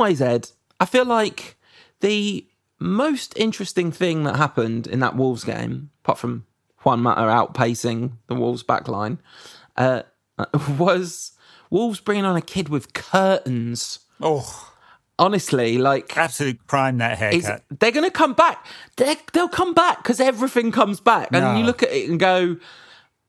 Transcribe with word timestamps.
ways, 0.00 0.20
Ed, 0.20 0.50
I 0.80 0.86
feel 0.86 1.04
like 1.04 1.56
the 2.00 2.46
most 2.78 3.36
interesting 3.36 3.92
thing 3.92 4.24
that 4.24 4.36
happened 4.36 4.86
in 4.86 5.00
that 5.00 5.14
Wolves 5.16 5.44
game, 5.44 5.90
apart 6.02 6.18
from 6.18 6.46
Juan 6.82 7.00
Mata 7.00 7.20
outpacing 7.20 8.12
the 8.26 8.34
Wolves 8.34 8.62
backline, 8.62 9.18
uh, 9.76 10.02
was 10.78 11.32
Wolves 11.68 12.00
bringing 12.00 12.24
on 12.24 12.36
a 12.36 12.40
kid 12.42 12.68
with 12.68 12.92
curtains. 12.94 14.00
Oh, 14.20 14.66
Honestly, 15.18 15.76
like 15.76 16.16
absolute 16.16 16.66
prime 16.66 16.96
that 16.96 17.18
haircut. 17.18 17.62
they're 17.78 17.90
going 17.92 18.06
to 18.06 18.10
come 18.10 18.32
back. 18.32 18.64
They're, 18.96 19.16
they'll 19.34 19.50
come 19.50 19.74
back 19.74 19.98
because 20.02 20.18
everything 20.18 20.72
comes 20.72 20.98
back, 20.98 21.28
and 21.30 21.44
No. 21.44 21.58
you 21.58 21.64
look 21.64 21.82
at 21.82 21.90
it 21.92 22.08
and 22.08 22.18
go, 22.18 22.56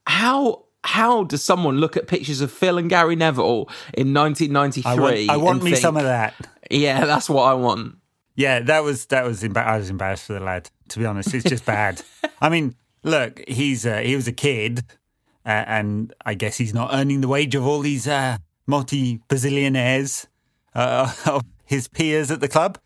"How 0.07 0.63
how 0.85 1.25
does 1.25 1.43
someone 1.43 1.79
look 1.79 1.97
at 1.97 2.07
pictures 2.07 2.39
of 2.39 2.49
Phil 2.49 2.77
and 2.77 2.89
Gary 2.89 3.17
Neville 3.17 3.69
in 3.93 4.13
1993? 4.13 4.89
I 4.89 4.95
want, 4.95 5.29
I 5.31 5.35
want 5.37 5.55
and 5.57 5.63
me 5.65 5.71
think, 5.71 5.81
some 5.81 5.97
of 5.97 6.03
that. 6.03 6.33
Yeah, 6.71 7.05
that's 7.05 7.29
what 7.29 7.43
I 7.43 7.53
want. 7.53 7.97
Yeah, 8.35 8.61
that 8.61 8.83
was 8.83 9.05
that 9.07 9.25
was. 9.25 9.43
Emba- 9.43 9.65
I 9.65 9.77
was 9.77 9.89
embarrassed 9.89 10.25
for 10.25 10.33
the 10.33 10.39
lad. 10.39 10.69
To 10.89 10.99
be 10.99 11.05
honest, 11.05 11.33
it's 11.33 11.43
just 11.43 11.65
bad. 11.65 12.01
I 12.41 12.49
mean, 12.49 12.75
look, 13.03 13.41
he's 13.47 13.85
uh, 13.85 13.97
he 13.99 14.15
was 14.15 14.27
a 14.27 14.31
kid, 14.31 14.83
uh, 15.45 15.49
and 15.67 16.13
I 16.25 16.33
guess 16.33 16.57
he's 16.57 16.73
not 16.73 16.89
earning 16.93 17.21
the 17.21 17.27
wage 17.27 17.55
of 17.55 17.67
all 17.67 17.79
these 17.81 18.07
uh, 18.07 18.37
multi 18.65 19.19
bazillionaires 19.29 20.27
uh, 20.73 21.13
of 21.25 21.43
his 21.65 21.87
peers 21.87 22.31
at 22.31 22.39
the 22.39 22.47
club. 22.47 22.77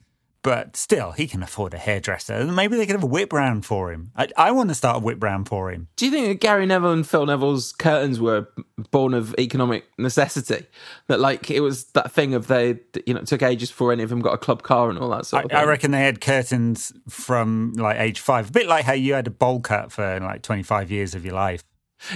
But 0.46 0.78
still, 0.78 1.12
he 1.12 1.26
can 1.26 1.42
afford 1.42 1.74
a 1.74 1.80
hairdresser. 1.80 2.46
Maybe 2.46 2.78
they 2.78 2.86
could 2.86 2.94
have 2.94 3.04
a 3.04 3.08
whip 3.08 3.34
round 3.34 3.66
for 3.66 3.92
him. 3.92 4.12
I, 4.16 4.28
I 4.38 4.52
want 4.52 4.70
to 4.70 4.76
start 4.76 4.98
a 4.98 5.00
whip 5.00 5.24
round 5.24 5.48
for 5.48 5.72
him. 5.72 5.88
Do 5.96 6.06
you 6.06 6.12
think 6.12 6.28
that 6.28 6.40
Gary 6.40 6.68
Neville 6.68 6.92
and 6.92 7.08
Phil 7.08 7.26
Neville's 7.26 7.72
curtains 7.72 8.20
were 8.20 8.48
born 8.92 9.16
of 9.16 9.34
economic 9.40 9.86
necessity? 9.98 10.68
That 11.08 11.20
like 11.20 11.50
it 11.50 11.62
was 11.62 11.86
that 11.94 12.12
thing 12.12 12.36
of 12.36 12.46
they, 12.46 12.80
you 13.08 13.16
know, 13.16 13.22
it 13.22 13.26
took 13.26 13.42
ages 13.42 13.72
before 13.72 13.92
any 13.92 14.04
of 14.04 14.12
them 14.12 14.20
got 14.20 14.36
a 14.36 14.38
club 14.38 14.62
car 14.62 14.92
and 14.92 15.00
all 15.00 15.10
that 15.10 15.26
sort 15.26 15.42
I, 15.42 15.44
of 15.46 15.50
thing. 15.50 15.58
I 15.58 15.64
reckon 15.64 15.90
they 15.90 16.04
had 16.04 16.22
curtains 16.22 16.94
from 17.10 17.74
like 17.74 17.98
age 17.98 18.20
five, 18.20 18.50
a 18.50 18.52
bit 18.52 18.68
like 18.68 18.86
how 18.86 18.94
you 18.94 19.16
had 19.16 19.26
a 19.26 19.32
bowl 19.32 19.62
cut 19.62 19.92
for 19.92 20.20
like 20.20 20.44
25 20.44 20.92
years 20.92 21.16
of 21.16 21.26
your 21.26 21.34
life. 21.34 21.64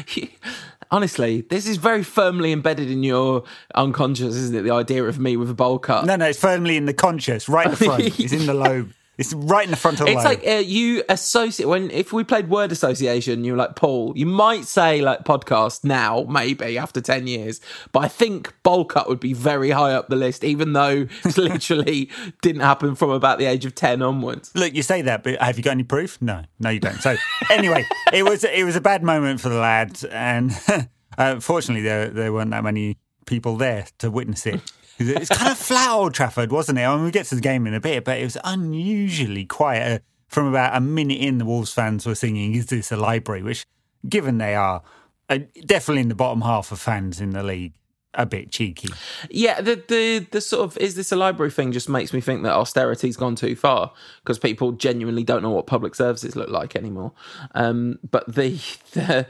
Honestly, 0.91 1.41
this 1.41 1.67
is 1.67 1.77
very 1.77 2.03
firmly 2.03 2.51
embedded 2.51 2.89
in 2.89 3.03
your 3.03 3.43
unconscious, 3.75 4.35
isn't 4.35 4.55
it? 4.55 4.63
The 4.63 4.71
idea 4.71 5.03
of 5.03 5.19
me 5.19 5.37
with 5.37 5.49
a 5.49 5.53
bowl 5.53 5.77
cut. 5.77 6.05
No, 6.05 6.15
no, 6.15 6.25
it's 6.25 6.39
firmly 6.39 6.77
in 6.77 6.85
the 6.85 6.93
conscious, 6.93 7.47
right 7.47 7.65
in 7.65 7.71
the 7.71 7.77
front. 7.77 8.03
it's 8.19 8.33
in 8.33 8.47
the 8.47 8.55
lobe. 8.55 8.91
It's 9.19 9.33
right 9.33 9.65
in 9.65 9.71
the 9.71 9.75
front 9.75 9.99
of 9.99 10.07
frontal 10.07 10.17
It's 10.17 10.25
lobe. 10.25 10.43
like 10.43 10.47
uh, 10.47 10.59
you 10.59 11.03
associate 11.09 11.65
when 11.65 11.91
if 11.91 12.13
we 12.13 12.23
played 12.23 12.49
word 12.49 12.71
association, 12.71 13.43
you're 13.43 13.57
like 13.57 13.75
Paul. 13.75 14.13
You 14.15 14.25
might 14.25 14.63
say 14.63 15.01
like 15.01 15.25
podcast 15.25 15.83
now, 15.83 16.25
maybe 16.29 16.77
after 16.77 17.01
ten 17.01 17.27
years, 17.27 17.59
but 17.91 17.99
I 17.99 18.07
think 18.07 18.53
bowl 18.63 18.85
cut 18.85 19.09
would 19.09 19.19
be 19.19 19.33
very 19.33 19.71
high 19.71 19.93
up 19.93 20.07
the 20.07 20.15
list, 20.15 20.45
even 20.45 20.71
though 20.71 21.05
it 21.25 21.37
literally 21.37 22.09
didn't 22.41 22.61
happen 22.61 22.95
from 22.95 23.09
about 23.09 23.39
the 23.39 23.45
age 23.45 23.65
of 23.65 23.75
ten 23.75 24.01
onwards. 24.01 24.51
Look, 24.55 24.73
you 24.73 24.83
say 24.83 25.01
that, 25.01 25.23
but 25.23 25.41
have 25.41 25.57
you 25.57 25.63
got 25.63 25.71
any 25.71 25.83
proof? 25.83 26.21
No, 26.21 26.45
no, 26.59 26.69
you 26.69 26.79
don't. 26.79 27.01
So 27.01 27.17
anyway, 27.51 27.85
it 28.13 28.23
was 28.23 28.45
it 28.45 28.63
was 28.63 28.77
a 28.77 28.81
bad 28.81 29.03
moment 29.03 29.41
for 29.41 29.49
the 29.49 29.59
lad, 29.59 29.99
and 30.11 30.51
uh, 31.17 31.41
fortunately, 31.41 31.83
there 31.83 32.09
there 32.09 32.31
weren't 32.31 32.51
that 32.51 32.63
many 32.63 32.97
people 33.25 33.58
there 33.58 33.85
to 33.97 34.09
witness 34.09 34.45
it. 34.45 34.61
It's 34.99 35.30
kind 35.30 35.52
of 35.52 35.58
flat 35.58 35.92
Old 35.92 36.14
Trafford, 36.14 36.52
wasn't 36.52 36.80
it? 36.80 36.83
I 36.83 36.95
mean, 36.95 37.05
we 37.05 37.11
get 37.11 37.26
to 37.27 37.36
the 37.36 37.42
game 37.42 37.65
in 37.67 37.73
a 37.73 37.80
bit, 37.80 38.04
but 38.04 38.17
it 38.20 38.23
was 38.23 38.37
unusually 38.43 39.45
quiet. 39.45 40.02
Uh, 40.02 40.04
From 40.27 40.48
about 40.48 40.76
a 40.76 40.82
minute 40.82 41.20
in, 41.20 41.37
the 41.37 41.45
Wolves 41.45 41.73
fans 41.73 42.05
were 42.05 42.15
singing, 42.15 42.54
"Is 42.55 42.67
this 42.67 42.92
a 42.92 42.98
library?" 42.98 43.42
Which, 43.42 43.65
given 44.08 44.38
they 44.38 44.55
are 44.55 44.83
uh, 45.30 45.39
definitely 45.65 46.02
in 46.02 46.09
the 46.09 46.15
bottom 46.15 46.42
half 46.42 46.71
of 46.71 46.80
fans 46.80 47.21
in 47.21 47.32
the 47.32 47.43
league, 47.43 47.73
a 48.14 48.26
bit 48.26 48.52
cheeky. 48.52 48.89
Yeah, 49.30 49.61
the 49.61 49.83
the 49.88 50.27
the 50.32 50.42
sort 50.42 50.64
of 50.64 50.77
is 50.77 50.95
this 50.95 51.11
a 51.11 51.15
library 51.15 51.52
thing 51.52 51.71
just 51.71 51.88
makes 51.89 52.11
me 52.11 52.21
think 52.21 52.43
that 52.43 52.54
austerity's 52.54 53.17
gone 53.17 53.36
too 53.36 53.55
far 53.55 53.93
because 54.23 54.39
people 54.39 54.71
genuinely 54.73 55.23
don't 55.23 55.43
know 55.43 55.52
what 55.52 55.67
public 55.67 55.95
services 55.95 56.36
look 56.36 56.49
like 56.49 56.76
anymore. 56.76 57.14
Um, 57.55 57.99
but 58.09 58.33
the 58.33 58.59
the 58.93 59.27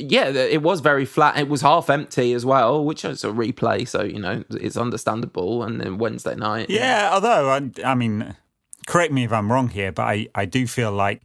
yeah, 0.00 0.28
it 0.28 0.62
was 0.62 0.80
very 0.80 1.04
flat. 1.04 1.38
It 1.38 1.48
was 1.48 1.60
half 1.60 1.90
empty 1.90 2.32
as 2.32 2.44
well, 2.44 2.84
which 2.84 3.04
is 3.04 3.24
a 3.24 3.28
replay, 3.28 3.86
so 3.86 4.02
you 4.02 4.18
know 4.18 4.44
it's 4.50 4.76
understandable. 4.76 5.62
And 5.62 5.80
then 5.80 5.98
Wednesday 5.98 6.34
night, 6.34 6.70
Yeah, 6.70 7.10
although 7.12 7.50
I, 7.50 7.70
I 7.84 7.94
mean, 7.94 8.36
correct 8.86 9.12
me 9.12 9.24
if 9.24 9.32
I'm 9.32 9.50
wrong 9.50 9.68
here, 9.68 9.92
but 9.92 10.02
I, 10.02 10.28
I 10.34 10.44
do 10.44 10.66
feel 10.66 10.92
like 10.92 11.22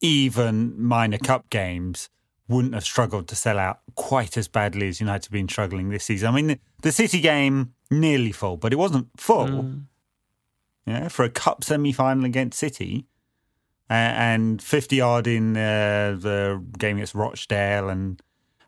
even 0.00 0.80
minor 0.80 1.18
cup 1.18 1.50
games 1.50 2.08
wouldn't 2.48 2.74
have 2.74 2.84
struggled 2.84 3.28
to 3.28 3.36
sell 3.36 3.58
out 3.58 3.80
quite 3.94 4.36
as 4.36 4.48
badly 4.48 4.88
as 4.88 5.00
United 5.00 5.26
have 5.26 5.32
been 5.32 5.48
struggling 5.48 5.90
this 5.90 6.04
season. 6.04 6.28
I 6.28 6.32
mean, 6.32 6.46
the, 6.46 6.58
the 6.82 6.92
City 6.92 7.20
game 7.20 7.74
nearly 7.90 8.32
full, 8.32 8.56
but 8.56 8.72
it 8.72 8.76
wasn't 8.76 9.08
full. 9.16 9.46
Mm. 9.46 9.82
Yeah, 10.86 11.08
for 11.08 11.24
a 11.24 11.30
cup 11.30 11.64
semi 11.64 11.92
final 11.92 12.24
against 12.24 12.58
City. 12.58 13.06
And 13.90 14.60
50 14.60 15.00
odd 15.00 15.26
in 15.26 15.56
uh, 15.56 16.16
the 16.18 16.62
game 16.78 16.96
against 16.96 17.14
Rochdale. 17.14 17.88
And 17.88 18.20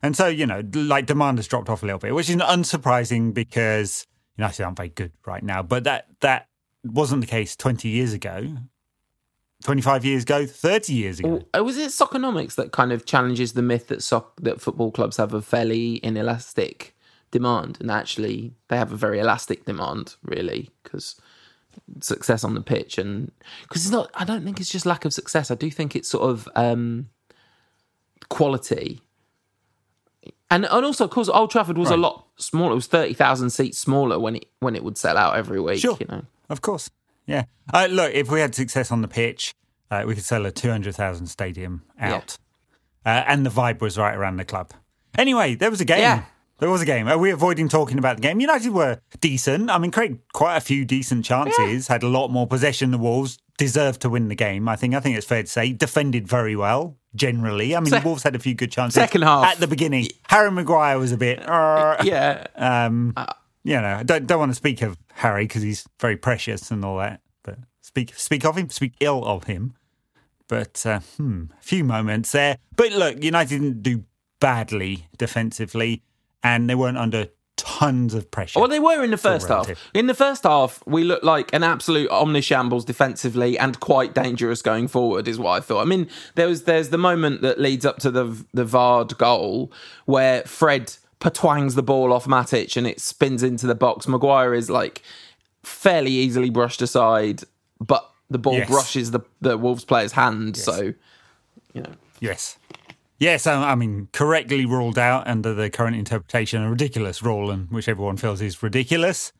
and 0.02 0.16
so, 0.16 0.26
you 0.28 0.46
know, 0.46 0.62
like 0.74 1.06
demand 1.06 1.38
has 1.38 1.46
dropped 1.46 1.68
off 1.68 1.82
a 1.82 1.86
little 1.86 1.98
bit, 1.98 2.14
which 2.14 2.30
is 2.30 2.36
unsurprising 2.36 3.34
because 3.34 4.06
you 4.36 4.42
United 4.42 4.62
aren't 4.62 4.76
very 4.78 4.88
good 4.88 5.12
right 5.26 5.42
now. 5.42 5.62
But 5.62 5.84
that 5.84 6.06
that 6.20 6.48
wasn't 6.84 7.20
the 7.20 7.26
case 7.26 7.54
20 7.56 7.88
years 7.88 8.14
ago, 8.14 8.56
25 9.64 10.04
years 10.04 10.22
ago, 10.22 10.46
30 10.46 10.94
years 10.94 11.20
ago. 11.20 11.42
Oh, 11.52 11.62
was 11.62 11.76
it 11.76 11.90
Soccernomics 11.90 12.54
that 12.54 12.72
kind 12.72 12.92
of 12.92 13.04
challenges 13.04 13.52
the 13.52 13.62
myth 13.62 13.88
that 13.88 14.02
soc- 14.02 14.40
that 14.40 14.60
football 14.60 14.90
clubs 14.90 15.18
have 15.18 15.34
a 15.34 15.42
fairly 15.42 15.96
inelastic 15.96 16.96
demand, 17.30 17.76
and 17.80 17.90
actually 17.90 18.54
they 18.68 18.76
have 18.76 18.92
a 18.92 18.96
very 18.96 19.18
elastic 19.18 19.66
demand, 19.66 20.16
really, 20.22 20.70
because 20.82 21.20
success 22.00 22.44
on 22.44 22.54
the 22.54 22.60
pitch 22.60 22.98
and 22.98 23.30
because 23.62 23.84
it's 23.84 23.92
not. 23.92 24.10
I 24.14 24.24
don't 24.24 24.44
think 24.44 24.60
it's 24.60 24.70
just 24.70 24.86
lack 24.86 25.04
of 25.04 25.12
success. 25.12 25.50
I 25.50 25.54
do 25.54 25.70
think 25.70 25.94
it's 25.96 26.08
sort 26.08 26.28
of 26.30 26.48
um, 26.56 27.08
quality. 28.28 29.00
And, 30.52 30.64
and 30.64 30.84
also, 30.84 31.04
of 31.04 31.10
course, 31.10 31.28
Old 31.28 31.50
Trafford 31.50 31.78
was 31.78 31.90
a 31.90 31.96
lot 31.96 32.26
smaller. 32.36 32.72
It 32.72 32.76
was 32.76 32.86
thirty 32.86 33.14
thousand 33.14 33.50
seats 33.50 33.78
smaller 33.78 34.18
when 34.18 34.36
it 34.36 34.46
when 34.58 34.74
it 34.74 34.82
would 34.82 34.98
sell 34.98 35.16
out 35.16 35.36
every 35.36 35.60
week. 35.60 35.80
Sure. 35.80 35.96
You 36.00 36.06
know, 36.08 36.24
Of 36.48 36.60
course. 36.60 36.90
Yeah. 37.26 37.44
Uh, 37.72 37.86
look, 37.88 38.12
if 38.12 38.30
we 38.30 38.40
had 38.40 38.54
success 38.54 38.90
on 38.90 39.02
the 39.02 39.08
pitch, 39.08 39.54
uh, 39.90 40.02
we 40.06 40.14
could 40.16 40.24
sell 40.24 40.44
a 40.46 40.50
200,000 40.50 41.26
stadium 41.28 41.82
out. 42.00 42.36
Uh, 43.06 43.22
and 43.26 43.46
the 43.46 43.50
vibe 43.50 43.80
was 43.80 43.96
right 43.96 44.14
around 44.16 44.36
the 44.36 44.44
club. 44.44 44.72
Anyway, 45.16 45.54
there 45.54 45.70
was 45.70 45.80
a 45.80 45.84
game. 45.84 46.00
Yeah. 46.00 46.24
There 46.60 46.70
was 46.70 46.82
a 46.82 46.86
game. 46.86 47.08
Are 47.08 47.18
we 47.18 47.30
avoiding 47.30 47.68
talking 47.68 47.98
about 47.98 48.16
the 48.16 48.22
game? 48.22 48.38
United 48.38 48.70
were 48.70 49.00
decent. 49.20 49.70
I 49.70 49.78
mean, 49.78 49.90
Craig, 49.90 50.18
quite 50.32 50.56
a 50.56 50.60
few 50.60 50.84
decent 50.84 51.24
chances, 51.24 51.88
had 51.88 52.02
a 52.02 52.08
lot 52.08 52.28
more 52.28 52.46
possession 52.46 52.90
than 52.90 53.00
Wolves, 53.00 53.38
deserved 53.56 54.02
to 54.02 54.10
win 54.10 54.28
the 54.28 54.34
game. 54.34 54.68
I 54.68 54.76
think 54.76 54.94
I 54.94 55.00
think 55.00 55.16
it's 55.16 55.26
fair 55.26 55.42
to 55.42 55.48
say. 55.48 55.72
Defended 55.72 56.28
very 56.28 56.56
well, 56.56 56.98
generally. 57.14 57.74
I 57.74 57.80
mean, 57.80 57.90
Se- 57.90 58.00
the 58.00 58.04
Wolves 58.06 58.22
had 58.22 58.36
a 58.36 58.38
few 58.38 58.54
good 58.54 58.70
chances. 58.70 58.94
Second 58.94 59.22
half. 59.22 59.46
At 59.46 59.58
the 59.58 59.66
beginning. 59.66 60.08
Harry 60.28 60.50
Maguire 60.50 60.98
was 60.98 61.12
a 61.12 61.16
bit. 61.16 61.46
"Uh, 61.48 61.96
yeah. 62.04 62.46
um, 62.56 63.14
you 63.64 63.74
know, 63.80 63.96
I 63.96 64.02
don't 64.02 64.26
don't 64.26 64.38
want 64.38 64.50
to 64.50 64.56
speak 64.56 64.82
of 64.82 64.96
Harry 65.14 65.44
because 65.44 65.62
he's 65.62 65.86
very 65.98 66.16
precious 66.16 66.70
and 66.70 66.84
all 66.84 66.98
that. 66.98 67.20
But 67.42 67.58
speak 67.80 68.14
speak 68.14 68.44
of 68.44 68.56
him, 68.56 68.70
speak 68.70 68.94
ill 69.00 69.24
of 69.24 69.44
him. 69.44 69.74
But 70.48 70.84
uh, 70.84 71.00
hmm, 71.16 71.44
a 71.58 71.62
few 71.62 71.84
moments 71.84 72.32
there. 72.32 72.58
But 72.76 72.92
look, 72.92 73.22
United 73.22 73.48
didn't 73.60 73.82
do 73.82 74.04
badly 74.40 75.06
defensively, 75.16 76.02
and 76.42 76.68
they 76.68 76.74
weren't 76.74 76.98
under 76.98 77.28
tons 77.56 78.14
of 78.14 78.30
pressure. 78.30 78.58
Well, 78.58 78.68
they 78.68 78.78
were 78.80 79.04
in 79.04 79.10
the 79.10 79.18
first 79.18 79.48
half. 79.48 79.70
In 79.92 80.06
the 80.06 80.14
first 80.14 80.44
half, 80.44 80.82
we 80.86 81.04
looked 81.04 81.24
like 81.24 81.52
an 81.52 81.62
absolute 81.62 82.08
omnishambles 82.10 82.86
defensively 82.86 83.58
and 83.58 83.78
quite 83.80 84.14
dangerous 84.14 84.62
going 84.62 84.88
forward, 84.88 85.28
is 85.28 85.38
what 85.38 85.50
I 85.50 85.60
thought. 85.60 85.82
I 85.82 85.84
mean, 85.84 86.08
there 86.36 86.48
was 86.48 86.62
there's 86.64 86.88
the 86.88 86.98
moment 86.98 87.42
that 87.42 87.60
leads 87.60 87.84
up 87.84 87.98
to 87.98 88.10
the 88.10 88.44
the 88.54 88.64
Vard 88.64 89.18
goal 89.18 89.70
where 90.06 90.42
Fred 90.44 90.96
patwangs 91.20 91.74
the 91.74 91.82
ball 91.82 92.14
off 92.14 92.24
Matic 92.24 92.78
and 92.78 92.86
it 92.86 92.98
spins 92.98 93.42
into 93.42 93.66
the 93.66 93.74
box. 93.74 94.08
Maguire 94.08 94.54
is 94.54 94.70
like 94.70 95.02
fairly 95.62 96.12
easily 96.12 96.48
brushed 96.48 96.80
aside, 96.80 97.42
but 97.78 98.10
the 98.30 98.38
ball 98.38 98.54
Yes. 98.54 98.70
brushes 98.70 99.10
the 99.10 99.20
the 99.42 99.58
Wolves 99.58 99.84
player's 99.84 100.12
hand. 100.12 100.56
So, 100.56 100.94
you 101.74 101.82
know, 101.82 101.92
Yes. 102.20 102.56
Yes, 103.20 103.46
I 103.46 103.72
I 103.72 103.74
mean, 103.74 104.08
correctly 104.12 104.64
ruled 104.64 104.98
out 104.98 105.28
under 105.28 105.52
the 105.54 105.68
current 105.70 105.94
interpretation, 105.96 106.62
a 106.62 106.70
ridiculous 106.70 107.22
rule, 107.22 107.50
and 107.50 107.70
which 107.70 107.86
everyone 107.88 108.16
feels 108.16 108.40
is 108.40 108.62
ridiculous. 108.62 109.32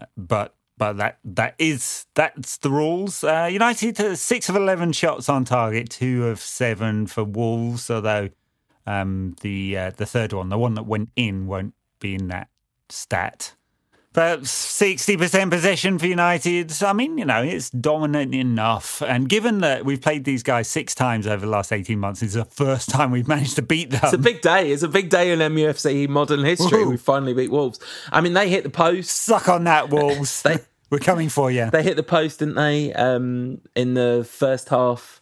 Uh, 0.00 0.06
But 0.16 0.54
but 0.78 0.96
that 0.98 1.18
that 1.24 1.54
is 1.58 2.06
that's 2.14 2.58
the 2.58 2.70
rules. 2.70 3.24
Uh, 3.24 3.48
United 3.50 4.00
uh, 4.00 4.14
six 4.14 4.48
of 4.48 4.54
eleven 4.56 4.92
shots 4.92 5.28
on 5.28 5.44
target, 5.44 5.90
two 5.90 6.26
of 6.28 6.38
seven 6.40 7.08
for 7.08 7.24
Wolves. 7.24 7.90
Although 7.90 8.30
um, 8.86 9.34
the 9.40 9.76
uh, 9.76 9.90
the 9.96 10.06
third 10.06 10.32
one, 10.32 10.48
the 10.48 10.58
one 10.58 10.74
that 10.74 10.86
went 10.86 11.10
in, 11.16 11.48
won't 11.48 11.74
be 11.98 12.14
in 12.14 12.28
that 12.28 12.48
stat. 12.88 13.55
Sixty 14.42 15.16
percent 15.16 15.50
possession 15.50 15.98
for 15.98 16.06
United. 16.06 16.72
I 16.82 16.92
mean, 16.92 17.18
you 17.18 17.24
know, 17.24 17.42
it's 17.42 17.68
dominant 17.70 18.34
enough. 18.34 19.02
And 19.02 19.28
given 19.28 19.58
that 19.58 19.84
we've 19.84 20.00
played 20.00 20.24
these 20.24 20.42
guys 20.42 20.68
six 20.68 20.94
times 20.94 21.26
over 21.26 21.44
the 21.44 21.50
last 21.52 21.72
eighteen 21.72 21.98
months, 21.98 22.22
it's 22.22 22.34
the 22.34 22.44
first 22.46 22.88
time 22.88 23.10
we've 23.10 23.28
managed 23.34 23.56
to 23.56 23.62
beat 23.62 23.90
them. 23.90 24.00
It's 24.02 24.12
a 24.14 24.18
big 24.18 24.40
day. 24.40 24.70
It's 24.72 24.82
a 24.82 24.88
big 24.88 25.10
day 25.10 25.32
in 25.32 25.38
MUFC 25.40 26.08
modern 26.08 26.44
history. 26.44 26.78
Woohoo. 26.84 26.90
We 26.90 26.96
finally 26.96 27.34
beat 27.34 27.50
Wolves. 27.50 27.78
I 28.10 28.20
mean, 28.20 28.32
they 28.32 28.48
hit 28.48 28.64
the 28.64 28.70
post. 28.70 29.10
Suck 29.10 29.48
on 29.48 29.64
that, 29.64 29.90
Wolves. 29.90 30.42
They- 30.46 30.58
We're 30.90 30.98
coming 31.00 31.28
for 31.28 31.50
you. 31.50 31.68
They 31.68 31.82
hit 31.82 31.96
the 31.96 32.04
post, 32.04 32.38
didn't 32.38 32.54
they? 32.54 32.92
Um, 32.92 33.60
in 33.74 33.94
the 33.94 34.24
first 34.30 34.68
half. 34.68 35.20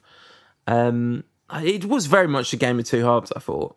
Um, 0.66 1.24
it 1.54 1.86
was 1.86 2.04
very 2.04 2.28
much 2.28 2.52
a 2.52 2.56
game 2.58 2.78
of 2.78 2.84
two 2.84 3.02
halves. 3.04 3.32
I 3.34 3.40
thought. 3.40 3.74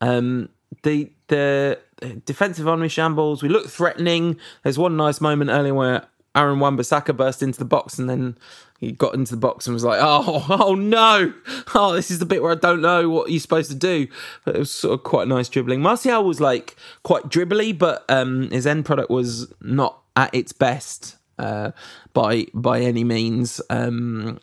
Um, 0.00 0.48
the 0.82 1.10
the 1.28 1.78
defensive 2.24 2.66
omnishambles. 2.66 3.42
We 3.42 3.48
looked 3.48 3.70
threatening. 3.70 4.38
There's 4.62 4.78
one 4.78 4.96
nice 4.96 5.20
moment 5.20 5.50
earlier 5.50 5.74
where 5.74 6.06
Aaron 6.34 6.58
Wan-Bissaka 6.60 7.16
burst 7.16 7.42
into 7.42 7.58
the 7.58 7.64
box 7.64 7.98
and 7.98 8.10
then 8.10 8.36
he 8.80 8.92
got 8.92 9.14
into 9.14 9.32
the 9.32 9.40
box 9.40 9.66
and 9.66 9.74
was 9.74 9.84
like, 9.84 10.00
"Oh, 10.02 10.44
oh 10.60 10.74
no! 10.74 11.32
Oh, 11.74 11.94
this 11.94 12.10
is 12.10 12.18
the 12.18 12.26
bit 12.26 12.42
where 12.42 12.52
I 12.52 12.56
don't 12.56 12.82
know 12.82 13.08
what 13.08 13.30
you're 13.30 13.40
supposed 13.40 13.70
to 13.70 13.76
do." 13.76 14.08
But 14.44 14.56
it 14.56 14.58
was 14.58 14.70
sort 14.70 14.94
of 14.94 15.04
quite 15.04 15.28
nice 15.28 15.48
dribbling. 15.48 15.80
Martial 15.80 16.24
was 16.24 16.40
like 16.40 16.76
quite 17.02 17.28
dribbly, 17.28 17.76
but 17.76 18.04
um, 18.08 18.50
his 18.50 18.66
end 18.66 18.84
product 18.84 19.10
was 19.10 19.52
not 19.60 20.00
at 20.16 20.34
its 20.34 20.52
best 20.52 21.16
uh, 21.38 21.70
by 22.12 22.46
by 22.52 22.80
any 22.80 23.04
means. 23.04 23.60
Um, 23.70 24.40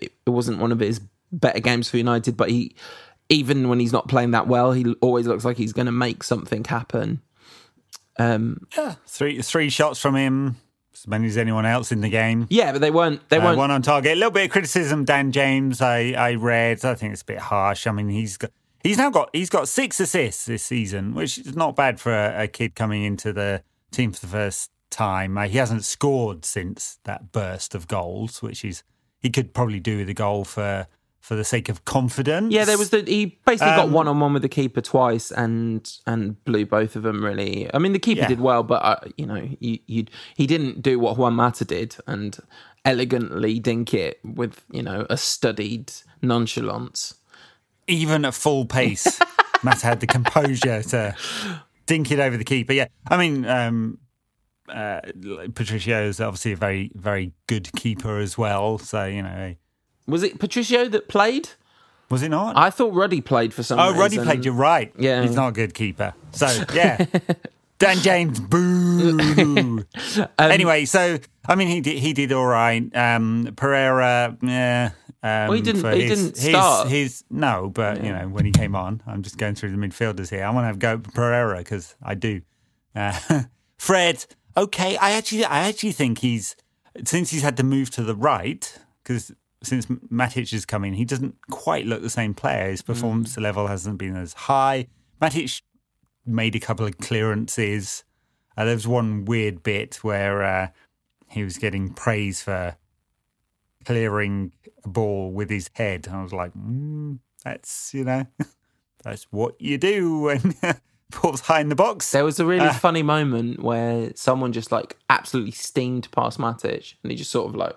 it 0.00 0.12
wasn't 0.26 0.58
one 0.58 0.72
of 0.72 0.80
his 0.80 1.00
better 1.32 1.60
games 1.60 1.90
for 1.90 1.96
United, 1.96 2.36
but 2.36 2.50
he 2.50 2.74
even 3.28 3.68
when 3.68 3.80
he's 3.80 3.92
not 3.92 4.08
playing 4.08 4.32
that 4.32 4.46
well, 4.46 4.72
he 4.72 4.94
always 5.00 5.26
looks 5.26 5.44
like 5.44 5.56
he's 5.56 5.72
going 5.72 5.86
to 5.86 5.92
make 5.92 6.22
something 6.22 6.64
happen. 6.64 7.20
Um, 8.18 8.66
Yeah, 8.76 8.94
three 9.06 9.42
three 9.42 9.70
shots 9.70 9.98
from 10.00 10.14
him, 10.14 10.56
as 10.92 11.06
many 11.08 11.26
as 11.26 11.36
anyone 11.36 11.66
else 11.66 11.90
in 11.90 12.00
the 12.00 12.08
game. 12.08 12.46
yeah, 12.50 12.72
but 12.72 12.80
they 12.80 12.90
weren't. 12.90 13.28
They 13.28 13.38
Uh, 13.38 13.44
weren't. 13.44 13.58
one 13.58 13.70
on 13.70 13.82
target. 13.82 14.12
A 14.12 14.14
little 14.14 14.30
bit 14.30 14.44
of 14.44 14.50
criticism, 14.50 15.04
Dan 15.04 15.32
James. 15.32 15.80
I, 15.80 16.12
I 16.12 16.34
read. 16.34 16.84
I 16.84 16.94
think 16.94 17.12
it's 17.12 17.22
a 17.22 17.26
bit 17.26 17.38
harsh. 17.38 17.86
I 17.86 17.92
mean, 17.92 18.08
he's 18.08 18.36
got 18.36 18.50
he's 18.82 18.98
now 18.98 19.10
got 19.10 19.30
he's 19.32 19.50
got 19.50 19.68
six 19.68 19.98
assists 20.00 20.44
this 20.46 20.62
season, 20.62 21.14
which 21.14 21.38
is 21.38 21.56
not 21.56 21.74
bad 21.74 21.98
for 22.00 22.12
a, 22.12 22.44
a 22.44 22.46
kid 22.48 22.74
coming 22.76 23.02
into 23.02 23.32
the 23.32 23.62
team 23.90 24.12
for 24.12 24.20
the 24.20 24.28
first 24.30 24.70
time. 24.90 25.36
Uh, 25.36 25.48
he 25.48 25.58
hasn't 25.58 25.84
scored 25.84 26.44
since 26.44 26.98
that 27.04 27.32
burst 27.32 27.74
of 27.74 27.88
goals, 27.88 28.42
which 28.42 28.64
is 28.64 28.84
he 29.18 29.30
could 29.30 29.54
probably 29.54 29.80
do 29.80 29.98
with 29.98 30.08
a 30.08 30.14
goal 30.14 30.44
for 30.44 30.86
for 31.24 31.36
the 31.36 31.44
sake 31.44 31.70
of 31.70 31.84
confidence. 31.86 32.52
yeah, 32.52 32.66
there 32.66 32.76
was 32.76 32.90
the 32.90 33.00
he 33.06 33.38
basically 33.46 33.74
got 33.76 33.86
Um, 33.86 33.92
one 33.92 34.08
on 34.08 34.20
one 34.20 34.34
with 34.34 34.42
the 34.42 34.48
keeper 34.60 34.82
twice 34.82 35.30
and 35.32 35.80
and 36.06 36.42
blew 36.44 36.66
both 36.66 36.96
of 36.96 37.02
them. 37.02 37.24
Really, 37.24 37.68
I 37.72 37.78
mean 37.78 37.92
the 37.92 37.98
keeper 37.98 38.20
Yeah. 38.22 38.28
did 38.28 38.40
well, 38.40 38.62
but 38.62 38.82
uh, 38.84 38.96
you 39.16 39.24
know 39.26 39.48
you 39.58 39.78
you 39.86 40.04
he 40.36 40.46
didn't 40.46 40.82
do 40.82 40.98
what 40.98 41.16
Juan 41.16 41.32
Mata 41.34 41.64
did 41.64 41.96
and 42.06 42.36
elegantly 42.84 43.58
dink 43.58 43.94
it 43.94 44.20
with 44.22 44.62
you 44.70 44.82
know 44.82 45.06
a 45.08 45.16
studied 45.16 45.92
nonchalance. 46.20 47.14
even 47.88 48.24
at 48.26 48.34
full 48.34 48.66
pace, 48.66 49.18
Mata 49.62 49.86
had 49.86 50.00
the 50.00 50.06
composure 50.06 50.82
to 50.82 51.14
dink 51.86 52.10
it 52.10 52.18
over 52.20 52.36
the 52.36 52.44
keeper. 52.44 52.72
Yeah, 52.74 52.86
I 53.08 53.16
mean, 53.16 53.46
um, 53.46 53.98
uh, 54.68 55.00
Patricio 55.54 56.04
is 56.06 56.20
obviously 56.20 56.52
a 56.52 56.56
very, 56.56 56.90
very 56.94 57.32
good 57.46 57.70
keeper 57.76 58.18
as 58.18 58.36
well. 58.38 58.76
So 58.78 59.04
you 59.06 59.22
know, 59.22 59.54
Was 60.06 60.22
it 60.22 60.38
Patricio 60.38 60.88
that 60.88 61.08
played? 61.08 61.50
was 62.10 62.22
it 62.22 62.28
not? 62.28 62.56
I 62.56 62.70
thought 62.70 62.92
Ruddy 62.92 63.20
played 63.20 63.52
for 63.54 63.62
some 63.62 63.78
oh, 63.78 63.86
reason. 63.86 64.00
Ruddy 64.00 64.18
played. 64.18 64.44
You're 64.44 64.54
right. 64.54 64.92
Yeah. 64.98 65.22
he's 65.22 65.34
not 65.34 65.48
a 65.48 65.52
good 65.52 65.74
keeper. 65.74 66.14
So 66.32 66.46
yeah, 66.72 67.06
Dan 67.78 67.98
James, 67.98 68.38
boo. 68.40 69.84
anyway, 70.38 70.84
so 70.84 71.18
I 71.46 71.54
mean, 71.54 71.68
he 71.68 71.80
did, 71.80 71.98
he 71.98 72.12
did 72.12 72.32
all 72.32 72.46
right. 72.46 72.94
Um, 72.94 73.52
Pereira, 73.56 74.36
yeah. 74.42 74.90
Um, 75.22 75.48
Well, 75.48 75.52
he 75.52 75.62
didn't- 75.62 75.92
he 75.94 76.02
his, 76.02 76.22
didn't 76.22 76.36
his, 76.38 76.50
start. 76.50 76.88
His, 76.88 77.24
no, 77.30 77.70
but 77.74 78.04
you 78.04 78.12
know 78.12 78.28
when 78.28 78.44
he 78.44 78.52
came 78.52 78.76
on, 78.76 79.02
I'm 79.06 79.22
just 79.22 79.38
going 79.38 79.54
through 79.54 79.70
the 79.70 79.76
midfielders 79.76 80.30
here. 80.30 80.44
I 80.44 80.50
want 80.50 80.64
to 80.64 80.66
have 80.66 80.78
go 80.78 80.98
Pereira 80.98 81.58
because 81.58 81.96
I 82.02 82.14
do. 82.14 82.42
Uh, 82.94 83.18
Fred, 83.78 84.26
okay, 84.56 84.96
I 84.98 85.12
actually 85.12 85.44
I 85.44 85.68
actually 85.68 85.92
think 85.92 86.18
he's 86.18 86.56
since 87.04 87.30
he's 87.30 87.42
had 87.42 87.56
to 87.56 87.64
move 87.64 87.90
to 87.90 88.02
the 88.02 88.14
right 88.14 88.78
because 89.02 89.32
since 89.64 89.86
Matic 89.86 90.50
has 90.52 90.64
come 90.66 90.84
in, 90.84 90.94
he 90.94 91.04
doesn't 91.04 91.36
quite 91.50 91.86
look 91.86 92.02
the 92.02 92.10
same 92.10 92.34
player. 92.34 92.70
His 92.70 92.82
performance 92.82 93.36
level 93.36 93.66
hasn't 93.66 93.98
been 93.98 94.16
as 94.16 94.32
high. 94.32 94.88
Matic 95.20 95.62
made 96.26 96.54
a 96.54 96.60
couple 96.60 96.86
of 96.86 96.98
clearances. 96.98 98.04
Uh, 98.56 98.64
there 98.64 98.74
was 98.74 98.86
one 98.86 99.24
weird 99.24 99.62
bit 99.62 99.96
where 100.02 100.42
uh, 100.42 100.68
he 101.28 101.42
was 101.44 101.58
getting 101.58 101.92
praise 101.92 102.42
for 102.42 102.76
clearing 103.84 104.52
a 104.84 104.88
ball 104.88 105.30
with 105.32 105.50
his 105.50 105.70
head. 105.74 106.06
And 106.06 106.16
I 106.16 106.22
was 106.22 106.32
like, 106.32 106.52
mm, 106.54 107.18
that's, 107.44 107.92
you 107.92 108.04
know, 108.04 108.26
that's 109.02 109.24
what 109.30 109.60
you 109.60 109.76
do 109.78 110.20
when 110.20 110.54
ball's 111.22 111.40
high 111.42 111.60
in 111.60 111.68
the 111.68 111.74
box. 111.74 112.10
There 112.10 112.24
was 112.24 112.40
a 112.40 112.46
really 112.46 112.66
Ah. 112.68 112.72
funny 112.72 113.02
moment 113.02 113.62
where 113.62 114.12
someone 114.14 114.52
just 114.52 114.72
like 114.72 114.96
absolutely 115.10 115.52
steamed 115.52 116.10
past 116.12 116.38
Matic, 116.38 116.94
and 117.02 117.10
he 117.10 117.16
just 117.16 117.30
sort 117.30 117.48
of 117.50 117.54
like 117.56 117.76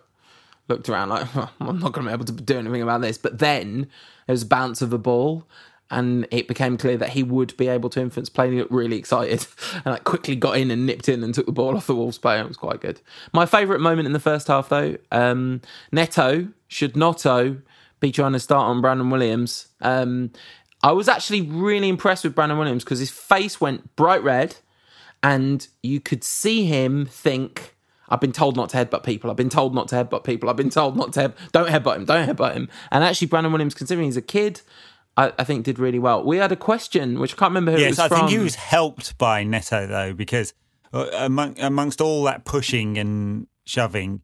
looked 0.67 0.89
around 0.89 1.09
like, 1.09 1.27
"Oh, 1.35 1.49
I'm 1.59 1.79
not 1.79 1.93
going 1.93 2.05
to 2.05 2.09
be 2.09 2.13
able 2.13 2.25
to 2.25 2.31
do 2.31 2.57
anything 2.57 2.81
about 2.81 3.01
this. 3.01 3.17
But 3.17 3.39
then 3.39 3.87
there 4.25 4.33
was 4.33 4.43
a 4.43 4.47
bounce 4.47 4.81
of 4.81 4.93
a 4.93 4.97
ball, 4.97 5.47
and 5.89 6.27
it 6.31 6.47
became 6.47 6.77
clear 6.77 6.97
that 6.97 7.09
he 7.09 7.23
would 7.23 7.55
be 7.57 7.67
able 7.67 7.89
to 7.91 8.01
influence 8.01 8.29
play. 8.29 8.47
And 8.47 8.57
he 8.57 8.63
really 8.69 8.97
excited, 8.97 9.45
and 9.73 9.85
like 9.85 10.03
quickly 10.03 10.35
got 10.35 10.57
in 10.57 10.71
and 10.71 10.85
nipped 10.85 11.09
in 11.09 11.23
and 11.23 11.33
took 11.33 11.45
the 11.45 11.51
ball 11.51 11.75
off 11.75 11.87
the 11.87 11.95
Wolves 11.95 12.17
player. 12.17 12.41
It 12.41 12.47
was 12.47 12.57
quite 12.57 12.81
good. 12.81 13.01
My 13.33 13.45
favourite 13.45 13.81
moment 13.81 14.05
in 14.05 14.13
the 14.13 14.19
first 14.19 14.47
half, 14.47 14.69
though, 14.69 14.97
um, 15.11 15.61
Neto 15.91 16.49
should 16.67 16.95
Noto 16.95 17.57
be 17.99 18.11
trying 18.11 18.33
to 18.33 18.39
start 18.39 18.67
on 18.67 18.81
Brandon 18.81 19.09
Williams. 19.09 19.67
Um, 19.81 20.31
I 20.83 20.91
was 20.91 21.07
actually 21.07 21.41
really 21.41 21.89
impressed 21.89 22.23
with 22.23 22.35
Brandon 22.35 22.57
Williams 22.57 22.83
because 22.83 22.99
his 22.99 23.09
face 23.09 23.59
went 23.59 23.95
bright 23.95 24.23
red 24.23 24.57
and 25.23 25.67
you 25.81 25.99
could 25.99 26.23
see 26.23 26.65
him 26.65 27.05
think, 27.05 27.75
I've 28.09 28.21
been 28.21 28.31
told 28.31 28.55
not 28.55 28.69
to 28.69 28.77
headbutt 28.77 29.03
people. 29.03 29.29
I've 29.29 29.35
been 29.37 29.49
told 29.49 29.73
not 29.75 29.87
to 29.89 29.95
headbutt 29.95 30.23
people. 30.23 30.49
I've 30.49 30.55
been 30.55 30.69
told 30.69 30.95
not 30.95 31.13
to 31.13 31.21
head, 31.21 31.33
don't 31.51 31.69
headbutt 31.69 31.95
him, 31.97 32.05
don't 32.05 32.27
headbutt 32.27 32.53
him. 32.53 32.69
And 32.91 33.03
actually, 33.03 33.27
Brandon 33.27 33.51
Williams, 33.51 33.73
considering 33.73 34.05
he's 34.07 34.17
a 34.17 34.21
kid, 34.21 34.61
I, 35.17 35.33
I 35.37 35.43
think 35.43 35.65
did 35.65 35.79
really 35.79 35.99
well. 35.99 36.23
We 36.23 36.37
had 36.37 36.51
a 36.51 36.55
question, 36.55 37.19
which 37.19 37.33
I 37.33 37.37
can't 37.37 37.49
remember 37.49 37.71
who 37.71 37.77
it 37.77 37.81
Yes, 37.81 37.89
was 37.91 37.99
I 37.99 38.07
from. 38.07 38.17
think 38.19 38.29
he 38.31 38.37
was 38.39 38.55
helped 38.55 39.17
by 39.17 39.43
Neto 39.43 39.87
though, 39.87 40.13
because 40.13 40.53
uh, 40.93 41.07
among, 41.13 41.59
amongst 41.59 42.01
all 42.01 42.23
that 42.23 42.45
pushing 42.45 42.97
and 42.97 43.47
shoving, 43.65 44.21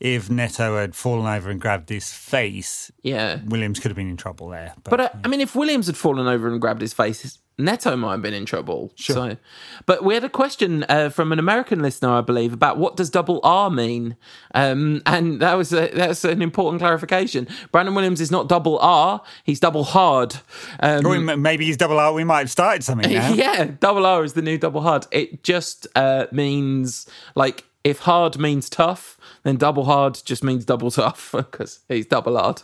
if 0.00 0.28
Neto 0.30 0.76
had 0.78 0.94
fallen 0.94 1.26
over 1.26 1.50
and 1.50 1.60
grabbed 1.60 1.88
his 1.88 2.12
face, 2.12 2.90
yeah. 3.02 3.40
Williams 3.46 3.78
could 3.80 3.90
have 3.90 3.96
been 3.96 4.10
in 4.10 4.16
trouble 4.16 4.48
there. 4.48 4.74
But, 4.84 4.90
But 4.90 5.00
uh, 5.00 5.08
I 5.24 5.28
mean, 5.28 5.40
if 5.40 5.54
Williams 5.54 5.86
had 5.86 5.96
fallen 5.96 6.26
over 6.26 6.48
and 6.48 6.60
grabbed 6.60 6.82
his 6.82 6.92
face, 6.92 7.38
Neto 7.58 7.96
might 7.96 8.12
have 8.12 8.22
been 8.22 8.34
in 8.34 8.44
trouble. 8.44 8.92
So, 8.96 9.38
but 9.86 10.04
we 10.04 10.12
had 10.12 10.24
a 10.24 10.28
question 10.28 10.84
uh, 10.90 11.08
from 11.08 11.32
an 11.32 11.38
American 11.38 11.80
listener, 11.80 12.10
I 12.10 12.20
believe, 12.20 12.52
about 12.52 12.76
what 12.76 12.96
does 12.96 13.08
double 13.08 13.40
R 13.42 13.70
mean, 13.70 14.16
um, 14.54 15.00
and 15.06 15.40
that 15.40 15.54
was 15.54 15.72
a, 15.72 15.88
that's 15.88 16.22
an 16.24 16.42
important 16.42 16.82
clarification. 16.82 17.48
Brandon 17.72 17.94
Williams 17.94 18.20
is 18.20 18.30
not 18.30 18.46
double 18.50 18.78
R; 18.80 19.22
he's 19.44 19.58
double 19.58 19.84
hard. 19.84 20.36
Um, 20.80 21.06
Or 21.06 21.18
maybe 21.18 21.64
he's 21.64 21.78
double 21.78 21.98
R. 21.98 22.12
We 22.12 22.24
might 22.24 22.40
have 22.40 22.50
started 22.50 22.84
something 22.84 23.10
now. 23.14 23.32
yeah, 23.32 23.64
double 23.80 24.04
R 24.04 24.22
is 24.22 24.34
the 24.34 24.42
new 24.42 24.58
double 24.58 24.82
hard. 24.82 25.06
It 25.10 25.42
just 25.42 25.86
uh, 25.96 26.26
means 26.32 27.08
like 27.34 27.64
if 27.86 28.00
hard 28.00 28.36
means 28.38 28.68
tough, 28.68 29.16
then 29.44 29.56
double 29.56 29.84
hard 29.84 30.20
just 30.24 30.42
means 30.42 30.64
double 30.64 30.90
tough 30.90 31.30
because 31.36 31.80
he's 31.88 32.06
double 32.06 32.36
hard. 32.36 32.62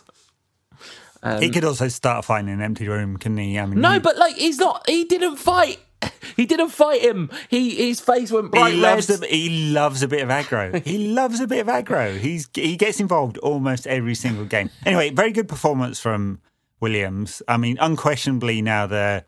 he 1.39 1.47
um, 1.47 1.51
could 1.51 1.63
also 1.63 1.87
start 1.87 2.19
a 2.19 2.21
fight 2.23 2.41
in 2.41 2.49
an 2.49 2.61
empty 2.61 2.87
room, 2.89 3.15
couldn't 3.17 3.37
he? 3.37 3.57
I 3.57 3.65
mean, 3.65 3.79
No, 3.79 3.91
he, 3.93 3.99
but 3.99 4.17
like 4.17 4.35
he's 4.35 4.57
not. 4.57 4.87
He 4.89 5.05
didn't 5.05 5.37
fight. 5.37 5.79
He 6.35 6.45
didn't 6.45 6.69
fight 6.69 7.01
him. 7.01 7.29
He 7.47 7.87
his 7.87 7.99
face 8.01 8.31
went 8.31 8.51
bright 8.51 8.73
he 8.73 8.81
red. 8.81 8.95
loves 8.95 9.09
a, 9.09 9.25
he 9.27 9.71
loves 9.71 10.01
a 10.03 10.07
bit 10.07 10.21
of 10.23 10.29
aggro. 10.29 10.83
he 10.85 11.09
loves 11.09 11.39
a 11.39 11.47
bit 11.47 11.59
of 11.59 11.67
aggro. 11.67 12.17
He's 12.17 12.49
he 12.53 12.75
gets 12.75 12.99
involved 12.99 13.37
almost 13.37 13.85
every 13.87 14.15
single 14.15 14.45
game. 14.45 14.69
Anyway, 14.85 15.11
very 15.11 15.31
good 15.31 15.47
performance 15.47 15.99
from 15.99 16.41
Williams. 16.79 17.41
I 17.47 17.57
mean, 17.57 17.77
unquestionably 17.79 18.61
now 18.61 18.87
the 18.87 19.25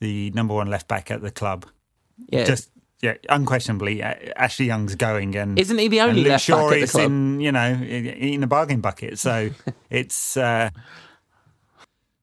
the 0.00 0.30
number 0.32 0.52
one 0.54 0.66
left 0.68 0.88
back 0.88 1.10
at 1.10 1.22
the 1.22 1.30
club. 1.30 1.66
yeah, 2.28 2.44
Just 2.44 2.70
yeah, 3.02 3.14
unquestionably, 3.28 4.02
uh, 4.02 4.14
Ashley 4.36 4.66
Young's 4.66 4.94
going, 4.94 5.34
and 5.36 5.58
Isn't 5.58 5.78
he 5.78 5.88
the 5.88 6.00
only 6.02 6.24
left 6.24 6.48
back 6.48 6.58
Shaw 6.58 6.66
at 6.68 6.70
the 6.70 6.76
is 6.80 6.90
club? 6.90 7.06
in 7.06 7.40
you 7.40 7.52
know 7.52 7.72
in 7.72 8.42
a 8.42 8.46
bargain 8.46 8.80
bucket. 8.80 9.18
So 9.18 9.50
it's. 9.90 10.36
Uh, 10.36 10.70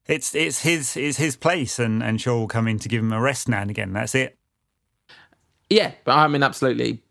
it's 0.06 0.34
it's 0.34 0.62
his 0.62 0.96
it's 0.96 1.18
his 1.18 1.36
place, 1.36 1.78
and 1.78 2.02
and 2.02 2.20
Shaw 2.20 2.38
will 2.38 2.48
come 2.48 2.66
in 2.66 2.78
to 2.78 2.88
give 2.88 3.02
him 3.02 3.12
a 3.12 3.20
rest 3.20 3.48
now 3.48 3.60
and 3.60 3.70
again. 3.70 3.92
That's 3.92 4.14
it. 4.14 4.38
yeah. 5.68 5.92
But 6.04 6.16
I 6.16 6.28
mean, 6.28 6.42
absolutely. 6.42 7.02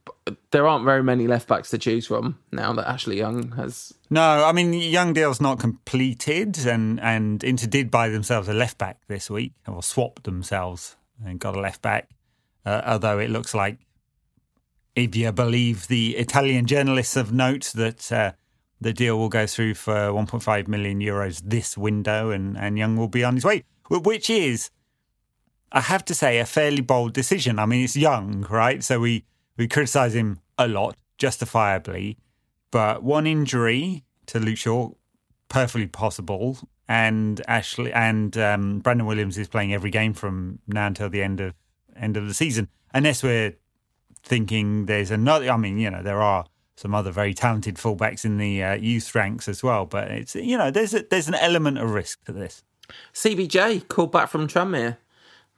There 0.51 0.67
aren't 0.67 0.83
very 0.83 1.03
many 1.03 1.27
left 1.27 1.47
backs 1.47 1.69
to 1.69 1.77
choose 1.77 2.07
from 2.07 2.37
now 2.51 2.73
that 2.73 2.87
Ashley 2.89 3.17
Young 3.17 3.51
has. 3.51 3.93
No, 4.09 4.43
I 4.43 4.51
mean 4.51 4.73
Young 4.73 5.13
deal's 5.13 5.39
not 5.39 5.59
completed, 5.59 6.65
and 6.65 6.99
and 7.01 7.43
Inter 7.43 7.67
did 7.67 7.91
buy 7.91 8.09
themselves 8.09 8.47
a 8.47 8.53
left 8.53 8.77
back 8.79 8.97
this 9.07 9.29
week, 9.29 9.53
or 9.67 9.83
swapped 9.83 10.23
themselves 10.23 10.95
and 11.23 11.39
got 11.39 11.55
a 11.55 11.59
left 11.61 11.81
back. 11.83 12.09
Uh, 12.67 12.81
although 12.85 13.17
it 13.17 13.29
looks 13.29 13.53
like 13.53 13.77
if 14.93 15.15
you 15.15 15.31
believe 15.31 15.87
the 15.87 16.17
Italian 16.17 16.65
journalists 16.65 17.15
of 17.15 17.31
note 17.31 17.71
that 17.75 18.11
uh, 18.11 18.33
the 18.81 18.91
deal 18.91 19.17
will 19.17 19.29
go 19.29 19.47
through 19.47 19.73
for 19.75 19.93
1.5 19.93 20.67
million 20.67 20.99
euros 20.99 21.41
this 21.45 21.77
window, 21.77 22.29
and 22.29 22.57
and 22.57 22.77
Young 22.77 22.97
will 22.97 23.07
be 23.07 23.23
on 23.23 23.35
his 23.35 23.45
way, 23.45 23.63
which 23.89 24.29
is, 24.29 24.69
I 25.71 25.79
have 25.79 26.03
to 26.05 26.13
say, 26.13 26.39
a 26.39 26.45
fairly 26.45 26.81
bold 26.81 27.13
decision. 27.13 27.57
I 27.57 27.65
mean, 27.65 27.85
it's 27.85 27.95
Young, 27.95 28.45
right? 28.49 28.83
So 28.83 28.99
we 28.99 29.23
we 29.55 29.69
criticise 29.69 30.13
him 30.13 30.41
a 30.57 30.67
lot, 30.67 30.97
justifiably, 31.17 32.17
but 32.69 33.01
one 33.01 33.25
injury 33.25 34.03
to 34.25 34.41
Luke 34.41 34.57
Shaw, 34.57 34.89
perfectly 35.47 35.87
possible, 35.87 36.57
and 36.89 37.39
Ashley 37.47 37.93
and 37.93 38.37
um, 38.37 38.79
Brandon 38.79 39.07
Williams 39.07 39.37
is 39.37 39.47
playing 39.47 39.73
every 39.73 39.89
game 39.89 40.13
from 40.13 40.59
now 40.67 40.87
until 40.87 41.09
the 41.09 41.23
end 41.23 41.39
of 41.39 41.53
end 41.99 42.17
of 42.17 42.27
the 42.27 42.33
season, 42.33 42.69
unless 42.93 43.23
we're 43.23 43.55
thinking 44.23 44.85
there's 44.85 45.11
another. 45.11 45.49
I 45.49 45.57
mean, 45.57 45.77
you 45.77 45.89
know, 45.89 46.03
there 46.03 46.21
are 46.21 46.45
some 46.75 46.93
other 46.93 47.11
very 47.11 47.33
talented 47.33 47.75
fullbacks 47.75 48.23
in 48.23 48.37
the 48.37 48.63
uh, 48.63 48.75
youth 48.75 49.13
ranks 49.15 49.47
as 49.47 49.63
well, 49.63 49.85
but 49.85 50.09
it's 50.11 50.35
you 50.35 50.57
know, 50.57 50.71
there's 50.71 50.93
a, 50.93 51.03
there's 51.09 51.27
an 51.27 51.35
element 51.35 51.77
of 51.77 51.91
risk 51.91 52.23
to 52.25 52.31
this. 52.31 52.63
CBJ 53.13 53.87
called 53.87 54.11
back 54.11 54.29
from 54.29 54.47
Tranmere. 54.47 54.97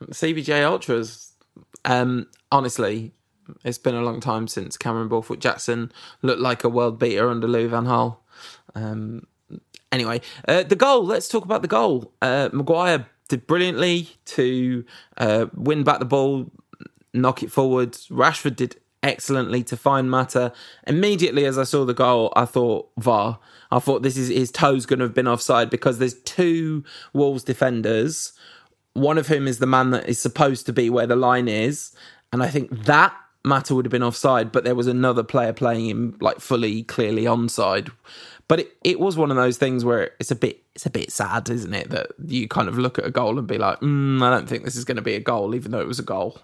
CBJ 0.02 0.64
Ultras. 0.64 1.34
Um, 1.86 2.28
honestly, 2.52 3.14
it's 3.64 3.78
been 3.78 3.96
a 3.96 4.02
long 4.02 4.20
time 4.20 4.48
since 4.48 4.78
Cameron 4.78 5.08
Borthwick 5.08 5.40
Jackson 5.40 5.92
looked 6.22 6.42
like 6.42 6.64
a 6.64 6.70
world 6.70 7.00
beater 7.00 7.30
under 7.30 7.48
Louis 7.48 7.68
Van 7.68 7.86
Gaal. 7.86 8.18
Um, 8.76 9.28
anyway, 9.92 10.22
uh, 10.48 10.64
the 10.64 10.76
goal. 10.76 11.04
Let's 11.06 11.28
talk 11.28 11.46
about 11.46 11.62
the 11.62 11.68
goal. 11.68 12.14
Uh, 12.22 12.50
Maguire 12.54 13.08
did 13.30 13.48
brilliantly 13.48 14.10
to 14.26 14.84
uh, 15.18 15.46
win 15.56 15.84
back 15.84 16.00
the 16.00 16.06
ball, 16.06 16.52
knock 17.14 17.42
it 17.42 17.52
forward. 17.52 17.94
Rashford 18.10 18.58
did 18.58 18.76
excellently 19.02 19.64
to 19.64 19.78
find 19.78 20.12
Mata. 20.12 20.52
Immediately 20.86 21.46
as 21.46 21.58
I 21.58 21.64
saw 21.64 21.86
the 21.86 21.94
goal, 21.94 22.34
I 22.36 22.46
thought 22.46 22.90
VAR. 22.98 23.40
I 23.72 23.80
thought 23.80 24.04
this 24.04 24.18
is 24.18 24.28
his 24.28 24.52
toes 24.52 24.86
going 24.86 25.00
to 25.00 25.06
have 25.06 25.14
been 25.14 25.28
offside 25.28 25.70
because 25.70 26.00
there's 26.00 26.16
two 26.22 26.84
Wolves 27.14 27.44
defenders, 27.44 28.34
one 28.94 29.18
of 29.18 29.28
whom 29.28 29.48
is 29.48 29.60
the 29.60 29.66
man 29.66 29.92
that 29.92 30.10
is 30.10 30.20
supposed 30.20 30.66
to 30.66 30.74
be 30.74 30.90
where 30.90 31.08
the 31.08 31.16
line 31.16 31.48
is, 31.48 31.96
and 32.34 32.44
I 32.44 32.50
think 32.50 32.86
that 32.86 33.14
Mata 33.46 33.74
would 33.74 33.86
have 33.86 33.92
been 33.92 34.04
offside, 34.04 34.52
but 34.52 34.64
there 34.64 34.76
was 34.76 34.88
another 34.88 35.24
player 35.24 35.54
playing 35.54 35.88
him 35.88 36.18
like 36.20 36.40
fully 36.40 36.84
clearly 36.84 37.24
onside. 37.24 37.90
But 38.48 38.62
it, 38.62 38.78
it 38.84 39.00
was 39.00 39.16
one 39.16 39.32
of 39.32 39.38
those 39.38 39.58
things 39.58 39.86
where 39.86 40.12
it's 40.20 40.32
a 40.32 40.36
bit 40.36 40.62
it's 40.80 40.86
a 40.86 40.90
bit 40.90 41.12
sad, 41.12 41.50
isn't 41.50 41.74
it, 41.74 41.90
that 41.90 42.08
you 42.26 42.48
kind 42.48 42.70
of 42.70 42.78
look 42.78 42.98
at 42.98 43.06
a 43.06 43.12
goal 43.12 43.38
and 43.38 43.46
be 43.46 43.58
like, 43.58 43.82
mm, 43.82 44.24
I 44.24 44.30
don't 44.30 44.48
think 44.48 44.64
this 44.64 44.78
is 44.78 44.86
going 44.86 44.96
to 44.96 45.02
be 45.02 45.16
a 45.16 45.20
goal, 45.20 45.54
even 45.54 45.72
though 45.72 45.82
it 45.82 45.88
was 45.88 46.00
a 46.00 46.04
goal. 46.04 46.40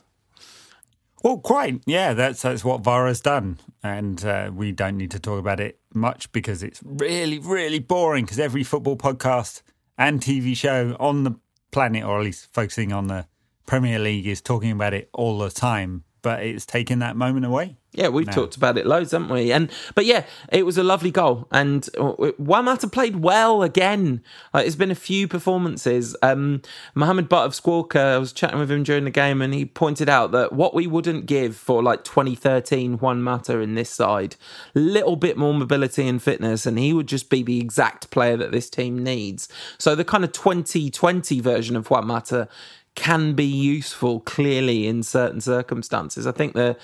Well, 1.24 1.38
quite. 1.38 1.80
Yeah, 1.86 2.13
that's 2.13 2.42
that's 2.42 2.65
what 2.65 2.82
VAR 2.82 3.08
has 3.08 3.22
done, 3.22 3.60
and 3.82 4.24
uh, 4.25 4.51
we 4.54 4.74
don't 4.74 4.98
need 4.98 5.12
to 5.12 5.22
talk 5.22 5.39
about 5.39 5.62
it 5.62 5.80
much 5.94 6.30
because 6.34 6.63
it's 6.63 6.82
really, 6.84 7.39
really 7.39 7.80
boring. 7.80 8.25
Because 8.25 8.39
every 8.39 8.65
football 8.65 8.98
podcast 8.98 9.62
and 9.98 10.20
TV 10.20 10.54
show 10.56 10.98
on 11.00 11.24
the 11.24 11.39
planet, 11.72 12.04
or 12.04 12.20
at 12.20 12.25
least 12.25 12.54
focusing 12.54 12.92
on 12.92 13.08
the 13.08 13.27
Premier 13.65 14.00
League, 14.00 14.27
is 14.27 14.42
talking 14.42 14.72
about 14.72 14.94
it 14.94 15.10
all 15.13 15.38
the 15.38 15.50
time 15.50 16.04
but 16.25 16.42
it's 16.42 16.65
taken 16.65 16.98
that 16.98 17.15
moment 17.15 17.46
away. 17.46 17.77
Yeah, 17.95 18.09
we've 18.09 18.29
talked 18.29 18.57
about 18.57 18.77
it 18.77 18.85
loads, 18.85 19.11
haven't 19.11 19.29
we? 19.29 19.53
And 19.53 19.71
but 19.95 20.05
yeah, 20.05 20.25
it 20.51 20.65
was 20.65 20.77
a 20.77 20.83
lovely 20.83 21.11
goal, 21.11 21.47
and 21.49 21.87
uh, 21.97 22.11
Juan 22.37 22.65
Mata 22.65 22.89
played 22.89 23.17
well 23.17 23.63
again. 23.63 24.21
Like, 24.53 24.67
it's 24.67 24.75
been 24.75 24.91
a 24.91 24.95
few 24.95 25.29
performances. 25.29 26.13
Um, 26.21 26.61
Mohamed 26.93 27.29
Butt 27.29 27.45
of 27.45 27.53
Squawka, 27.53 28.15
I 28.15 28.17
was 28.17 28.33
chatting 28.33 28.59
with 28.59 28.69
him 28.69 28.83
during 28.83 29.05
the 29.05 29.11
game, 29.11 29.41
and 29.41 29.53
he 29.53 29.65
pointed 29.65 30.09
out 30.09 30.33
that 30.33 30.51
what 30.51 30.73
we 30.73 30.87
wouldn't 30.87 31.25
give 31.25 31.55
for 31.55 31.81
like 31.81 32.03
2013 32.03 32.97
Juan 32.97 33.23
Mata 33.23 33.59
in 33.59 33.75
this 33.75 33.91
side, 33.91 34.35
little 34.73 35.15
bit 35.15 35.37
more 35.37 35.53
mobility 35.53 36.05
and 36.05 36.21
fitness, 36.21 36.65
and 36.65 36.77
he 36.77 36.91
would 36.91 37.07
just 37.07 37.29
be 37.29 37.43
the 37.43 37.61
exact 37.61 38.09
player 38.09 38.35
that 38.35 38.51
this 38.51 38.69
team 38.69 39.01
needs. 39.01 39.47
So 39.77 39.95
the 39.95 40.03
kind 40.03 40.25
of 40.25 40.33
2020 40.33 41.39
version 41.39 41.77
of 41.77 41.89
Juan 41.89 42.07
Mata 42.07 42.49
can 42.95 43.33
be 43.33 43.45
useful 43.45 44.21
clearly 44.21 44.87
in 44.87 45.03
certain 45.03 45.39
circumstances. 45.41 46.25
I 46.25 46.31
think 46.31 46.53
the 46.53 46.77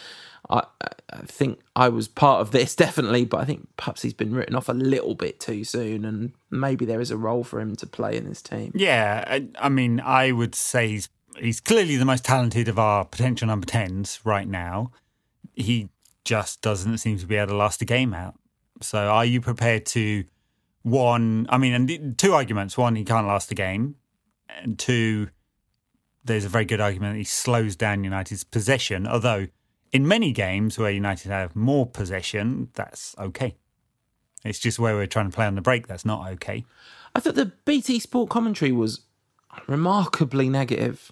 I, 0.52 0.64
I 1.10 1.22
think 1.26 1.60
I 1.76 1.90
was 1.90 2.08
part 2.08 2.42
of 2.42 2.52
this 2.52 2.76
definitely, 2.86 3.26
but 3.26 3.42
I 3.42 3.46
think 3.46 3.68
perhaps 3.78 4.02
he's 4.02 4.14
been 4.14 4.34
written 4.34 4.56
off 4.56 4.70
a 4.70 4.74
little 4.74 5.16
bit 5.16 5.40
too 5.40 5.64
soon, 5.64 6.06
and 6.06 6.34
maybe 6.50 6.86
there 6.86 7.02
is 7.02 7.12
a 7.12 7.18
role 7.18 7.44
for 7.44 7.60
him 7.60 7.76
to 7.78 7.88
play 7.88 8.18
in 8.18 8.28
this 8.28 8.42
team. 8.42 8.72
Yeah, 8.76 9.24
I, 9.28 9.48
I 9.60 9.70
mean, 9.70 10.00
I 10.00 10.32
would 10.32 10.56
say 10.56 10.88
he's 10.88 11.10
he's 11.38 11.62
clearly 11.62 11.96
the 11.96 12.06
most 12.06 12.26
talented 12.26 12.68
of 12.68 12.78
our 12.78 13.06
potential 13.06 13.48
number 13.48 13.66
tens 13.66 14.20
right 14.24 14.48
now. 14.48 14.92
He 15.56 15.90
just 16.24 16.62
doesn't 16.62 16.98
seem 16.98 17.18
to 17.18 17.26
be 17.26 17.36
able 17.36 17.50
to 17.50 17.56
last 17.56 17.82
a 17.82 17.86
game 17.86 18.14
out. 18.14 18.36
So, 18.82 19.00
are 19.00 19.26
you 19.26 19.42
prepared 19.42 19.86
to 19.88 20.26
one? 20.84 21.48
I 21.50 21.58
mean, 21.58 21.74
and 21.74 22.18
two 22.18 22.34
arguments: 22.34 22.78
one, 22.78 22.96
he 22.96 23.06
can't 23.06 23.28
last 23.28 23.52
a 23.52 23.56
game, 23.56 23.96
and 24.50 24.78
two 24.78 25.30
there's 26.24 26.46
a 26.46 26.50
very 26.50 26.66
good 26.66 26.80
argument 26.80 27.14
that 27.14 27.20
he 27.20 27.24
slows 27.24 27.76
down 27.76 28.04
United's 28.04 28.44
possession, 28.44 29.08
although 29.08 29.48
in 29.92 30.08
many 30.08 30.32
games 30.32 30.78
where 30.78 30.92
United 30.92 31.30
have 31.30 31.56
more 31.56 31.86
possession, 31.86 32.70
that's 32.74 33.16
okay. 33.18 33.56
It's 34.44 34.60
just 34.60 34.80
where 34.80 34.96
we're 34.96 35.08
trying 35.08 35.30
to 35.30 35.36
play 35.36 35.46
on 35.46 35.56
the 35.56 35.62
break 35.62 35.88
that's 35.88 36.06
not 36.06 36.30
okay. 36.34 36.66
I 37.14 37.20
thought 37.20 37.36
the 37.36 37.52
BT 37.66 38.00
Sport 38.00 38.30
commentary 38.30 38.72
was 38.72 39.02
remarkably 39.68 40.50
negative, 40.50 41.12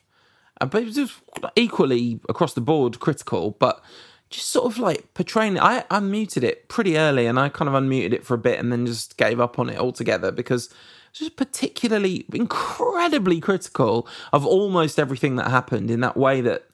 uh, 0.61 0.65
but 0.65 0.83
it 0.83 0.97
was 0.97 1.21
equally 1.55 2.19
across 2.29 2.53
the 2.53 2.61
board 2.61 2.99
critical, 2.99 3.51
but 3.59 3.83
just 4.29 4.49
sort 4.49 4.71
of 4.71 4.79
like 4.79 5.13
portraying 5.13 5.57
it. 5.57 5.61
I 5.61 5.81
unmuted 5.91 6.43
it 6.43 6.69
pretty 6.69 6.97
early 6.97 7.25
and 7.25 7.39
I 7.39 7.49
kind 7.49 7.67
of 7.67 7.75
unmuted 7.75 8.13
it 8.13 8.25
for 8.25 8.35
a 8.35 8.39
bit 8.39 8.59
and 8.59 8.71
then 8.71 8.85
just 8.85 9.17
gave 9.17 9.39
up 9.39 9.59
on 9.59 9.69
it 9.69 9.77
altogether 9.77 10.31
because 10.31 10.69
it's 11.09 11.19
just 11.19 11.35
particularly 11.35 12.25
incredibly 12.31 13.39
critical 13.39 14.07
of 14.31 14.45
almost 14.45 14.99
everything 14.99 15.35
that 15.37 15.49
happened 15.49 15.89
in 15.89 16.01
that 16.01 16.15
way 16.15 16.41
that 16.41 16.67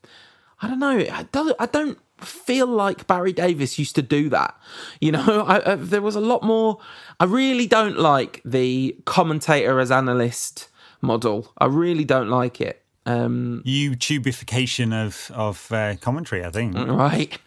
I 0.62 0.68
don't 0.68 0.80
know. 0.80 0.98
I 1.00 1.28
don't, 1.32 1.56
I 1.60 1.66
don't 1.66 2.00
feel 2.20 2.68
like 2.68 3.08
Barry 3.08 3.34
Davies 3.34 3.78
used 3.78 3.96
to 3.96 4.02
do 4.02 4.30
that. 4.30 4.58
You 5.02 5.12
know, 5.14 5.46
I, 5.48 5.74
I, 5.74 5.76
there 5.76 6.02
was 6.02 6.16
a 6.16 6.22
lot 6.22 6.44
more. 6.44 6.80
I 7.20 7.26
really 7.26 7.68
don't 7.68 7.98
like 7.98 8.42
the 8.46 8.98
commentator 9.06 9.80
as 9.80 9.92
analyst 9.92 10.70
model. 11.02 11.52
I 11.58 11.66
really 11.66 12.06
don't 12.06 12.30
like 12.30 12.62
it. 12.62 12.82
Um, 13.08 13.62
YouTubeification 13.68 14.92
of 14.92 15.32
of 15.36 15.72
uh, 15.72 15.96
commentary, 15.98 16.44
I 16.44 16.50
think. 16.50 16.76
Right, 16.96 17.38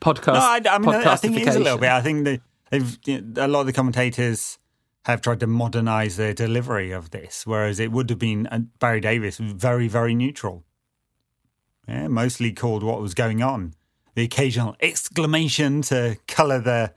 podcast. 0.00 0.34
No, 0.34 0.40
I, 0.40 0.60
I 0.70 0.78
mean, 0.78 0.94
I 0.94 1.16
think 1.16 1.36
it 1.36 1.48
is 1.48 1.56
a 1.56 1.60
little 1.60 1.78
bit. 1.78 1.90
I 1.90 2.00
think 2.00 2.24
that 2.24 2.40
they've 2.70 2.98
a 3.36 3.48
lot 3.48 3.60
of 3.60 3.66
the 3.66 3.72
commentators 3.72 4.58
have 5.06 5.20
tried 5.20 5.40
to 5.40 5.48
modernize 5.48 6.16
their 6.16 6.32
delivery 6.32 6.92
of 6.92 7.10
this, 7.10 7.44
whereas 7.44 7.80
it 7.80 7.90
would 7.90 8.10
have 8.10 8.20
been 8.20 8.46
uh, 8.46 8.60
Barry 8.78 9.00
Davies 9.00 9.38
very, 9.38 9.88
very 9.88 10.14
neutral. 10.14 10.64
Yeah, 11.92 12.08
mostly 12.08 12.52
called 12.52 12.82
what 12.82 13.02
was 13.02 13.12
going 13.12 13.42
on. 13.42 13.74
The 14.14 14.24
occasional 14.24 14.76
exclamation 14.80 15.82
to 15.82 16.16
colour 16.26 16.58
the 16.58 16.94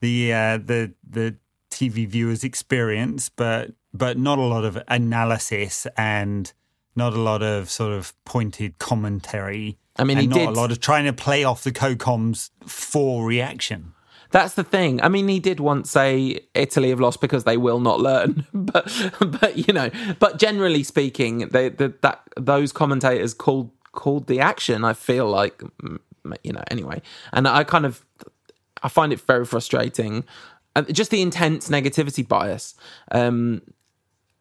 the 0.00 0.32
uh, 0.32 0.56
the 0.56 0.94
the 1.08 1.36
TV 1.70 2.08
viewer's 2.08 2.42
experience, 2.42 3.28
but 3.28 3.72
but 3.92 4.16
not 4.18 4.38
a 4.38 4.42
lot 4.42 4.64
of 4.64 4.82
analysis 4.88 5.86
and 5.98 6.50
not 6.96 7.12
a 7.12 7.20
lot 7.20 7.42
of 7.42 7.70
sort 7.70 7.92
of 7.92 8.14
pointed 8.24 8.78
commentary. 8.78 9.78
I 9.96 10.04
mean, 10.04 10.16
he 10.16 10.26
not 10.26 10.38
did... 10.38 10.48
a 10.48 10.52
lot 10.52 10.72
of 10.72 10.80
trying 10.80 11.04
to 11.04 11.12
play 11.12 11.44
off 11.44 11.62
the 11.62 11.72
co-coms 11.72 12.50
for 12.66 13.26
reaction. 13.26 13.92
That's 14.30 14.54
the 14.54 14.64
thing. 14.64 15.02
I 15.02 15.10
mean, 15.10 15.28
he 15.28 15.40
did 15.40 15.60
once 15.60 15.90
say 15.90 16.40
Italy 16.54 16.88
have 16.88 17.00
lost 17.00 17.20
because 17.20 17.44
they 17.44 17.58
will 17.58 17.80
not 17.80 18.00
learn, 18.00 18.46
but 18.54 18.90
but 19.20 19.68
you 19.68 19.74
know, 19.74 19.90
but 20.18 20.38
generally 20.38 20.84
speaking, 20.84 21.48
they, 21.50 21.68
the, 21.68 21.92
that 22.00 22.22
those 22.38 22.72
commentators 22.72 23.34
called 23.34 23.70
called 23.92 24.26
the 24.26 24.40
action. 24.40 24.84
I 24.84 24.92
feel 24.92 25.28
like 25.28 25.62
you 26.42 26.52
know 26.52 26.62
anyway, 26.70 27.02
and 27.32 27.46
I 27.46 27.64
kind 27.64 27.86
of 27.86 28.04
I 28.82 28.88
find 28.88 29.12
it 29.12 29.20
very 29.20 29.44
frustrating. 29.44 30.24
just 30.90 31.10
the 31.10 31.22
intense 31.22 31.68
negativity 31.68 32.26
bias. 32.26 32.74
Um, 33.10 33.62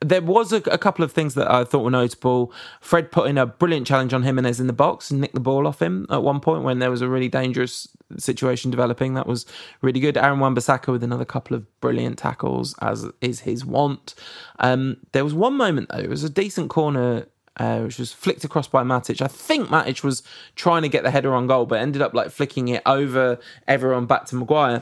there 0.02 0.22
was 0.22 0.52
a, 0.52 0.58
a, 0.58 0.80
couple 0.80 1.06
of 1.06 1.12
things 1.12 1.36
that 1.36 1.50
I 1.50 1.64
thought 1.64 1.84
were 1.84 1.92
notable. 1.92 2.52
Fred 2.80 3.12
put 3.12 3.30
in 3.30 3.38
a 3.38 3.46
brilliant 3.46 3.86
challenge 3.86 4.14
on 4.14 4.24
Jimenez 4.24 4.60
in 4.60 4.66
the 4.66 4.74
box 4.74 5.12
and 5.12 5.22
nicked 5.22 5.36
the 5.36 5.40
ball 5.40 5.68
off 5.68 5.80
him 5.80 6.08
at 6.10 6.24
one 6.24 6.40
point 6.40 6.64
when 6.64 6.80
there 6.80 6.90
was 6.90 7.02
a 7.02 7.08
really 7.08 7.30
dangerous 7.30 7.88
situation 8.18 8.72
developing. 8.72 9.14
That 9.14 9.28
was 9.28 9.46
really 9.82 10.00
good. 10.00 10.18
Aaron 10.18 10.40
Wan-Bissaka 10.40 10.88
with 10.88 11.04
another 11.04 11.26
couple 11.26 11.56
of 11.56 11.82
brilliant 11.82 12.18
tackles, 12.18 12.76
as 12.82 13.06
is 13.22 13.42
his 13.42 13.64
want. 13.64 14.16
Um, 14.60 14.98
there 15.12 15.24
was 15.24 15.36
one 15.36 15.56
moment 15.56 15.90
though, 15.90 16.00
it 16.00 16.10
was 16.10 16.24
a 16.24 16.30
decent 16.30 16.70
corner. 16.70 17.28
Uh, 17.58 17.82
which 17.82 18.00
was 18.00 18.14
flicked 18.14 18.46
across 18.46 18.68
by 18.68 18.82
Matic. 18.82 19.22
I 19.22 19.28
think 19.28 19.68
Matic 19.68 20.04
was 20.04 20.24
trying 20.56 20.84
to 20.84 20.90
get 20.90 21.04
the 21.04 21.12
header 21.12 21.34
on 21.34 21.48
goal, 21.48 21.66
but 21.66 21.82
ended 21.82 22.02
up 22.02 22.14
like 22.14 22.32
flicking 22.32 22.70
it 22.70 22.82
over 22.86 23.40
everyone 23.68 24.06
back 24.06 24.26
to 24.28 24.38
Maguire. 24.38 24.82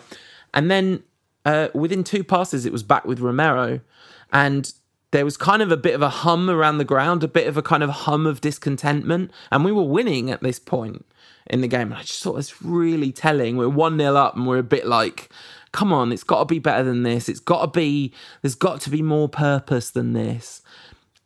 And 0.54 0.70
then 0.70 1.02
uh, 1.46 1.70
within 1.74 2.04
two 2.04 2.24
passes, 2.24 2.68
it 2.68 2.72
was 2.72 2.84
back 2.84 3.06
with 3.06 3.22
Romero. 3.22 3.82
And 4.32 4.72
there 5.12 5.26
was 5.26 5.38
kind 5.38 5.62
of 5.62 5.72
a 5.72 5.78
bit 5.78 5.96
of 5.96 6.02
a 6.02 6.10
hum 6.10 6.50
around 6.50 6.78
the 6.78 6.86
ground, 6.86 7.24
a 7.24 7.28
bit 7.28 7.48
of 7.48 7.58
a 7.58 7.62
kind 7.62 7.82
of 7.82 7.90
hum 7.90 8.28
of 8.28 8.42
discontentment, 8.42 9.32
and 9.52 9.66
we 9.66 9.72
were 9.72 9.84
winning 9.84 10.30
at 10.30 10.42
this 10.42 10.60
point 10.60 11.06
in 11.48 11.62
the 11.62 11.68
game. 11.68 11.92
And 11.92 11.96
I 11.96 12.02
just 12.02 12.22
thought 12.22 12.38
it's 12.38 12.62
really 12.62 13.12
telling. 13.12 13.58
We're 13.58 13.70
one 13.70 13.98
0 13.98 14.16
up, 14.16 14.36
and 14.36 14.46
we're 14.46 14.60
a 14.60 14.64
bit 14.64 14.86
like, 14.86 15.30
come 15.72 15.92
on, 15.92 16.12
it's 16.12 16.24
got 16.24 16.40
to 16.40 16.46
be 16.46 16.60
better 16.60 16.84
than 16.84 17.04
this. 17.04 17.28
It's 17.28 17.40
got 17.40 17.62
to 17.62 17.80
be. 17.80 18.14
There's 18.42 18.56
got 18.56 18.82
to 18.82 18.90
be 18.90 19.02
more 19.02 19.28
purpose 19.28 19.90
than 19.90 20.14
this. 20.14 20.62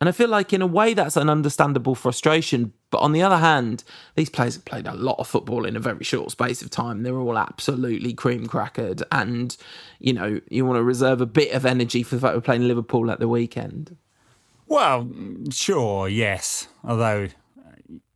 And 0.04 0.08
I 0.10 0.12
feel 0.12 0.28
like, 0.28 0.52
in 0.52 0.60
a 0.60 0.66
way, 0.66 0.92
that's 0.92 1.16
an 1.16 1.30
understandable 1.30 1.94
frustration. 1.94 2.74
But 2.90 2.98
on 2.98 3.12
the 3.12 3.22
other 3.22 3.38
hand, 3.38 3.84
these 4.16 4.28
players 4.28 4.54
have 4.54 4.66
played 4.66 4.86
a 4.86 4.92
lot 4.92 5.18
of 5.18 5.26
football 5.26 5.64
in 5.64 5.76
a 5.76 5.80
very 5.80 6.04
short 6.04 6.30
space 6.30 6.60
of 6.60 6.68
time. 6.68 7.04
They're 7.04 7.16
all 7.16 7.38
absolutely 7.38 8.12
cream 8.12 8.46
crackered. 8.46 9.02
And, 9.10 9.56
you 10.00 10.12
know, 10.12 10.42
you 10.50 10.66
want 10.66 10.76
to 10.76 10.82
reserve 10.82 11.22
a 11.22 11.26
bit 11.26 11.54
of 11.54 11.64
energy 11.64 12.02
for 12.02 12.16
the 12.16 12.20
fact 12.20 12.34
we're 12.34 12.42
playing 12.42 12.68
Liverpool 12.68 13.10
at 13.10 13.18
the 13.18 13.28
weekend. 13.28 13.96
Well, 14.66 15.08
sure, 15.48 16.06
yes. 16.06 16.68
Although, 16.84 17.28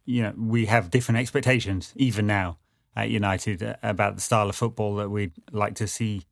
you 0.04 0.25
know, 0.25 0.35
we 0.37 0.66
have 0.66 0.90
different 0.90 1.21
expectations, 1.21 1.95
even 1.97 2.26
now 2.26 2.59
at 2.95 3.09
United, 3.09 3.62
uh, 3.62 3.76
about 3.83 4.16
the 4.16 4.21
style 4.21 4.50
of 4.50 4.57
football 4.57 4.97
that 4.97 5.09
we'd 5.09 5.33
like 5.52 5.75
to 5.76 5.87
see 5.87 6.26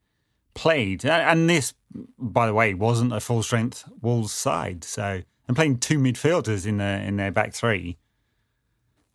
played. 0.53 1.03
And 1.03 1.49
this, 1.49 1.73
by 2.19 2.45
the 2.45 2.53
way, 2.53 2.75
wasn't 2.75 3.11
a 3.11 3.19
full 3.19 3.41
strength 3.41 3.85
Wolves 4.03 4.31
side. 4.31 4.83
So 4.83 5.23
and 5.47 5.55
playing 5.55 5.79
two 5.79 5.97
midfielders 5.97 6.65
in 6.65 6.77
their 6.77 6.99
in 7.01 7.17
their 7.17 7.31
back 7.31 7.53
three. 7.53 7.97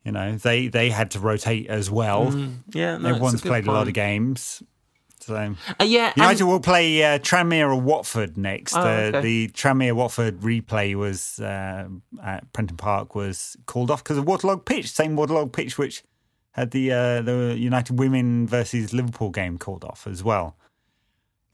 You 0.05 0.13
know, 0.13 0.37
they 0.37 0.69
they 0.69 0.91
had 0.91 1.13
to 1.13 1.21
rotate 1.21 1.69
as 1.69 1.91
well. 1.91 2.27
Mm, 2.27 2.59
yeah, 2.73 2.97
no, 2.97 3.11
everyone's 3.11 3.45
a 3.45 3.47
played 3.47 3.65
point. 3.65 3.69
a 3.69 3.73
lot 3.73 3.89
of 3.89 3.95
games. 3.95 4.63
So 5.21 5.37
uh, 5.37 5.85
yeah, 5.85 6.13
United 6.17 6.41
and... 6.41 6.51
will 6.51 6.61
play 6.61 7.03
uh, 7.05 7.19
Tranmere 7.21 7.69
or 7.69 7.81
Watford 7.81 8.37
next. 8.37 8.75
Oh, 8.75 8.81
uh, 8.81 8.85
okay. 8.85 9.21
The 9.21 9.49
Tranmere 9.49 9.93
Watford 9.93 10.41
replay 10.41 10.97
was 10.97 11.39
uh, 11.39 11.87
at 12.23 12.53
Prenton 12.53 12.77
Park 12.77 13.15
was 13.15 13.57
called 13.67 13.91
off 13.91 14.03
because 14.03 14.19
of 14.19 14.27
waterlogged 14.27 14.67
pitch. 14.67 14.91
Same 14.91 15.15
waterlogged 15.15 15.53
pitch 15.53 15.79
which 15.79 16.03
had 16.53 16.73
the 16.73 16.91
uh, 16.91 17.23
the 17.23 17.57
United 17.57 17.99
Women 17.99 18.49
versus 18.49 18.93
Liverpool 18.93 19.31
game 19.31 19.59
called 19.59 19.85
off 19.85 20.09
as 20.09 20.25
well. 20.25 20.57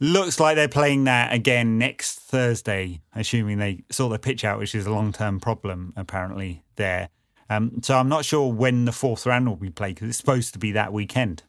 Looks 0.01 0.41
like 0.41 0.57
they're 0.57 0.69
playing 0.69 1.05
that 1.05 1.33
again 1.35 1.77
next 1.77 2.18
Thursday, 2.29 3.01
assuming 3.15 3.59
they 3.59 3.85
sort 3.91 4.13
the 4.13 4.19
pitch 4.19 4.45
out, 4.45 4.59
which 4.59 4.75
is 4.75 4.87
a 4.87 4.91
long 4.91 5.13
term 5.13 5.41
problem 5.41 5.95
apparently 5.97 6.63
there. 6.77 7.09
Um, 7.49 7.81
so 7.83 7.97
I'm 7.97 8.11
not 8.11 8.27
sure 8.27 8.53
when 8.53 8.85
the 8.85 8.93
fourth 8.93 9.25
round 9.25 9.49
will 9.49 9.57
be 9.57 9.71
played 9.71 9.95
because 9.95 10.11
it's 10.11 10.19
supposed 10.19 10.53
to 10.53 10.59
be 10.59 10.73
that 10.73 10.93
weekend. 10.93 11.43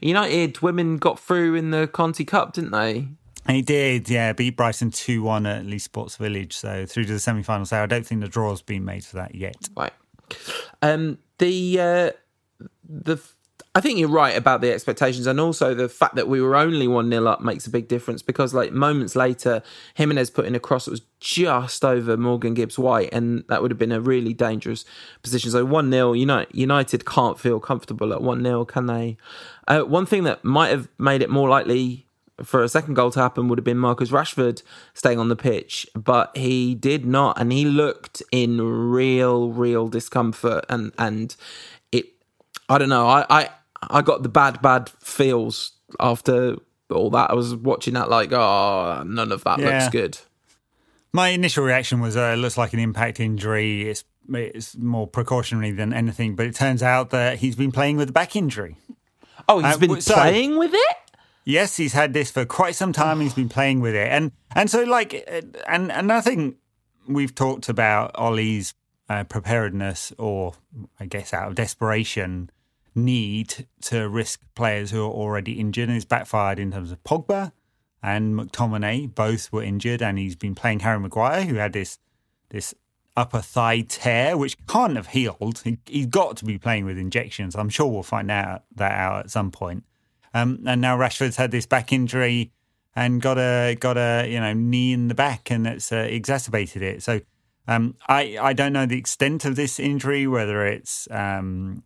United 0.00 0.60
women 0.60 0.98
got 0.98 1.18
through 1.18 1.56
in 1.56 1.72
the 1.72 1.88
Conti 1.88 2.24
Cup, 2.24 2.52
didn't 2.52 2.70
they? 2.70 3.08
He 3.48 3.60
did, 3.60 4.08
yeah. 4.08 4.32
Beat 4.32 4.56
Brighton 4.56 4.92
2 4.92 5.22
1 5.22 5.46
at 5.46 5.66
Leigh 5.66 5.78
Sports 5.78 6.16
Village. 6.16 6.56
So 6.56 6.86
through 6.86 7.04
to 7.04 7.14
the 7.14 7.20
semi 7.20 7.42
final. 7.42 7.66
So 7.66 7.82
I 7.82 7.86
don't 7.86 8.06
think 8.06 8.20
the 8.20 8.28
draw's 8.28 8.62
been 8.62 8.84
made 8.84 9.04
for 9.04 9.16
that 9.16 9.34
yet. 9.34 9.56
Right. 9.76 9.92
Um, 10.80 11.18
the. 11.38 11.80
Uh, 11.80 12.10
the 12.88 13.16
I 13.76 13.80
think 13.80 13.98
you're 13.98 14.08
right 14.08 14.36
about 14.36 14.60
the 14.60 14.72
expectations, 14.72 15.26
and 15.26 15.40
also 15.40 15.74
the 15.74 15.88
fact 15.88 16.14
that 16.14 16.28
we 16.28 16.40
were 16.40 16.54
only 16.54 16.86
one 16.86 17.10
0 17.10 17.26
up 17.26 17.40
makes 17.40 17.66
a 17.66 17.70
big 17.70 17.88
difference 17.88 18.22
because, 18.22 18.54
like 18.54 18.72
moments 18.72 19.16
later, 19.16 19.62
Jimenez 19.96 20.30
put 20.30 20.44
in 20.44 20.54
a 20.54 20.60
cross 20.60 20.84
that 20.84 20.92
was 20.92 21.02
just 21.18 21.84
over 21.84 22.16
Morgan 22.16 22.54
Gibbs 22.54 22.78
White, 22.78 23.12
and 23.12 23.42
that 23.48 23.62
would 23.62 23.72
have 23.72 23.78
been 23.78 23.90
a 23.90 24.00
really 24.00 24.32
dangerous 24.32 24.84
position. 25.24 25.50
So 25.50 25.64
one 25.64 25.90
0 25.90 26.12
United, 26.12 27.04
can't 27.04 27.40
feel 27.40 27.58
comfortable 27.58 28.12
at 28.12 28.22
one 28.22 28.44
0 28.44 28.64
can 28.64 28.86
they? 28.86 29.16
Uh, 29.66 29.80
one 29.80 30.06
thing 30.06 30.22
that 30.22 30.44
might 30.44 30.68
have 30.68 30.88
made 30.96 31.20
it 31.20 31.28
more 31.28 31.48
likely 31.48 32.06
for 32.44 32.62
a 32.62 32.68
second 32.68 32.94
goal 32.94 33.10
to 33.10 33.20
happen 33.20 33.48
would 33.48 33.58
have 33.58 33.64
been 33.64 33.78
Marcus 33.78 34.10
Rashford 34.10 34.62
staying 34.92 35.18
on 35.18 35.28
the 35.28 35.36
pitch, 35.36 35.84
but 35.96 36.36
he 36.36 36.76
did 36.76 37.04
not, 37.04 37.40
and 37.40 37.50
he 37.50 37.64
looked 37.64 38.22
in 38.30 38.60
real, 38.60 39.50
real 39.50 39.88
discomfort, 39.88 40.64
and 40.68 40.92
and 40.96 41.34
it. 41.90 42.06
I 42.68 42.78
don't 42.78 42.88
know. 42.88 43.08
I, 43.08 43.26
I 43.28 43.50
I 43.90 44.02
got 44.02 44.22
the 44.22 44.28
bad, 44.28 44.60
bad 44.62 44.88
feels 45.00 45.72
after 46.00 46.56
all 46.90 47.10
that. 47.10 47.30
I 47.30 47.34
was 47.34 47.54
watching 47.54 47.94
that 47.94 48.08
like, 48.10 48.32
oh, 48.32 49.02
none 49.06 49.32
of 49.32 49.44
that 49.44 49.58
Yeah. 49.58 49.78
looks 49.78 49.88
good. 49.90 50.18
My 51.12 51.28
initial 51.28 51.64
reaction 51.64 52.00
was, 52.00 52.16
uh, 52.16 52.32
it 52.34 52.38
looks 52.38 52.58
like 52.58 52.72
an 52.72 52.80
impact 52.80 53.20
injury. 53.20 53.88
It's, 53.88 54.04
it's 54.32 54.76
more 54.76 55.06
precautionary 55.06 55.70
than 55.70 55.92
anything. 55.92 56.34
But 56.34 56.46
it 56.46 56.54
turns 56.56 56.82
out 56.82 57.10
that 57.10 57.38
he's 57.38 57.56
been 57.56 57.72
playing 57.72 57.96
with 57.96 58.08
a 58.10 58.12
back 58.12 58.34
injury. 58.36 58.76
Oh, 59.48 59.60
he's 59.60 59.76
Uh, 59.76 59.78
been 59.78 60.00
so- 60.00 60.14
playing 60.14 60.58
with 60.58 60.72
it. 60.74 60.96
Yes, 61.46 61.76
he's 61.76 61.92
had 61.92 62.14
this 62.14 62.30
for 62.30 62.46
quite 62.46 62.74
some 62.74 62.92
time. 62.94 63.20
He's 63.20 63.34
been 63.34 63.50
playing 63.50 63.80
with 63.80 63.94
it, 63.94 64.08
and 64.10 64.32
and 64.56 64.70
so 64.70 64.82
like, 64.84 65.12
uh, 65.30 65.42
and 65.68 65.92
and 65.92 66.10
I 66.10 66.22
think 66.22 66.56
we've 67.06 67.34
talked 67.34 67.68
about 67.68 68.12
Ollie's 68.14 68.72
uh, 69.10 69.24
preparedness, 69.24 70.14
or 70.16 70.54
I 70.98 71.04
guess 71.04 71.34
out 71.34 71.48
of 71.48 71.54
desperation, 71.54 72.48
need 72.94 73.66
to 73.82 74.08
risk 74.08 74.40
players 74.54 74.90
who 74.90 75.02
are 75.02 75.10
already 75.10 75.52
injured, 75.52 75.88
and 75.88 75.96
it's 75.96 76.04
backfired 76.04 76.58
in 76.58 76.72
terms 76.72 76.92
of 76.92 77.02
Pogba 77.04 77.52
and 78.02 78.34
McTominay. 78.34 79.14
Both 79.14 79.52
were 79.52 79.62
injured, 79.62 80.02
and 80.02 80.18
he's 80.18 80.36
been 80.36 80.54
playing 80.54 80.80
Harry 80.80 81.00
Maguire, 81.00 81.44
who 81.44 81.56
had 81.56 81.72
this 81.72 81.98
this 82.50 82.74
upper 83.16 83.40
thigh 83.40 83.80
tear, 83.80 84.36
which 84.36 84.56
can't 84.66 84.96
have 84.96 85.08
healed. 85.08 85.60
He, 85.64 85.78
he's 85.86 86.06
got 86.06 86.36
to 86.38 86.44
be 86.44 86.58
playing 86.58 86.84
with 86.84 86.98
injections. 86.98 87.54
I'm 87.54 87.68
sure 87.68 87.86
we'll 87.86 88.02
find 88.02 88.30
out 88.30 88.64
that 88.76 88.92
out 88.92 89.20
at 89.20 89.30
some 89.30 89.50
point. 89.50 89.84
Um, 90.32 90.64
and 90.66 90.80
now 90.80 90.96
Rashford's 90.96 91.36
had 91.36 91.52
this 91.52 91.66
back 91.66 91.92
injury 91.92 92.52
and 92.96 93.20
got 93.20 93.38
a 93.38 93.76
got 93.78 93.96
a 93.96 94.26
you 94.28 94.40
know 94.40 94.52
knee 94.52 94.92
in 94.92 95.08
the 95.08 95.14
back, 95.14 95.50
and 95.50 95.66
it's 95.66 95.92
uh, 95.92 96.06
exacerbated 96.08 96.82
it. 96.82 97.02
So 97.02 97.20
um, 97.66 97.96
I 98.08 98.36
I 98.40 98.52
don't 98.52 98.72
know 98.72 98.86
the 98.86 98.98
extent 98.98 99.44
of 99.44 99.56
this 99.56 99.78
injury, 99.78 100.26
whether 100.26 100.66
it's 100.66 101.08
um, 101.10 101.82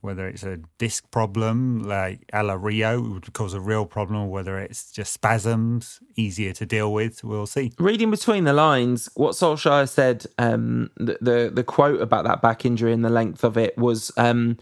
whether 0.00 0.28
it's 0.28 0.42
a 0.42 0.58
disc 0.78 1.10
problem 1.10 1.82
like 1.82 2.28
a 2.32 2.58
Rio, 2.58 3.00
would 3.00 3.32
cause 3.32 3.54
a 3.54 3.60
real 3.60 3.86
problem, 3.86 4.20
or 4.20 4.28
whether 4.28 4.58
it's 4.58 4.90
just 4.90 5.12
spasms, 5.12 6.00
easier 6.16 6.52
to 6.52 6.66
deal 6.66 6.92
with. 6.92 7.24
We'll 7.24 7.46
see. 7.46 7.72
Reading 7.78 8.10
between 8.10 8.44
the 8.44 8.52
lines, 8.52 9.08
what 9.14 9.34
Solskjaer 9.34 9.88
said, 9.88 10.26
um, 10.38 10.90
the, 10.96 11.18
the 11.20 11.50
the 11.52 11.64
quote 11.64 12.00
about 12.00 12.24
that 12.24 12.42
back 12.42 12.64
injury 12.64 12.92
and 12.92 13.04
the 13.04 13.10
length 13.10 13.44
of 13.44 13.56
it 13.56 13.76
was, 13.78 14.12
um, 14.16 14.58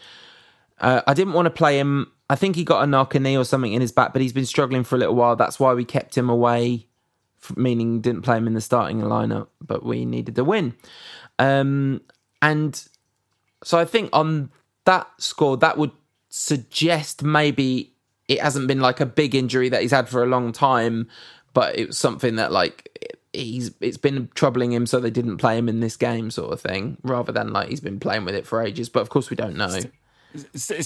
uh, 0.80 1.02
"I 1.06 1.14
didn't 1.14 1.34
want 1.34 1.46
to 1.46 1.50
play 1.50 1.78
him. 1.78 2.12
I 2.30 2.36
think 2.36 2.56
he 2.56 2.64
got 2.64 2.84
a 2.84 2.86
knock, 2.86 3.14
a 3.14 3.20
knee, 3.20 3.36
or 3.36 3.44
something 3.44 3.72
in 3.72 3.80
his 3.80 3.92
back, 3.92 4.12
but 4.12 4.22
he's 4.22 4.32
been 4.32 4.46
struggling 4.46 4.84
for 4.84 4.96
a 4.96 4.98
little 4.98 5.14
while. 5.14 5.36
That's 5.36 5.58
why 5.58 5.74
we 5.74 5.84
kept 5.84 6.16
him 6.16 6.28
away, 6.28 6.86
meaning 7.56 8.00
didn't 8.00 8.22
play 8.22 8.36
him 8.36 8.46
in 8.46 8.54
the 8.54 8.60
starting 8.60 9.00
lineup. 9.00 9.48
But 9.60 9.84
we 9.84 10.04
needed 10.04 10.36
to 10.36 10.44
win, 10.44 10.74
um, 11.38 12.02
and 12.42 12.88
so 13.64 13.78
I 13.78 13.84
think 13.84 14.10
on 14.12 14.50
that 14.88 15.06
score, 15.18 15.58
that 15.58 15.76
would 15.76 15.92
suggest 16.30 17.22
maybe 17.22 17.92
it 18.26 18.40
hasn't 18.40 18.66
been 18.66 18.80
like 18.80 19.00
a 19.00 19.06
big 19.06 19.34
injury 19.34 19.68
that 19.68 19.82
he's 19.82 19.90
had 19.90 20.08
for 20.08 20.22
a 20.22 20.26
long 20.26 20.50
time, 20.50 21.08
but 21.52 21.78
it 21.78 21.88
was 21.88 21.98
something 21.98 22.36
that 22.36 22.52
like 22.52 23.16
he's 23.34 23.70
it's 23.80 23.98
been 23.98 24.30
troubling 24.34 24.72
him, 24.72 24.86
so 24.86 24.98
they 24.98 25.10
didn't 25.10 25.36
play 25.36 25.58
him 25.58 25.68
in 25.68 25.80
this 25.80 25.96
game, 25.96 26.30
sort 26.30 26.52
of 26.52 26.60
thing, 26.60 26.96
rather 27.02 27.32
than 27.32 27.52
like 27.52 27.68
he's 27.68 27.80
been 27.80 28.00
playing 28.00 28.24
with 28.24 28.34
it 28.34 28.46
for 28.46 28.62
ages. 28.62 28.88
But 28.88 29.00
of 29.00 29.10
course, 29.10 29.28
we 29.28 29.36
don't 29.36 29.56
know. 29.56 29.78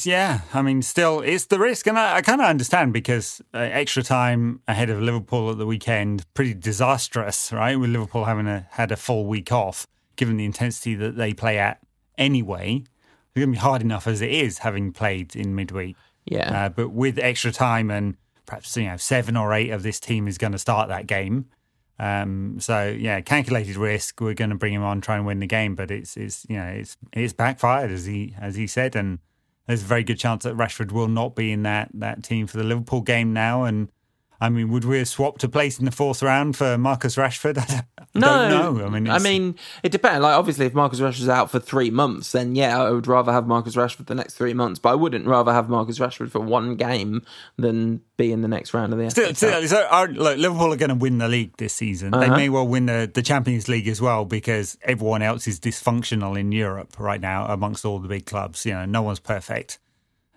Yeah, 0.07 0.41
I 0.55 0.63
mean, 0.63 0.83
still, 0.83 1.21
it's 1.21 1.47
the 1.47 1.59
risk, 1.59 1.87
and 1.87 1.99
I, 1.99 2.17
I 2.17 2.23
kind 2.23 2.41
of 2.41 2.47
understand 2.47 2.93
because 2.93 3.41
uh, 3.55 3.59
extra 3.59 4.03
time 4.03 4.61
ahead 4.67 4.91
of 4.91 5.01
Liverpool 5.01 5.51
at 5.51 5.59
the 5.59 5.67
weekend, 5.67 6.25
pretty 6.35 6.55
disastrous, 6.55 7.53
right? 7.53 7.77
With 7.77 7.91
Liverpool 7.91 8.25
having 8.25 8.47
a, 8.47 8.67
had 8.71 8.93
a 8.93 8.97
full 8.97 9.27
week 9.27 9.51
off, 9.53 9.87
given 10.17 10.37
the 10.37 10.45
intensity 10.45 10.95
that 10.97 11.17
they 11.17 11.35
play 11.35 11.59
at 11.59 11.79
anyway. 12.19 12.85
It's 13.35 13.41
going 13.41 13.53
to 13.53 13.57
be 13.57 13.61
hard 13.61 13.81
enough 13.81 14.07
as 14.07 14.21
it 14.21 14.31
is, 14.31 14.59
having 14.59 14.93
played 14.93 15.35
in 15.35 15.55
midweek. 15.55 15.97
Yeah, 16.27 16.67
Uh, 16.67 16.69
but 16.69 16.91
with 16.91 17.19
extra 17.19 17.51
time 17.51 17.91
and 17.91 18.17
perhaps 18.47 18.77
you 18.77 18.85
know 18.85 18.97
seven 18.97 19.37
or 19.37 19.55
eight 19.55 19.71
of 19.71 19.83
this 19.83 19.99
team 19.99 20.29
is 20.29 20.39
going 20.39 20.53
to 20.53 20.59
start 20.59 20.89
that 20.89 21.07
game. 21.07 21.47
Um, 21.99 22.59
so 22.61 22.89
yeah, 22.89 23.21
calculated 23.23 23.77
risk. 23.77 24.21
We're 24.21 24.35
going 24.35 24.51
to 24.51 24.57
bring 24.57 24.75
him 24.75 24.83
on, 24.83 25.01
try 25.01 25.17
and 25.17 25.25
win 25.27 25.41
the 25.41 25.47
game, 25.47 25.75
but 25.75 25.91
it's 25.91 26.17
it's 26.17 26.45
you 26.49 26.57
know 26.57 26.67
it's 26.67 26.97
it's 27.13 27.33
backfired 27.33 27.91
as 27.91 28.07
he 28.07 28.35
as 28.41 28.57
he 28.57 28.67
said, 28.67 28.95
and 28.95 29.19
there's 29.67 29.83
a 29.83 29.87
very 29.87 30.05
good 30.05 30.19
chance 30.19 30.45
that 30.45 30.55
Rashford 30.55 30.93
will 30.93 31.09
not 31.09 31.35
be 31.35 31.53
in 31.53 31.63
that 31.63 31.91
that 31.95 32.23
team 32.23 32.47
for 32.47 32.59
the 32.59 32.65
Liverpool 32.65 33.01
game 33.01 33.33
now. 33.33 33.65
And 33.65 33.91
I 34.43 34.49
mean, 34.49 34.71
would 34.71 34.85
we 34.85 34.99
have 34.99 35.07
swapped 35.07 35.45
a 35.45 35.49
place 35.49 35.79
in 35.79 35.85
the 35.85 35.93
fourth 35.93 36.21
round 36.21 36.57
for 36.57 36.77
Marcus 36.77 37.15
Rashford? 37.15 37.59
I 37.59 37.85
don't, 38.13 38.21
no, 38.21 38.73
know. 38.73 38.85
I 38.85 38.89
mean, 38.89 39.09
I 39.09 39.21
mean, 39.21 39.55
it 39.85 39.93
depends. 39.93 40.21
Like, 40.21 40.37
obviously, 40.37 40.67
if 40.67 40.75
Marcus 40.75 40.99
Rashford's 40.99 41.29
out 41.29 41.49
for 41.49 41.61
three 41.61 41.91
months, 41.91 42.33
then 42.33 42.57
yeah, 42.57 42.83
I 42.83 42.91
would 42.91 43.07
rather 43.07 43.31
have 43.31 43.47
Marcus 43.47 43.77
Rashford 43.77 44.07
the 44.07 44.17
next 44.17 44.35
three 44.35 44.53
months. 44.53 44.81
But 44.81 44.91
I 44.91 44.95
wouldn't 44.97 45.27
rather 45.29 45.53
have 45.53 45.69
Marcus 45.69 46.01
Rashford 46.01 46.31
for 46.33 46.41
one 46.41 46.75
game 46.75 47.23
than 47.57 48.01
be 48.17 48.33
in 48.33 48.43
the 48.43 48.49
next 48.49 48.75
round 48.75 48.93
of 48.93 48.99
the 48.99 49.11
Still, 49.11 49.33
still, 49.35 49.69
so 49.69 49.87
our, 49.89 50.09
look, 50.09 50.37
Liverpool 50.39 50.73
are 50.73 50.77
going 50.77 50.89
to 50.89 50.97
win 50.97 51.19
the 51.19 51.29
league 51.29 51.57
this 51.59 51.73
season. 51.75 52.11
They 52.11 52.27
Uh-huh. 52.27 52.37
may 52.37 52.49
well 52.49 52.67
win 52.67 52.87
the, 52.87 53.09
the 53.15 53.23
Champions 53.23 53.69
League 53.69 53.87
as 53.87 54.01
well 54.01 54.25
because 54.25 54.77
everyone 54.83 55.23
else 55.23 55.47
is 55.47 55.61
dysfunctional 55.61 56.39
in 56.39 56.51
Europe 56.51 56.99
right 56.99 57.21
now 57.21 57.47
amongst 57.47 57.85
all 57.85 58.01
the 58.01 58.09
big 58.09 58.27
clubs. 58.27 58.67
You 58.67 58.73
know, 58.73 58.87
no 58.87 59.03
one's 59.03 59.21
perfect. 59.21 59.79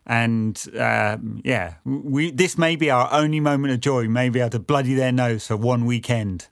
And 0.07 0.63
um, 0.79 1.41
yeah, 1.43 1.75
we 1.83 2.31
this 2.31 2.57
may 2.57 2.75
be 2.75 2.89
our 2.91 3.09
only 3.11 3.39
moment 3.39 3.73
of 3.73 3.79
joy. 3.79 4.01
We 4.01 4.07
may 4.07 4.29
be 4.29 4.39
able 4.39 4.51
to 4.51 4.59
bloody 4.59 4.93
their 4.93 5.11
nose 5.11 5.47
for 5.47 5.57
one 5.57 5.85
weekend. 5.85 6.47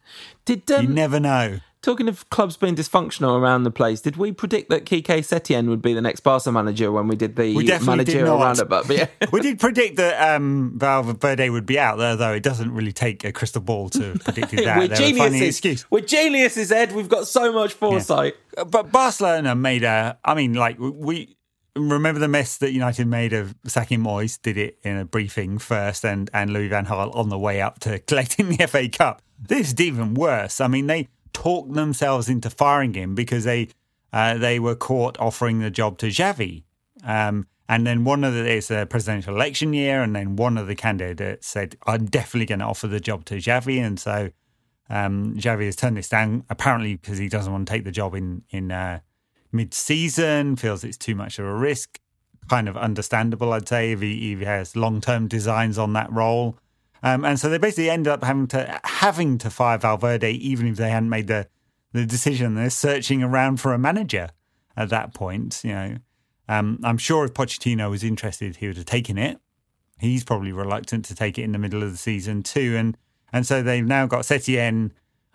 Did 0.46 0.64
You 0.70 0.76
um, 0.78 0.94
never 0.96 1.20
know. 1.20 1.60
talking 1.84 2.08
of 2.08 2.28
clubs 2.30 2.58
being 2.58 2.76
dysfunctional 2.76 3.38
around 3.40 3.64
the 3.64 3.72
place, 3.72 4.02
did 4.02 4.16
we 4.18 4.32
predict 4.32 4.70
that 4.72 4.86
Quique 4.86 5.06
Setien 5.06 5.68
would 5.68 5.82
be 5.82 5.94
the 5.94 6.02
next 6.02 6.22
Barca 6.22 6.52
manager 6.52 6.92
when 6.92 7.08
we 7.08 7.16
did 7.16 7.36
the 7.36 7.54
We 7.56 7.66
managerial 7.86 8.40
roundup? 8.40 8.70
But 8.70 8.90
yeah, 8.90 9.08
we 9.32 9.42
did 9.42 9.60
predict 9.60 9.98
that 9.98 10.36
um, 10.36 10.74
Valverde 10.78 11.50
would 11.50 11.66
be 11.68 11.78
out 11.78 11.98
there, 11.98 12.16
though 12.16 12.34
it 12.34 12.42
doesn't 12.44 12.74
really 12.74 12.92
take 12.94 13.24
a 13.24 13.32
crystal 13.32 13.62
ball 13.62 13.90
to 13.92 14.18
predict 14.24 14.52
that. 14.52 14.78
we're 14.78 14.88
They 14.88 15.12
were 15.12 15.18
finding 15.20 15.20
an 15.22 15.32
geniuses. 15.32 15.48
excuse. 15.50 15.92
We're 15.92 16.00
geniuses, 16.02 16.72
Ed. 16.72 16.94
We've 16.94 17.10
got 17.10 17.28
so 17.28 17.54
much 17.54 17.74
foresight. 17.74 18.36
But 18.68 18.92
Barcelona 18.92 19.54
made 19.54 19.84
a. 19.84 20.18
I 20.26 20.34
mean, 20.34 20.54
like 20.56 20.78
we 20.80 21.36
remember 21.76 22.20
the 22.20 22.28
mess 22.28 22.58
that 22.58 22.72
United 22.72 23.08
made 23.08 23.34
of 23.34 23.56
sacking 23.66 24.00
Moyes. 24.00 24.42
Did 24.42 24.58
it 24.58 24.78
in 24.84 24.98
a 24.98 25.06
briefing 25.06 25.58
first, 25.58 26.06
and 26.06 26.30
and 26.34 26.52
Louis 26.52 26.68
van 26.68 26.86
Gaal 26.86 27.16
on 27.16 27.30
the 27.30 27.40
way 27.40 27.62
up 27.62 27.80
to 27.80 28.00
collecting 28.08 28.50
the 28.50 28.68
FA 28.68 28.90
Cup. 28.90 29.22
This 29.40 29.74
is 29.74 29.82
even 29.82 30.14
worse. 30.14 30.62
I 30.62 30.68
mean, 30.68 30.88
they 30.88 31.10
talked 31.34 31.74
themselves 31.74 32.30
into 32.30 32.50
firing 32.50 32.94
him 32.94 33.16
because 33.16 33.44
they 33.44 33.70
uh, 34.12 34.38
they 34.38 34.60
were 34.60 34.76
caught 34.76 35.20
offering 35.20 35.60
the 35.60 35.72
job 35.72 35.98
to 36.00 36.08
Xavi. 36.08 36.64
Um, 37.04 37.48
and 37.68 37.88
then 37.88 38.04
one 38.04 38.24
of 38.24 38.34
the 38.34 38.46
it's 38.46 38.70
a 38.70 38.86
presidential 38.86 39.36
election 39.36 39.74
year, 39.74 40.02
and 40.02 40.16
then 40.16 40.36
one 40.36 40.58
of 40.58 40.68
the 40.68 40.76
candidates 40.76 41.48
said, 41.48 41.76
"I'm 41.88 42.06
definitely 42.06 42.46
going 42.46 42.60
to 42.60 42.66
offer 42.66 42.88
the 42.88 43.00
job 43.00 43.26
to 43.26 43.36
Xavi," 43.36 43.80
and 43.80 44.00
so 44.00 44.32
um, 44.90 45.36
Xavi 45.38 45.66
has 45.66 45.76
turned 45.76 45.98
this 45.98 46.10
down 46.10 46.44
apparently 46.50 46.96
because 46.96 47.18
he 47.18 47.30
doesn't 47.30 47.52
want 47.52 47.68
to 47.68 47.74
take 47.74 47.84
the 47.84 47.92
job 47.92 48.14
in 48.14 48.44
in 48.50 48.72
uh, 48.72 49.00
mid-season. 49.54 50.56
Feels 50.56 50.84
it's 50.84 50.98
too 50.98 51.16
much 51.16 51.40
of 51.40 51.46
a 51.46 51.54
risk. 51.54 52.00
Kind 52.50 52.68
of 52.68 52.76
understandable, 52.76 53.54
I'd 53.54 53.70
say, 53.70 53.94
if 53.94 54.02
he, 54.02 54.34
if 54.34 54.40
he 54.40 54.46
has 54.46 54.76
long-term 54.76 55.30
designs 55.30 55.78
on 55.78 55.94
that 55.94 56.12
role. 56.12 56.58
Um, 57.02 57.26
and 57.26 57.40
so 57.40 57.50
they 57.50 57.58
basically 57.58 57.90
ended 57.90 58.12
up 58.12 58.24
having 58.24 58.48
to 58.48 58.80
having 58.84 59.38
to 59.40 59.50
fire 59.50 59.78
Valverde, 59.78 60.32
even 60.32 60.68
if 60.68 60.78
they 60.78 60.90
hadn't 60.90 61.10
made 61.10 61.28
the 61.28 61.48
the 61.92 62.06
decision. 62.06 62.56
They're 62.56 62.70
searching 62.70 63.22
around 63.22 63.58
for 63.58 63.74
a 63.74 63.78
manager 63.78 64.30
at 64.76 64.90
that 64.90 65.14
point. 65.14 65.62
You 65.64 65.72
know, 65.74 65.98
um, 66.48 66.80
I'm 66.84 66.98
sure 66.98 67.26
if 67.26 67.34
Pochettino 67.34 67.90
was 67.90 68.04
interested, 68.04 68.58
he 68.58 68.68
would 68.68 68.78
have 68.78 68.86
taken 68.86 69.18
it. 69.18 69.40
He's 70.00 70.24
probably 70.24 70.52
reluctant 70.52 71.06
to 71.06 71.16
take 71.16 71.38
it 71.38 71.44
in 71.44 71.52
the 71.52 71.60
middle 71.60 71.84
of 71.84 71.92
the 71.92 71.98
season 71.98 72.42
too, 72.42 72.76
and 72.78 72.98
and 73.32 73.46
so 73.46 73.62
they've 73.62 73.86
now 73.86 74.06
got 74.06 74.22
Setien 74.22 74.92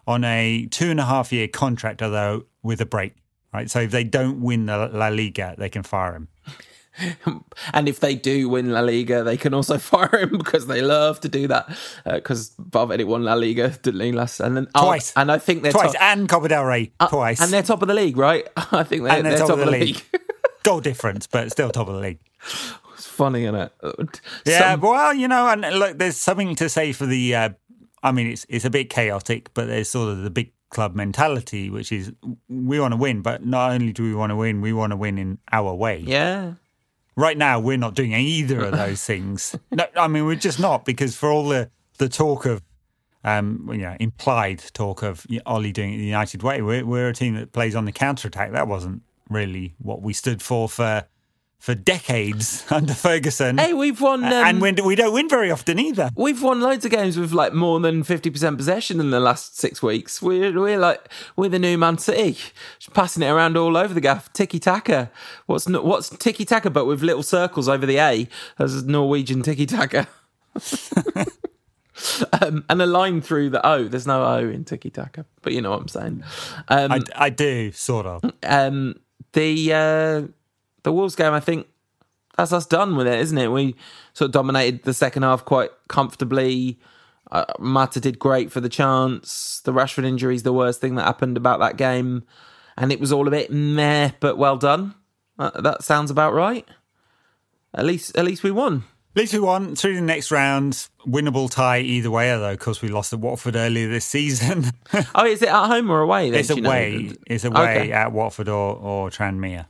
on 0.07 0.25
a 0.25 0.67
two 0.71 0.91
and 0.91 1.01
a 1.01 1.05
half 1.05 1.33
year 1.33 1.49
contract, 1.49 2.03
although 2.03 2.47
with 2.63 2.81
a 2.81 2.87
break. 2.87 3.15
Right, 3.53 3.71
so 3.71 3.81
if 3.81 3.91
they 3.91 4.05
don't 4.05 4.41
win 4.43 4.67
the 4.67 4.91
La 4.93 5.09
Liga, 5.09 5.55
they 5.57 5.69
can 5.69 5.83
fire 5.83 6.15
him. 6.15 6.29
And 7.73 7.89
if 7.89 8.01
they 8.01 8.15
do 8.17 8.49
win 8.49 8.73
La 8.73 8.81
Liga, 8.81 9.23
they 9.23 9.37
can 9.37 9.55
also 9.55 9.79
fire 9.93 10.19
him 10.19 10.37
because 10.39 10.67
they 10.67 10.83
love 10.83 11.21
to 11.21 11.29
do 11.29 11.47
that. 11.49 11.69
Because 12.05 12.53
Valverde 12.59 13.05
won 13.05 13.23
La 13.23 13.35
Liga, 13.35 13.71
didn't 13.71 14.01
he? 14.01 14.13
Last 14.13 14.41
and 14.41 14.57
then 14.57 14.67
oh, 14.75 14.87
Twice. 14.87 15.13
and 15.17 15.31
I 15.31 15.39
think 15.39 15.63
they're 15.63 15.73
Twice, 15.73 15.93
top, 15.93 16.03
and 16.03 16.29
Copa 16.29 16.49
del 16.49 16.65
Rey 16.65 16.93
uh, 16.99 17.09
twice, 17.09 17.41
and 17.41 17.53
they're 17.53 17.63
top 17.63 17.83
of 17.83 17.89
the 17.89 17.95
league, 17.95 18.17
right? 18.17 18.49
I 18.57 18.83
think 18.83 19.05
they're, 19.05 19.13
And 19.19 19.27
they're, 19.27 19.39
top, 19.39 19.51
of 19.51 19.59
the 19.61 19.67
league. 19.67 20.03
Goal 20.63 20.81
difference, 20.81 21.27
but 21.27 21.51
still 21.53 21.71
top 21.71 21.89
of 21.89 21.95
the 21.95 22.01
league. 22.01 22.21
it's 22.95 23.07
funny, 23.07 23.45
isn't 23.45 23.55
it? 23.55 23.73
Yeah, 24.45 24.73
Some- 24.73 24.81
well, 24.81 25.15
you 25.15 25.29
know, 25.29 25.49
and 25.49 25.61
look, 25.79 25.99
there's 25.99 26.17
something 26.17 26.55
to 26.57 26.69
say 26.69 26.93
for 26.93 27.07
the. 27.07 27.35
Uh, 27.35 27.49
I 28.03 28.13
mean, 28.13 28.29
it's 28.29 28.45
it's 28.49 28.65
a 28.65 28.71
bit 28.71 28.91
chaotic, 28.91 29.53
but 29.55 29.67
there's 29.67 29.89
sort 29.89 30.11
of 30.11 30.23
the 30.23 30.31
big 30.31 30.53
club 30.71 30.95
mentality, 30.95 31.71
which 31.71 31.93
is 31.93 32.13
we 32.49 32.79
want 32.81 32.93
to 32.93 32.97
win, 32.97 33.23
but 33.23 33.45
not 33.45 33.73
only 33.73 33.93
do 33.93 34.03
we 34.03 34.15
want 34.15 34.31
to 34.31 34.37
win, 34.37 34.61
we 34.61 34.73
want 34.73 34.93
to 34.93 34.97
win 34.97 35.19
in 35.19 35.39
our 35.53 35.75
way. 35.75 35.99
yeah. 35.99 36.55
Right 37.17 37.37
now, 37.37 37.59
we're 37.59 37.77
not 37.77 37.97
doing 37.97 38.13
either 38.13 38.61
of 38.67 38.73
those 38.73 39.03
things. 39.11 39.57
No, 39.73 39.87
I 39.97 40.07
mean, 40.07 40.25
we're 40.25 40.37
just 40.37 40.61
not 40.61 40.85
because 40.85 41.17
for 41.17 41.33
all 41.33 41.49
the 41.49 41.71
the 41.99 42.09
talk 42.09 42.47
of. 42.47 42.63
Um, 43.25 43.69
you 43.73 43.79
know, 43.79 43.97
implied 43.99 44.63
talk 44.73 45.03
of 45.03 45.27
Ollie 45.45 45.73
doing 45.73 45.93
it 45.93 45.97
the 45.97 46.05
United 46.05 46.45
way. 46.45 46.63
We're, 46.63 46.87
we're 46.87 47.09
a 47.09 47.13
team 47.13 47.35
that 47.35 47.53
plays 47.53 47.75
on 47.75 47.85
the 47.85 47.91
counter 47.91 48.29
attack. 48.29 48.53
That 48.53 48.69
wasn't 48.69 49.03
really 49.29 49.75
what 49.79 50.03
we 50.03 50.13
stood 50.13 50.41
for 50.41 50.69
for 50.69 51.05
for 51.59 51.75
decades 51.75 52.65
under 52.71 52.95
Ferguson. 52.95 53.59
Hey, 53.59 53.73
we've 53.75 54.01
won. 54.01 54.25
Um, 54.25 54.33
and 54.33 54.61
we, 54.61 54.73
we 54.73 54.95
don't 54.95 55.13
win 55.13 55.29
very 55.29 55.51
often 55.51 55.79
either. 55.79 56.11
We've 56.15 56.43
won 56.43 56.61
loads 56.61 56.85
of 56.85 56.91
games 56.91 57.19
with 57.19 57.33
like 57.33 57.53
more 57.53 57.81
than 57.81 58.05
fifty 58.05 58.31
percent 58.31 58.57
possession 58.57 59.01
in 59.01 59.11
the 59.11 59.21
last 59.21 59.59
six 59.59 59.83
weeks. 59.83 60.23
We're 60.23 60.59
we're 60.59 60.79
like 60.79 61.09
we're 61.37 61.49
the 61.49 61.59
new 61.59 61.77
Man 61.77 61.99
City, 61.99 62.33
just 62.79 62.95
passing 62.95 63.23
it 63.23 63.29
around 63.29 63.57
all 63.57 63.77
over 63.77 63.93
the 63.93 64.01
gaff. 64.01 64.33
Tiki 64.33 64.59
taka. 64.59 65.11
What's 65.47 65.69
what's 65.69 66.11
tiki 66.11 66.45
taka, 66.45 66.71
but 66.71 66.87
with 66.87 67.03
little 67.03 67.23
circles 67.25 67.69
over 67.69 67.87
the 67.87 67.99
A 67.99 68.29
as 68.59 68.85
Norwegian 68.85 69.43
tiki 69.43 69.67
taka, 69.67 70.07
um, 72.41 72.65
and 72.69 72.81
a 72.81 72.87
line 72.87 73.21
through 73.21 73.51
the 73.51 73.67
O. 73.67 73.89
There's 73.89 74.07
no 74.07 74.25
O 74.25 74.39
in 74.49 74.65
tiki 74.65 74.91
taka, 74.91 75.27
but 75.43 75.53
you 75.53 75.61
know 75.61 75.71
what 75.71 75.81
I'm 75.81 75.89
saying. 75.89 76.23
Um, 76.69 76.93
I, 76.93 77.01
I 77.17 77.31
do 77.31 77.73
sort 77.73 78.07
of. 78.07 78.23
um, 78.45 79.01
the 79.33 79.73
uh, 79.73 80.23
the 80.83 80.93
Wolves 80.93 81.15
game, 81.17 81.33
I 81.33 81.41
think 81.41 81.67
that's 82.37 82.53
us 82.53 82.67
done 82.67 82.97
with 82.97 83.07
it, 83.07 83.19
isn't 83.21 83.39
it? 83.39 83.49
We 83.49 83.75
sort 84.13 84.27
of 84.29 84.33
dominated 84.33 84.85
the 84.85 84.95
second 84.95 85.23
half 85.25 85.45
quite 85.45 85.71
comfortably. 85.89 86.79
Uh, 87.31 87.45
Mata 87.59 88.01
did 88.01 88.19
great 88.19 88.51
for 88.53 88.61
the 88.61 88.69
chance. 88.69 89.61
The 89.65 89.73
Rashford 89.73 90.05
injury 90.05 90.35
is 90.35 90.45
the 90.45 90.53
worst 90.53 90.81
thing 90.81 90.95
that 90.95 91.05
happened 91.05 91.37
about 91.37 91.61
that 91.61 91.77
game, 91.77 92.25
and 92.77 92.91
it 92.93 93.01
was 93.01 93.13
all 93.13 93.27
a 93.29 93.31
bit 93.31 93.51
meh, 93.51 94.13
but 94.21 94.39
well 94.39 94.57
done. 94.57 94.95
Uh, 95.39 95.61
that 95.61 95.83
sounds 95.85 96.11
about 96.11 96.33
right. 96.33 96.67
At 97.75 97.85
least, 97.85 98.17
at 98.17 98.25
least 98.25 98.43
we 98.43 98.51
won. 98.51 98.85
At 99.15 99.23
least 99.23 99.33
we 99.35 99.41
won 99.41 99.75
through 99.75 99.97
the 99.97 100.01
next 100.01 100.31
round. 100.31 100.89
Winnable 101.07 101.51
tie 101.51 101.81
either 101.81 102.11
way, 102.11 102.33
although 102.33 102.53
of 102.53 102.59
course 102.61 102.81
we 102.81 102.89
lost 102.89 103.13
at 103.13 103.19
Watford 103.19 103.57
earlier 103.57 103.89
this 103.89 104.05
season. 104.05 104.71
Oh, 105.15 105.27
is 105.27 105.43
it 105.43 105.49
at 105.49 105.67
home 105.67 105.91
or 105.91 106.01
away? 106.01 106.31
Then, 106.31 106.41
it's 106.41 106.51
you 106.51 106.63
know? 106.63 106.71
away. 106.71 107.13
It's 107.27 107.45
away 107.45 107.79
Okay. 107.81 107.93
at 107.93 108.13
Watford 108.13 108.49
or, 108.49 108.77
or 108.77 109.11
Tranmere. 109.11 109.67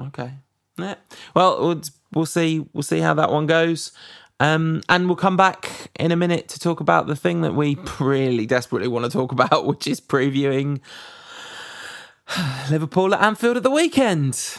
Okay. 0.00 0.32
Yeah. 0.76 0.94
Well, 1.34 1.60
we'll 1.60 1.82
we'll 2.12 2.26
see. 2.26 2.64
We'll 2.72 2.82
see 2.82 3.00
how 3.00 3.14
that 3.14 3.30
one 3.30 3.46
goes. 3.46 3.92
Um, 4.40 4.82
and 4.88 5.06
we'll 5.06 5.16
come 5.16 5.36
back 5.36 5.90
in 5.98 6.12
a 6.12 6.16
minute 6.16 6.48
to 6.50 6.60
talk 6.60 6.78
about 6.80 7.08
the 7.08 7.16
thing 7.16 7.40
that 7.40 7.54
we 7.54 7.76
really 8.00 8.46
desperately 8.46 8.88
want 8.88 9.04
to 9.04 9.10
talk 9.10 9.32
about, 9.32 9.66
which 9.66 9.86
is 9.86 10.00
previewing 10.00 10.80
Liverpool 12.70 13.14
at 13.14 13.22
Anfield 13.22 13.56
at 13.56 13.62
the 13.62 13.70
weekend. 13.70 14.58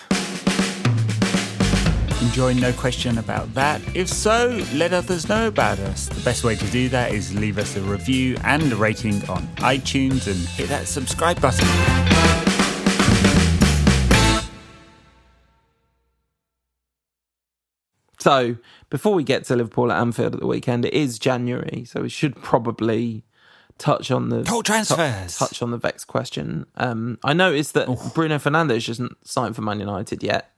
Enjoying 2.22 2.60
no 2.60 2.74
question 2.74 3.18
about 3.18 3.54
that? 3.54 3.82
If 3.96 4.10
so, 4.10 4.62
let 4.74 4.92
others 4.92 5.30
know 5.30 5.48
about 5.48 5.80
us. 5.80 6.10
The 6.10 6.22
best 6.22 6.44
way 6.44 6.56
to 6.58 6.66
do 6.68 6.90
that 6.90 7.14
is 7.14 7.34
leave 7.34 7.58
us 7.58 7.78
a 7.78 7.82
review 7.82 8.38
and 8.44 8.72
a 8.74 8.76
rating 8.76 9.28
on 9.30 9.48
iTunes 9.58 10.28
and 10.28 10.36
hit 10.50 10.68
that 10.68 10.88
subscribe 10.88 11.40
button. 11.40 12.49
So, 18.20 18.58
before 18.90 19.14
we 19.14 19.24
get 19.24 19.46
to 19.46 19.56
Liverpool 19.56 19.92
at 19.92 20.00
Anfield 20.00 20.34
at 20.34 20.42
the 20.42 20.48
weekend, 20.48 20.86
it 20.86 20.94
is 20.94 21.20
January, 21.20 21.86
so 21.86 22.02
we 22.02 22.10
should 22.10 22.36
probably 22.42 23.24
touch 23.78 24.12
on 24.12 24.30
the 24.30 24.44
Talk 24.44 24.66
transfers. 24.66 25.38
touch 25.38 25.62
on 25.62 25.72
the 25.72 25.78
Vex 25.78 26.04
question. 26.04 26.66
Um, 26.76 27.18
I 27.24 27.34
noticed 27.34 27.74
that 27.74 27.88
Bruno 28.14 28.38
Fernandes 28.38 28.90
isn't 28.90 29.16
signed 29.26 29.56
for 29.56 29.62
Man 29.62 29.80
United 29.80 30.22
yet. 30.22 30.52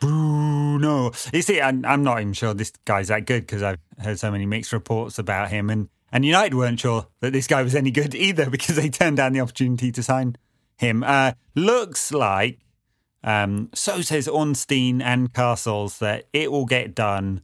Bruno. 0.00 1.12
You 1.32 1.42
see, 1.42 1.60
I'm, 1.60 1.84
I'm 1.84 2.02
not 2.02 2.20
even 2.20 2.32
sure 2.32 2.54
this 2.54 2.72
guy's 2.84 3.08
that 3.08 3.26
good 3.26 3.42
because 3.42 3.62
I've 3.62 3.78
heard 3.98 4.18
so 4.18 4.30
many 4.30 4.46
mixed 4.46 4.72
reports 4.72 5.18
about 5.18 5.50
him. 5.50 5.68
And, 5.68 5.88
and 6.10 6.24
United 6.24 6.54
weren't 6.54 6.80
sure 6.80 7.08
that 7.20 7.32
this 7.32 7.46
guy 7.46 7.62
was 7.62 7.74
any 7.74 7.90
good 7.90 8.14
either 8.14 8.48
because 8.50 8.76
they 8.76 8.88
turned 8.88 9.18
down 9.18 9.34
the 9.34 9.40
opportunity 9.40 9.92
to 9.92 10.02
sign 10.02 10.36
him. 10.78 11.04
Uh, 11.04 11.32
looks 11.54 12.12
like, 12.12 12.60
um, 13.22 13.70
so 13.74 14.00
says 14.00 14.28
Ornstein 14.28 15.02
and 15.02 15.32
Castles, 15.32 15.98
that 15.98 16.26
it 16.32 16.50
will 16.50 16.66
get 16.66 16.94
done. 16.94 17.42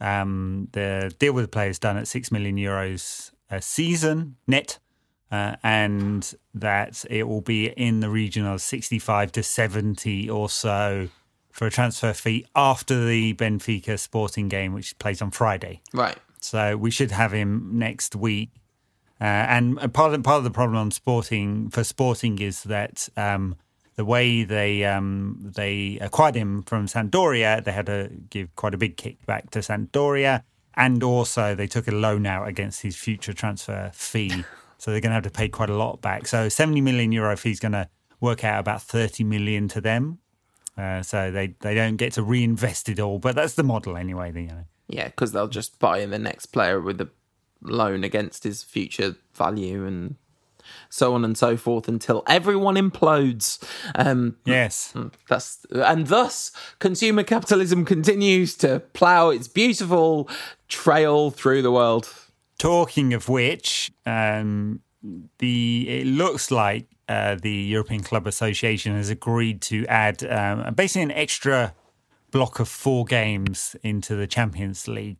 Um, 0.00 0.68
the 0.72 1.14
deal 1.18 1.32
with 1.32 1.44
the 1.44 1.48
players 1.48 1.78
done 1.78 1.96
at 1.96 2.08
6 2.08 2.30
million 2.30 2.56
euros 2.56 3.30
a 3.50 3.62
season 3.62 4.36
net. 4.46 4.78
Uh, 5.32 5.56
and 5.64 6.34
that 6.52 7.04
it 7.10 7.26
will 7.26 7.40
be 7.40 7.66
in 7.66 7.98
the 7.98 8.08
region 8.08 8.46
of 8.46 8.60
65 8.60 9.32
to 9.32 9.42
70 9.42 10.30
or 10.30 10.48
so 10.48 11.08
for 11.50 11.66
a 11.66 11.70
transfer 11.70 12.12
fee 12.12 12.46
after 12.54 13.04
the 13.04 13.34
Benfica 13.34 13.98
Sporting 13.98 14.48
game, 14.48 14.74
which 14.74 14.96
plays 14.98 15.20
on 15.20 15.32
Friday. 15.32 15.80
Right. 15.92 16.16
So 16.40 16.76
we 16.76 16.90
should 16.90 17.10
have 17.10 17.32
him 17.32 17.70
next 17.72 18.14
week. 18.14 18.50
Uh, 19.20 19.24
and 19.24 19.76
part 19.94 20.12
of 20.12 20.22
part 20.22 20.38
of 20.38 20.44
the 20.44 20.50
problem 20.50 20.76
on 20.76 20.90
Sporting 20.90 21.70
for 21.70 21.82
Sporting 21.82 22.38
is 22.40 22.64
that 22.64 23.08
um, 23.16 23.56
the 23.96 24.04
way 24.04 24.44
they 24.44 24.84
um, 24.84 25.38
they 25.40 25.98
acquired 26.00 26.34
him 26.34 26.62
from 26.62 26.86
Sampdoria, 26.86 27.62
they 27.62 27.72
had 27.72 27.86
to 27.86 28.10
give 28.30 28.54
quite 28.56 28.74
a 28.74 28.78
big 28.78 28.96
kickback 28.96 29.50
to 29.50 29.60
Sampdoria, 29.60 30.42
and 30.74 31.02
also 31.02 31.54
they 31.54 31.66
took 31.66 31.86
a 31.88 31.92
loan 31.92 32.26
out 32.26 32.48
against 32.48 32.82
his 32.82 32.96
future 32.96 33.32
transfer 33.32 33.90
fee. 33.94 34.44
so 34.78 34.90
they're 34.90 35.00
going 35.00 35.10
to 35.10 35.14
have 35.14 35.24
to 35.24 35.30
pay 35.30 35.48
quite 35.48 35.70
a 35.70 35.76
lot 35.76 36.00
back. 36.00 36.26
So 36.26 36.48
70 36.48 36.80
million 36.80 37.12
euro 37.12 37.36
fee 37.36 37.52
is 37.52 37.60
going 37.60 37.72
to 37.72 37.88
work 38.20 38.44
out 38.44 38.60
about 38.60 38.82
30 38.82 39.24
million 39.24 39.68
to 39.68 39.80
them. 39.80 40.18
Uh, 40.76 41.02
so 41.02 41.30
they, 41.30 41.54
they 41.60 41.74
don't 41.74 41.96
get 41.96 42.12
to 42.14 42.22
reinvest 42.22 42.88
it 42.88 42.98
all, 42.98 43.18
but 43.18 43.36
that's 43.36 43.54
the 43.54 43.62
model 43.62 43.96
anyway. 43.96 44.32
You 44.34 44.48
know. 44.48 44.64
Yeah, 44.88 45.06
because 45.06 45.32
they'll 45.32 45.48
just 45.48 45.78
buy 45.78 45.98
in 45.98 46.10
the 46.10 46.18
next 46.18 46.46
player 46.46 46.80
with 46.80 47.00
a 47.00 47.08
loan 47.62 48.02
against 48.02 48.42
his 48.42 48.64
future 48.64 49.14
value, 49.34 49.86
and 49.86 50.16
so 50.88 51.14
on 51.14 51.24
and 51.24 51.36
so 51.36 51.56
forth 51.56 51.88
until 51.88 52.22
everyone 52.26 52.76
implodes. 52.76 53.62
Um, 53.94 54.36
Yes. 54.44 54.94
that's 55.28 55.64
and 55.70 56.06
thus 56.06 56.52
consumer 56.78 57.22
capitalism 57.22 57.84
continues 57.84 58.56
to 58.58 58.80
plough 58.92 59.30
its 59.30 59.48
beautiful 59.48 60.28
trail 60.68 61.30
through 61.30 61.62
the 61.62 61.72
world. 61.72 62.12
Talking 62.58 63.12
of 63.14 63.28
which, 63.28 63.92
um, 64.06 64.80
the 65.38 65.86
it 65.88 66.06
looks 66.06 66.50
like 66.50 66.86
uh, 67.08 67.34
the 67.34 67.50
European 67.50 68.02
Club 68.02 68.26
Association 68.26 68.94
has 68.94 69.10
agreed 69.10 69.60
to 69.62 69.84
add 69.86 70.24
um, 70.24 70.72
basically 70.74 71.02
an 71.02 71.10
extra 71.10 71.74
block 72.30 72.58
of 72.60 72.68
four 72.68 73.04
games 73.04 73.76
into 73.82 74.16
the 74.16 74.26
Champions 74.26 74.88
League. 74.88 75.18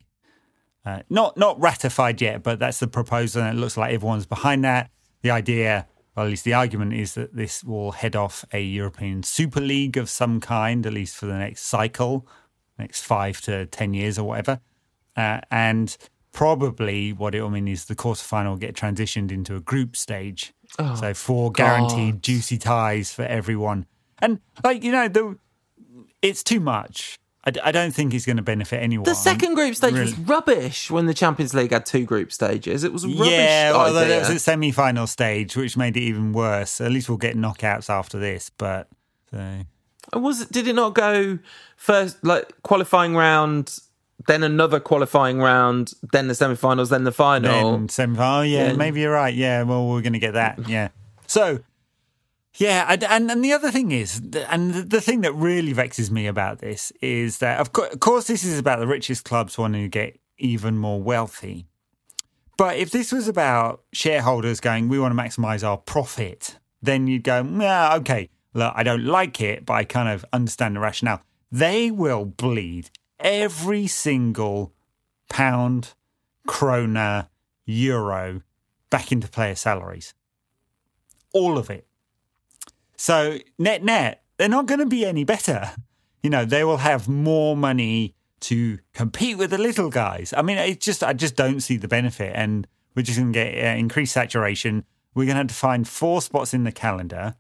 Uh, 0.87 1.01
not 1.11 1.37
not 1.37 1.61
ratified 1.61 2.21
yet, 2.21 2.43
but 2.43 2.59
that's 2.59 2.79
the 2.79 2.87
proposal, 2.87 3.43
and 3.43 3.57
it 3.57 3.61
looks 3.61 3.77
like 3.77 3.93
everyone's 3.93 4.27
behind 4.27 4.65
that. 4.65 4.91
The 5.25 5.31
idea, 5.31 5.87
well, 6.15 6.27
at 6.27 6.29
least 6.29 6.45
the 6.45 6.53
argument, 6.53 6.93
is 6.93 7.15
that 7.15 7.35
this 7.35 7.65
will 7.65 7.93
head 7.93 8.15
off 8.15 8.45
a 8.53 8.61
European 8.61 9.23
Super 9.23 9.59
League 9.59 9.97
of 9.97 10.11
some 10.11 10.39
kind, 10.39 10.85
at 10.85 10.93
least 10.93 11.17
for 11.17 11.25
the 11.25 11.39
next 11.39 11.63
cycle, 11.63 12.29
next 12.79 13.05
five 13.05 13.41
to 13.41 13.65
ten 13.65 13.95
years 13.95 14.19
or 14.19 14.29
whatever. 14.29 14.61
Uh, 15.17 15.41
and 15.51 15.97
probably 16.33 17.15
what 17.15 17.35
it 17.35 17.41
will 17.41 17.49
mean 17.49 17.69
is 17.69 17.87
the 17.87 17.95
quarterfinal 17.95 18.51
will 18.51 18.57
get 18.59 18.75
transitioned 18.75 19.31
into 19.31 19.57
a 19.57 19.61
group 19.61 19.97
stage. 19.97 20.53
so 20.95 21.15
four 21.15 21.51
guaranteed 21.51 22.23
juicy 22.23 22.59
ties 22.59 23.11
for 23.11 23.23
everyone. 23.23 23.87
And 24.19 24.41
like 24.63 24.85
you 24.85 24.93
know, 24.93 25.09
the 25.09 25.39
it's 26.21 26.45
too 26.45 26.61
much. 26.61 27.19
I, 27.47 27.51
d- 27.51 27.61
I 27.63 27.73
don't 27.73 27.93
think 27.95 28.13
he's 28.13 28.25
going 28.25 28.39
to 28.39 28.43
benefit 28.43 28.83
anyone. 28.83 29.05
The 29.05 29.15
second 29.15 29.55
group 29.55 29.75
stage 29.77 29.93
was 29.93 30.19
rubbish 30.19 30.91
when 30.91 31.05
the 31.07 31.13
Champions 31.15 31.53
League 31.53 31.73
had 31.73 31.85
two 31.85 32.05
group 32.05 32.33
stages. 32.33 32.85
It 32.85 32.93
was 32.93 33.07
rubbish 33.07 33.29
Yeah, 33.31 33.73
well, 33.73 33.95
idea. 33.97 34.09
there 34.09 34.19
was 34.21 34.31
a 34.31 34.39
semi-final 34.39 35.07
stage, 35.07 35.55
which 35.55 35.77
made 35.77 35.97
it 35.97 36.01
even 36.01 36.33
worse. 36.33 36.81
At 36.81 36.91
least 36.91 37.09
we'll 37.11 37.19
get 37.19 37.37
knockouts 37.37 37.91
after 37.91 38.19
this, 38.19 38.51
but 38.57 38.89
so 39.31 39.61
Was 40.15 40.41
it? 40.41 40.53
Did 40.53 40.69
it 40.69 40.75
not 40.75 40.95
go 40.95 41.39
first, 41.77 42.25
like 42.25 42.51
qualifying 42.63 43.15
round, 43.15 43.79
then 44.27 44.43
another 44.43 44.81
qualifying 44.81 45.39
round, 45.39 45.93
then 46.13 46.29
the 46.29 46.35
semi-finals, 46.35 46.89
then 46.89 47.05
the 47.05 47.13
final? 47.13 47.73
then 47.73 47.89
semi-final. 47.91 48.39
Oh, 48.39 48.43
yeah, 48.43 48.69
Yeah. 48.69 48.73
maybe 48.73 49.01
you're 49.01 49.13
right. 49.13 49.35
Yeah, 49.35 49.65
well, 49.65 49.87
we're 49.87 50.01
going 50.01 50.15
to 50.15 50.19
get 50.19 50.33
that. 50.33 50.67
Yeah. 50.67 50.89
So, 51.27 51.59
yeah, 52.57 52.87
and, 52.89 53.31
and 53.31 53.45
the 53.45 53.53
other 53.53 53.71
thing 53.71 53.91
is, 53.91 54.21
and 54.49 54.75
the- 54.75 55.01
thing 55.01 55.23
that 55.23 55.33
really 55.35 55.73
vexes 55.73 56.11
me 56.11 56.27
about 56.27 56.61
this 56.61 56.93
is 57.01 57.39
that, 57.39 57.61
of 57.61 57.73
course, 57.73 57.93
of 57.93 58.01
course, 58.01 58.27
this 58.27 58.45
is 58.45 58.59
about 58.59 58.79
the 58.79 58.87
richest 58.87 59.25
clubs 59.25 59.59
wanting 59.59 59.83
to 59.83 59.89
get 59.89 60.19
even 60.39 60.79
more 60.79 61.03
wealthy. 61.03 61.67
But 62.57 62.77
if 62.77 62.91
this 62.91 63.11
was 63.11 63.27
about 63.27 63.83
shareholders 63.93 64.61
going, 64.61 64.89
we 64.89 64.99
want 64.99 65.17
to 65.17 65.21
maximize 65.21 65.67
our 65.67 65.77
profit, 65.77 66.59
then 66.81 67.07
you'd 67.09 67.25
go, 67.25 67.43
yeah, 67.43 67.97
okay, 67.97 68.31
look, 68.53 68.73
I 68.77 68.85
don't 68.85 69.05
like 69.05 69.41
it, 69.41 69.67
but 69.67 69.75
I 69.75 69.85
kind 69.85 70.09
of 70.09 70.25
understand 70.33 70.77
the 70.77 70.81
rationale. 70.81 71.23
They 71.51 71.91
will 71.91 72.25
bleed 72.25 72.91
every 73.19 73.87
single 73.89 74.73
pound, 75.29 75.95
krona, 76.47 77.29
euro 77.65 78.43
back 78.91 79.11
into 79.11 79.27
player 79.29 79.55
salaries. 79.57 80.15
All 81.33 81.59
of 81.59 81.71
it. 81.71 81.87
So 83.05 83.39
net 83.59 83.85
net, 83.85 84.23
they're 84.39 84.49
not 84.49 84.65
going 84.65 84.81
to 84.81 84.87
be 84.87 85.05
any 85.05 85.25
better. 85.25 85.73
You 86.23 86.31
know, 86.31 86.47
they 86.47 86.65
will 86.65 86.79
have 86.79 87.07
more 87.07 87.55
money 87.55 88.15
to 88.41 88.79
compete 88.95 89.37
with 89.37 89.51
the 89.51 89.59
little 89.59 89.91
guys. 89.91 90.33
I 90.35 90.41
mean, 90.41 90.57
it's 90.57 90.83
just 90.83 91.05
I 91.05 91.13
just 91.13 91.37
don't 91.37 91.61
see 91.61 91.77
the 91.77 91.87
benefit, 91.87 92.33
and 92.35 92.67
we're 92.95 93.03
just 93.03 93.19
going 93.19 93.31
to 93.31 93.39
get 93.39 93.63
uh, 93.63 93.77
increased 93.77 94.15
saturation. 94.15 94.87
We're 95.15 95.27
going 95.27 95.35
to 95.35 95.41
have 95.41 95.49
to 95.49 95.55
find 95.55 95.87
four 95.87 96.23
spots 96.23 96.55
in 96.55 96.65
the 96.65 96.73
calendar, 96.73 97.35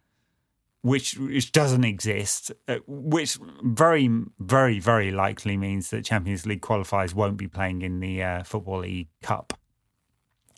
which 0.83 1.16
which 1.16 1.50
doesn't 1.50 1.85
exist, 1.85 2.53
uh, 2.68 2.81
which 2.87 3.38
very 3.62 4.11
very 4.38 4.81
very 4.81 5.11
likely 5.11 5.57
means 5.57 5.88
that 5.88 6.05
Champions 6.05 6.44
League 6.44 6.61
qualifiers 6.61 7.14
won't 7.14 7.38
be 7.38 7.48
playing 7.48 7.81
in 7.81 8.00
the 8.00 8.22
uh, 8.22 8.42
Football 8.42 8.81
League 8.81 9.09
Cup 9.22 9.55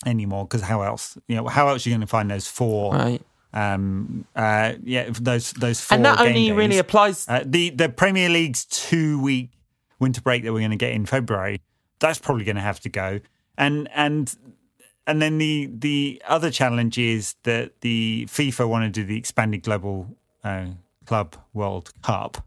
anymore. 0.04 0.46
Because 0.46 0.62
how 0.62 0.82
else, 0.82 1.16
you 1.28 1.36
know, 1.36 1.46
how 1.46 1.68
else 1.68 1.86
are 1.86 1.90
you 1.90 1.94
going 1.94 2.00
to 2.00 2.08
find 2.08 2.28
those 2.28 2.48
four? 2.48 2.92
right. 2.92 3.22
Um, 3.56 4.26
uh, 4.36 4.74
yeah, 4.84 5.08
those 5.10 5.52
those 5.52 5.80
four. 5.80 5.96
And 5.96 6.04
that 6.04 6.20
only 6.20 6.52
really 6.52 6.76
applies. 6.76 7.26
Uh, 7.26 7.42
the 7.44 7.70
the 7.70 7.88
Premier 7.88 8.28
League's 8.28 8.66
two 8.66 9.18
week 9.18 9.50
winter 9.98 10.20
break 10.20 10.44
that 10.44 10.52
we're 10.52 10.60
going 10.60 10.72
to 10.72 10.76
get 10.76 10.92
in 10.92 11.06
February. 11.06 11.62
That's 11.98 12.18
probably 12.18 12.44
going 12.44 12.56
to 12.56 12.62
have 12.62 12.80
to 12.80 12.90
go. 12.90 13.20
And 13.56 13.88
and 13.94 14.36
and 15.06 15.22
then 15.22 15.38
the 15.38 15.70
the 15.72 16.22
other 16.28 16.50
challenge 16.50 16.98
is 16.98 17.34
that 17.44 17.80
the 17.80 18.26
FIFA 18.28 18.68
want 18.68 18.84
to 18.84 19.00
do 19.00 19.06
the 19.06 19.16
expanded 19.16 19.62
global 19.62 20.14
uh, 20.44 20.66
club 21.06 21.36
World 21.54 21.94
Cup, 22.02 22.46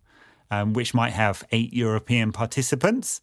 um, 0.52 0.74
which 0.74 0.94
might 0.94 1.14
have 1.14 1.44
eight 1.52 1.74
European 1.74 2.32
participants. 2.32 3.22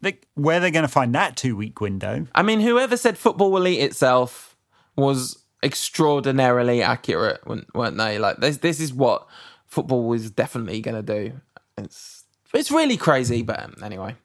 They, 0.00 0.20
where 0.34 0.60
they're 0.60 0.70
going 0.70 0.84
to 0.84 0.88
find 0.88 1.12
that 1.16 1.36
two 1.36 1.56
week 1.56 1.80
window? 1.80 2.28
I 2.32 2.44
mean, 2.44 2.60
whoever 2.60 2.96
said 2.96 3.18
football 3.18 3.50
will 3.50 3.66
eat 3.66 3.80
itself 3.80 4.56
was 4.94 5.44
extraordinarily 5.62 6.82
accurate, 6.82 7.40
weren't 7.74 7.96
they? 7.96 8.18
Like 8.18 8.38
this, 8.38 8.58
this 8.58 8.80
is 8.80 8.92
what 8.92 9.26
football 9.66 10.04
was 10.04 10.30
definitely 10.30 10.80
going 10.80 10.96
to 10.96 11.02
do. 11.02 11.40
It's 11.76 12.24
it's 12.54 12.70
really 12.70 12.96
crazy, 12.96 13.42
but 13.42 13.62
um, 13.62 13.74
anyway, 13.82 14.16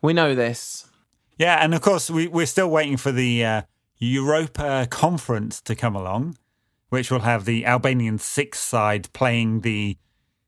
we 0.00 0.12
know 0.12 0.34
this. 0.34 0.86
Yeah, 1.38 1.56
and 1.62 1.74
of 1.74 1.80
course 1.80 2.08
we, 2.08 2.28
we're 2.28 2.46
still 2.46 2.68
waiting 2.70 2.96
for 2.96 3.12
the 3.12 3.44
uh, 3.44 3.62
Europa 3.98 4.86
Conference 4.90 5.60
to 5.62 5.74
come 5.74 5.96
along, 5.96 6.38
which 6.90 7.10
will 7.10 7.20
have 7.20 7.44
the 7.44 7.66
Albanian 7.66 8.18
sixth 8.18 8.62
side 8.62 9.12
playing 9.12 9.62
the 9.62 9.96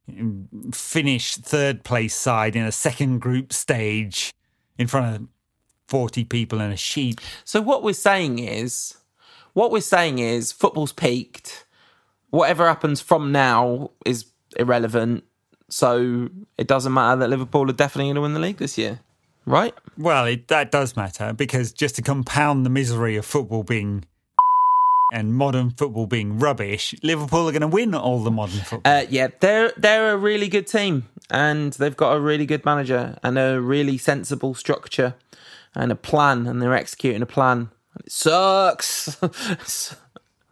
um, 0.09 0.49
Finnish 0.73 1.37
third 1.37 1.85
place 1.85 2.15
side 2.15 2.55
in 2.55 2.65
a 2.65 2.73
second 2.73 3.21
group 3.21 3.53
stage 3.53 4.33
in 4.79 4.87
front 4.87 5.17
of 5.17 5.29
forty 5.87 6.25
people 6.25 6.61
and 6.61 6.73
a 6.73 6.77
sheet. 6.77 7.21
So 7.45 7.61
what 7.61 7.83
we're 7.83 7.95
saying 7.95 8.39
is, 8.39 8.98
what 9.59 9.73
we're 9.73 9.81
saying 9.81 10.21
is, 10.21 10.53
football's 10.53 10.93
peaked. 10.93 11.67
Whatever 12.31 12.69
happens 12.69 13.01
from 13.01 13.33
now 13.33 13.91
is 14.07 14.27
irrelevant. 14.57 15.25
So 15.69 16.31
it 16.57 16.69
doesn't 16.69 16.93
matter 16.93 17.19
that 17.19 17.29
Liverpool 17.29 17.69
are 17.69 17.73
definitely 17.73 18.05
going 18.05 18.15
to 18.15 18.21
win 18.21 18.35
the 18.35 18.41
league 18.41 18.59
this 18.59 18.79
year, 18.79 19.01
right? 19.47 19.75
Well, 19.97 20.27
it, 20.27 20.47
that 20.47 20.71
does 20.71 20.95
matter 20.97 21.33
because 21.33 21.73
just 21.73 21.97
to 21.97 22.03
compound 22.03 22.65
the 22.65 22.71
misery 22.71 23.17
of 23.17 23.27
football 23.27 23.65
being 23.65 24.05
and 25.13 25.35
modern 25.35 25.71
football 25.71 26.07
being 26.07 26.39
rubbish, 26.39 26.95
Liverpool 27.03 27.49
are 27.49 27.53
going 27.53 27.63
to 27.63 27.67
win 27.67 27.97
all 27.97 28.23
the 28.23 28.31
modern 28.31 28.61
football. 28.61 28.93
Uh, 28.93 29.07
yeah, 29.11 29.27
they're 29.41 29.73
they're 29.77 30.13
a 30.13 30.17
really 30.17 30.49
good 30.49 30.69
team, 30.69 31.09
and 31.31 31.73
they've 31.73 31.97
got 31.97 32.13
a 32.13 32.21
really 32.21 32.47
good 32.47 32.65
manager 32.65 33.19
and 33.25 33.37
a 33.37 33.61
really 33.61 33.99
sensible 33.99 34.55
structure 34.55 35.17
and 35.75 35.91
a 35.91 35.97
plan, 35.97 36.47
and 36.47 36.63
they're 36.63 36.75
executing 36.75 37.23
a 37.23 37.27
plan. 37.27 37.71
It 38.05 38.13
sucks. 38.13 39.17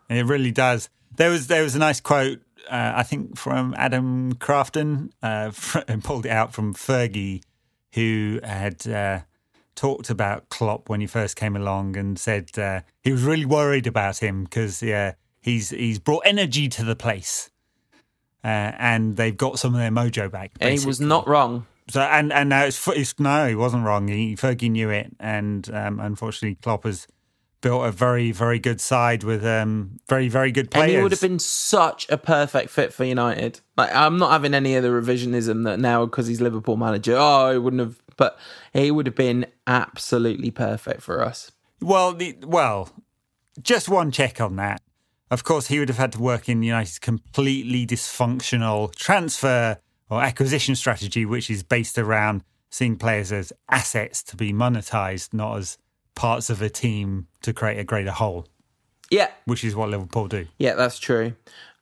It 0.08 0.24
really 0.26 0.52
does. 0.52 0.88
There 1.16 1.30
was 1.30 1.48
there 1.48 1.62
was 1.62 1.74
a 1.74 1.78
nice 1.78 2.00
quote, 2.00 2.40
uh, 2.70 2.92
I 2.94 3.02
think, 3.02 3.36
from 3.36 3.74
Adam 3.76 4.34
Crafton, 4.34 5.10
uh, 5.22 5.50
and 5.88 6.04
pulled 6.04 6.26
it 6.26 6.30
out 6.30 6.52
from 6.52 6.74
Fergie, 6.74 7.42
who 7.92 8.40
had 8.44 8.86
uh, 8.86 9.20
talked 9.74 10.10
about 10.10 10.48
Klopp 10.48 10.88
when 10.88 11.00
he 11.00 11.06
first 11.06 11.36
came 11.36 11.56
along 11.56 11.96
and 11.96 12.18
said 12.18 12.56
uh, 12.58 12.80
he 13.02 13.12
was 13.12 13.22
really 13.22 13.44
worried 13.44 13.86
about 13.86 14.18
him 14.18 14.44
because 14.44 14.82
yeah, 14.82 15.14
he's 15.40 15.70
he's 15.70 15.98
brought 15.98 16.22
energy 16.24 16.68
to 16.68 16.84
the 16.84 16.96
place, 16.96 17.50
uh, 18.44 18.72
and 18.78 19.16
they've 19.16 19.36
got 19.36 19.58
some 19.58 19.74
of 19.74 19.80
their 19.80 19.90
mojo 19.90 20.30
back. 20.30 20.52
and 20.60 20.78
he 20.78 20.86
was 20.86 21.00
not 21.00 21.26
wrong. 21.26 21.66
So 21.88 22.00
and 22.00 22.32
and 22.32 22.48
now 22.48 22.64
it's, 22.64 22.86
it's 22.88 23.18
no, 23.18 23.48
he 23.48 23.54
wasn't 23.54 23.84
wrong. 23.84 24.08
He 24.08 24.36
Fergie 24.36 24.70
knew 24.70 24.90
it, 24.90 25.14
and 25.18 25.68
um, 25.72 26.00
unfortunately, 26.00 26.56
Klopp 26.56 26.84
has 26.84 27.06
built 27.60 27.84
a 27.84 27.90
very 27.90 28.32
very 28.32 28.58
good 28.58 28.80
side 28.80 29.24
with 29.24 29.44
um, 29.44 29.98
very 30.08 30.28
very 30.28 30.52
good 30.52 30.70
players. 30.70 30.84
And 30.84 30.96
he 30.96 31.02
would 31.02 31.12
have 31.12 31.20
been 31.20 31.38
such 31.38 32.08
a 32.08 32.18
perfect 32.18 32.70
fit 32.70 32.92
for 32.92 33.04
United. 33.04 33.60
Like 33.76 33.94
I'm 33.94 34.18
not 34.18 34.30
having 34.30 34.54
any 34.54 34.74
of 34.76 34.82
the 34.82 34.90
revisionism 34.90 35.64
that 35.64 35.78
now 35.78 36.04
because 36.04 36.26
he's 36.26 36.40
Liverpool 36.40 36.76
manager. 36.76 37.16
Oh, 37.18 37.52
he 37.52 37.58
wouldn't 37.58 37.80
have. 37.80 38.00
But 38.16 38.38
he 38.72 38.90
would 38.90 39.06
have 39.06 39.14
been 39.14 39.46
absolutely 39.66 40.50
perfect 40.50 41.02
for 41.02 41.22
us. 41.22 41.52
Well, 41.82 42.14
the, 42.14 42.34
well, 42.42 42.88
just 43.60 43.90
one 43.90 44.10
check 44.10 44.40
on 44.40 44.56
that. 44.56 44.80
Of 45.30 45.44
course, 45.44 45.66
he 45.66 45.78
would 45.78 45.88
have 45.88 45.98
had 45.98 46.12
to 46.12 46.20
work 46.20 46.48
in 46.48 46.62
United's 46.62 46.98
completely 46.98 47.86
dysfunctional 47.86 48.94
transfer 48.94 49.78
or 50.08 50.22
acquisition 50.22 50.76
strategy, 50.76 51.26
which 51.26 51.50
is 51.50 51.62
based 51.62 51.98
around 51.98 52.42
seeing 52.70 52.96
players 52.96 53.32
as 53.32 53.52
assets 53.68 54.22
to 54.22 54.36
be 54.36 54.52
monetized, 54.52 55.34
not 55.34 55.58
as 55.58 55.78
parts 56.16 56.50
of 56.50 56.60
a 56.60 56.68
team 56.68 57.28
to 57.42 57.52
create 57.52 57.78
a 57.78 57.84
greater 57.84 58.10
whole, 58.10 58.48
Yeah, 59.08 59.30
which 59.44 59.62
is 59.62 59.76
what 59.76 59.88
Liverpool 59.90 60.26
do. 60.26 60.46
Yeah, 60.58 60.74
that's 60.74 60.98
true. 60.98 61.34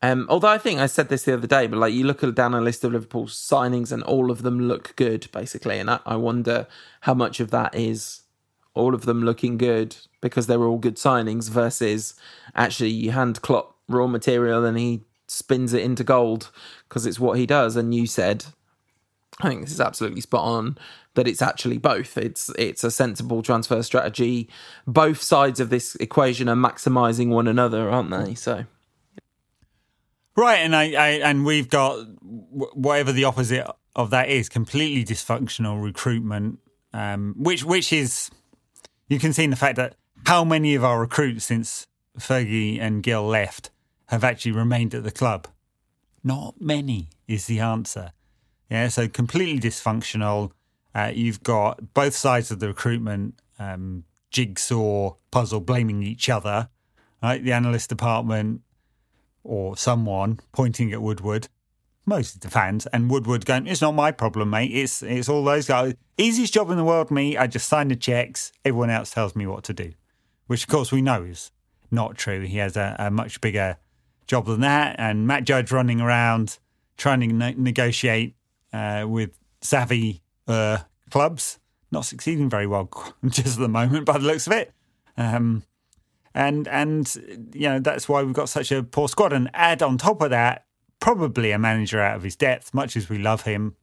Um, 0.03 0.27
although 0.29 0.49
I 0.49 0.59
think 0.59 0.81
I 0.81 0.87
said 0.87 1.09
this 1.09 1.23
the 1.23 1.33
other 1.33 1.47
day, 1.47 1.67
but 1.67 1.79
like 1.79 1.95
you 1.95 2.05
look 2.05 2.23
at 2.23 2.35
down 2.35 2.53
a 2.53 2.61
list 2.61 2.85
of 2.85 2.93
Liverpool's 2.93 3.35
signings 3.35 3.91
and 3.91 4.03
all 4.03 4.31
of 4.31 4.43
them 4.43 4.61
look 4.61 4.95
good, 4.97 5.29
basically, 5.33 5.79
and 5.79 5.89
I, 5.89 6.01
I 6.05 6.17
wonder 6.17 6.67
how 7.01 7.15
much 7.15 7.41
of 7.41 7.51
that 7.53 7.75
is 7.75 8.21
all 8.75 8.95
of 8.95 9.07
them 9.07 9.23
looking 9.23 9.57
good 9.57 9.97
because 10.21 10.47
they 10.47 10.57
were 10.57 10.67
all 10.67 10.79
good 10.79 10.97
signings 10.97 11.49
versus 11.49 12.15
actually 12.55 12.91
you 12.91 13.13
hand 13.13 13.41
Klopp 13.41 13.77
raw 13.89 14.07
material 14.07 14.65
and 14.65 14.77
he 14.77 15.05
spins 15.29 15.73
it 15.73 15.83
into 15.83 16.05
gold 16.05 16.51
because 16.89 17.07
it's 17.07 17.21
what 17.21 17.39
he 17.39 17.47
does. 17.47 17.77
And 17.77 17.95
you 17.95 18.07
said, 18.07 18.47
I 19.41 19.49
think 19.49 19.63
this 19.63 19.73
is 19.73 19.81
absolutely 19.81 20.21
spot 20.21 20.45
on 20.45 20.79
that 21.15 21.27
it's 21.27 21.43
actually 21.43 21.79
both. 21.79 22.17
It's 22.17 22.51
it's 22.59 22.85
a 22.85 22.91
sensible 22.91 23.43
transfer 23.43 23.83
strategy. 23.83 24.49
Both 24.87 25.23
sides 25.23 25.61
of 25.61 25.71
this 25.71 25.97
equation 25.97 26.49
are 26.49 26.57
maximizing 26.57 27.29
one 27.29 27.49
another, 27.49 27.91
aren't 27.91 28.11
they? 28.11 28.35
So 28.35 28.65
right, 30.37 30.59
and 30.59 30.75
I, 30.75 30.93
I 30.93 31.09
and 31.23 31.45
we've 31.45 31.69
got 31.69 32.07
whatever 32.23 33.13
the 33.13 33.25
opposite 33.25 33.67
of 33.97 34.11
that 34.11 34.29
is 34.29 34.49
completely 34.49 35.05
dysfunctional 35.05 35.83
recruitment, 35.83 36.61
um, 36.93 37.35
which 37.37 37.65
which 37.65 37.93
is 37.93 38.31
you 39.09 39.19
can 39.19 39.33
see 39.33 39.45
in 39.45 39.51
the 39.51 39.57
fact 39.57 39.77
that 39.77 39.97
how 40.27 40.45
many 40.45 40.75
of 40.75 40.85
our 40.85 41.01
recruits 41.01 41.45
since 41.47 41.87
Fergie 42.19 42.81
and 42.81 43.03
Gill 43.03 43.27
left 43.27 43.71
have 44.07 44.25
actually 44.25 44.53
remained 44.53 44.95
at 44.95 45.03
the 45.03 45.11
club. 45.11 45.49
Not 46.23 46.61
many 46.61 47.11
is 47.29 47.47
the 47.47 47.61
answer. 47.61 48.13
Yeah, 48.71 48.89
so 48.89 49.09
completely 49.09 49.61
dysfunctional. 49.69 50.53
Uh, 50.95 51.11
you've 51.15 51.43
got 51.43 51.95
both 51.95 52.15
sides 52.15 52.51
of 52.51 52.61
the 52.61 52.69
recruitment 52.69 53.35
um, 53.59 54.05
jigsaw 54.31 55.15
puzzle 55.31 55.61
blaming 55.61 56.03
each 56.03 56.29
other. 56.29 56.69
Right, 57.23 57.43
the 57.43 57.53
analyst 57.53 57.89
department 57.89 58.61
or 59.43 59.77
someone 59.77 60.41
pointing 60.53 60.93
at 60.93 61.01
Woodward, 61.01 61.49
most 62.05 62.35
of 62.35 62.41
the 62.43 62.51
fans, 62.51 62.87
and 62.87 63.11
Woodward 63.11 63.47
going, 63.47 63.67
"It's 63.67 63.81
not 63.81 63.95
my 63.95 64.11
problem, 64.11 64.51
mate. 64.51 64.71
It's 64.73 65.03
it's 65.03 65.29
all 65.29 65.43
those 65.43 65.67
guys. 65.67 65.95
Easiest 66.19 66.53
job 66.53 66.71
in 66.71 66.77
the 66.77 66.85
world, 66.85 67.11
me. 67.11 67.37
I 67.37 67.47
just 67.47 67.69
sign 67.69 67.89
the 67.89 67.97
checks. 67.97 68.53
Everyone 68.65 68.91
else 68.91 69.11
tells 69.11 69.35
me 69.35 69.47
what 69.47 69.65
to 69.65 69.73
do," 69.73 69.93
which 70.49 70.65
of 70.65 70.69
course 70.69 70.93
we 70.93 71.01
know 71.01 71.23
is 71.23 71.51
not 71.91 72.17
true. 72.17 72.41
He 72.43 72.59
has 72.59 72.77
a, 72.77 72.95
a 72.99 73.11
much 73.11 73.41
bigger 73.41 73.79
job 74.27 74.45
than 74.47 74.61
that, 74.61 74.97
and 74.99 75.27
Matt 75.27 75.45
Judge 75.45 75.73
running 75.73 76.01
around 76.01 76.59
trying 76.99 77.21
to 77.21 77.27
ne- 77.27 77.55
negotiate 77.57 78.37
uh, 78.75 79.07
with 79.07 79.39
savvy 79.61 80.21
uh, 80.49 80.79
clubs, 81.11 81.61
not 81.93 82.05
succeeding 82.05 82.51
very 82.51 82.67
well 82.67 82.91
just 83.27 83.57
at 83.57 83.61
the 83.61 83.69
moment 83.69 84.05
by 84.05 84.19
the 84.19 84.25
looks 84.25 84.47
of 84.47 84.53
it. 84.53 84.73
Um, 85.17 85.63
and 86.35 86.67
and 86.67 87.53
you 87.55 87.69
know 87.69 87.79
that's 87.79 88.09
why 88.09 88.23
we've 88.23 88.35
got 88.35 88.49
such 88.49 88.73
a 88.73 88.83
poor 88.83 89.09
squad. 89.09 89.33
And 89.33 89.49
add 89.55 89.83
on 89.83 89.97
top 89.97 90.21
of 90.21 90.31
that, 90.31 90.65
probably 90.99 91.53
a 91.53 91.59
manager 91.59 92.01
out 92.01 92.17
of 92.17 92.25
his 92.25 92.35
depth, 92.35 92.75
much 92.75 92.97
as 92.97 93.09
we 93.09 93.19
love 93.19 93.43
him, 93.43 93.77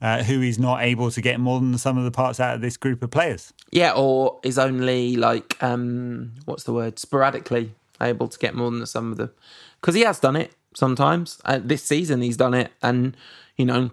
uh, 0.00 0.22
who 0.22 0.40
is 0.40 0.60
not 0.60 0.82
able 0.82 1.10
to 1.10 1.20
get 1.20 1.40
more 1.40 1.58
than 1.58 1.76
some 1.76 1.98
of 1.98 2.04
the 2.04 2.12
parts 2.12 2.38
out 2.38 2.54
of 2.54 2.60
this 2.60 2.76
group 2.76 3.02
of 3.02 3.10
players. 3.10 3.52
Yeah, 3.72 3.92
or 3.96 4.38
is 4.44 4.56
only 4.56 5.16
like 5.16 5.60
um, 5.60 6.34
what's 6.44 6.62
the 6.62 6.72
word? 6.72 7.00
Sporadically 7.00 7.74
able 8.00 8.28
to 8.28 8.38
get 8.38 8.54
more 8.54 8.70
than 8.70 8.86
some 8.86 9.10
of 9.10 9.16
the 9.16 9.32
because 9.80 9.96
he 9.96 10.02
has 10.02 10.20
done 10.20 10.36
it 10.36 10.52
sometimes. 10.76 11.40
Uh, 11.44 11.58
this 11.60 11.82
season 11.82 12.22
he's 12.22 12.36
done 12.36 12.54
it, 12.54 12.70
and 12.80 13.16
you 13.56 13.66
know 13.66 13.90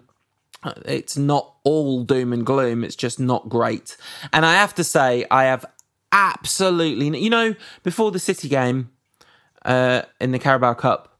it's 0.84 1.16
not 1.16 1.54
all 1.64 2.04
doom 2.04 2.32
and 2.32 2.46
gloom. 2.46 2.84
It's 2.84 2.96
just 2.96 3.18
not 3.18 3.48
great. 3.48 3.96
And 4.32 4.46
I 4.46 4.54
have 4.54 4.74
to 4.76 4.84
say, 4.84 5.26
I 5.30 5.44
have 5.44 5.64
absolutely, 6.12 7.18
you 7.18 7.30
know, 7.30 7.54
before 7.82 8.10
the 8.10 8.18
City 8.18 8.48
game 8.48 8.90
uh, 9.64 10.02
in 10.20 10.32
the 10.32 10.38
Carabao 10.38 10.74
Cup, 10.74 11.18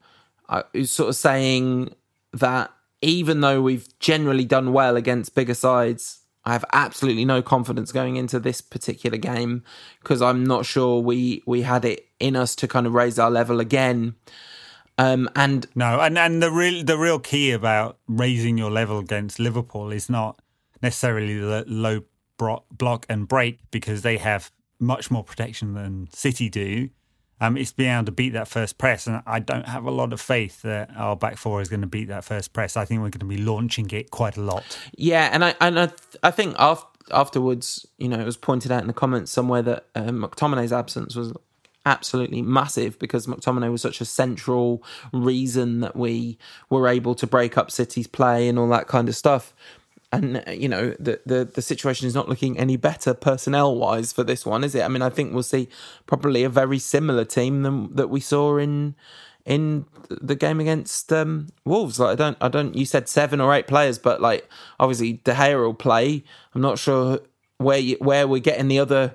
I 0.49 0.65
was 0.75 0.91
sort 0.91 1.09
of 1.09 1.17
saying 1.17 1.95
that 2.33 2.71
even 3.01 3.41
though 3.41 3.61
we've 3.61 3.89
generally 3.99 4.45
done 4.45 4.73
well 4.73 4.97
against 4.97 5.35
bigger 5.35 5.55
sides, 5.55 6.21
I 6.45 6.53
have 6.53 6.65
absolutely 6.73 7.25
no 7.25 7.41
confidence 7.41 7.93
going 7.93 8.17
into 8.17 8.41
this 8.41 8.61
particular 8.61 9.17
game 9.17 9.63
because 10.01 10.21
I'm 10.21 10.45
not 10.45 10.67
sure 10.67 11.01
we 11.01 11.43
we 11.47 11.63
had 11.63 11.85
it 11.85 12.09
in 12.19 12.35
us 12.37 12.57
to 12.57 12.69
kind 12.69 12.87
of 12.87 12.95
raise 12.95 13.19
our 13.19 13.31
level 13.31 13.61
again. 13.61 14.17
Um, 14.99 15.29
and 15.35 15.67
no, 15.75 16.01
and 16.01 16.19
and 16.19 16.43
the 16.43 16.51
real 16.51 16.85
the 16.85 16.99
real 16.99 17.19
key 17.19 17.51
about 17.53 17.99
raising 18.07 18.59
your 18.59 18.71
level 18.71 18.99
against 18.99 19.39
Liverpool 19.39 19.91
is 19.91 20.11
not 20.11 20.41
necessarily 20.83 21.39
the 21.39 21.65
low 21.67 22.03
bro- 22.37 22.65
block 22.71 23.07
and 23.09 23.27
break 23.27 23.59
because 23.71 24.03
they 24.03 24.19
have 24.19 24.51
much 24.79 25.11
more 25.11 25.25
protection 25.25 25.75
than 25.75 26.09
City 26.13 26.49
do. 26.49 26.91
Um, 27.41 27.57
it's 27.57 27.73
being 27.73 27.91
able 27.91 28.05
to 28.05 28.13
beat 28.13 28.35
that 28.35 28.47
first 28.47 28.79
press, 28.79 29.09
and 29.09 29.21
I 29.27 29.41
don't 29.41 29.67
have 29.67 29.85
a 29.85 29.91
lot 29.91 30.13
of 30.13 30.21
faith 30.21 30.63
that 30.63 30.91
our 30.95 31.17
back 31.17 31.37
four 31.37 31.61
is 31.61 31.69
going 31.69 31.81
to 31.81 31.89
beat 31.89 32.07
that 32.09 32.25
first 32.25 32.53
press. 32.53 32.77
I 32.77 32.85
think 32.85 32.99
we're 32.99 33.11
going 33.11 33.21
to 33.21 33.27
be 33.27 33.39
launching 33.39 33.91
it 33.91 34.13
quite 34.13 34.37
a 34.37 34.43
lot. 34.43 34.79
Yeah, 34.97 35.29
and 35.33 35.45
I 35.45 35.55
and 35.61 35.81
I, 35.81 35.91
I 36.23 36.31
think 36.31 36.55
after, 36.59 36.87
afterwards, 37.11 37.85
you 37.99 38.09
know, 38.09 38.21
it 38.21 38.25
was 38.25 38.37
pointed 38.37 38.71
out 38.71 38.83
in 38.83 38.87
the 38.87 38.93
comments 38.93 39.33
somewhere 39.33 39.63
that 39.63 39.87
uh, 39.97 40.03
McTominay's 40.03 40.73
absence 40.73 41.17
was 41.17 41.33
absolutely 41.85 42.43
massive 42.43 42.99
because 42.99 43.27
McTominay 43.27 43.71
was 43.71 43.83
such 43.83 44.01
a 44.01 44.05
central 44.05 44.83
reason 45.13 45.81
that 45.81 45.97
we 45.97 46.39
were 46.71 46.89
able 46.89 47.15
to 47.17 47.27
break 47.27 47.59
up 47.59 47.71
City's 47.71 48.07
play 48.07 48.49
and 48.49 48.59
all 48.59 48.69
that 48.69 48.87
kind 48.87 49.09
of 49.09 49.17
stuff. 49.17 49.55
And 50.15 50.45
you 50.47 50.69
know 50.69 50.95
the 51.01 51.21
the, 51.25 51.45
the 51.47 51.63
situation 51.63 52.07
is 52.07 52.15
not 52.15 52.29
looking 52.29 52.59
any 52.59 52.77
better 52.77 53.15
personnel 53.15 53.75
wise 53.75 54.13
for 54.13 54.23
this 54.23 54.45
one, 54.45 54.63
is 54.63 54.75
it? 54.75 54.83
I 54.83 54.89
mean, 54.89 55.01
I 55.01 55.09
think 55.09 55.33
we'll 55.33 55.43
see 55.43 55.69
probably 56.07 56.45
a 56.45 56.51
very 56.51 56.79
similar 56.79 57.25
team 57.25 57.63
than 57.63 57.97
that 57.97 58.11
we 58.11 58.21
saw 58.21 58.59
in 58.59 58.95
in 59.47 59.87
the 60.11 60.35
game 60.35 60.61
against 60.61 61.13
um, 61.13 61.49
Wolves. 61.65 61.99
Like 61.99 62.13
I 62.13 62.15
don't, 62.15 62.37
I 62.43 62.49
don't. 62.49 62.77
You 62.77 62.85
said 62.85 63.09
seven 63.09 63.41
or 63.41 63.55
eight 63.55 63.67
players, 63.67 63.99
but 63.99 64.21
like 64.21 64.49
obviously 64.79 65.15
De 65.15 65.33
Gea 65.33 65.59
will 65.59 65.73
play. 65.73 66.25
I'm 66.55 66.61
not 66.61 66.79
sure 66.79 67.21
where 67.57 67.79
you, 67.79 67.97
where 68.01 68.29
we're 68.29 68.41
getting 68.41 68.69
the 68.69 68.79
other 68.79 69.15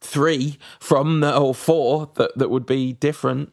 three 0.00 0.58
from 0.80 1.20
the, 1.20 1.36
or 1.36 1.54
four 1.54 2.10
that, 2.16 2.36
that 2.36 2.50
would 2.50 2.66
be 2.66 2.92
different. 2.92 3.52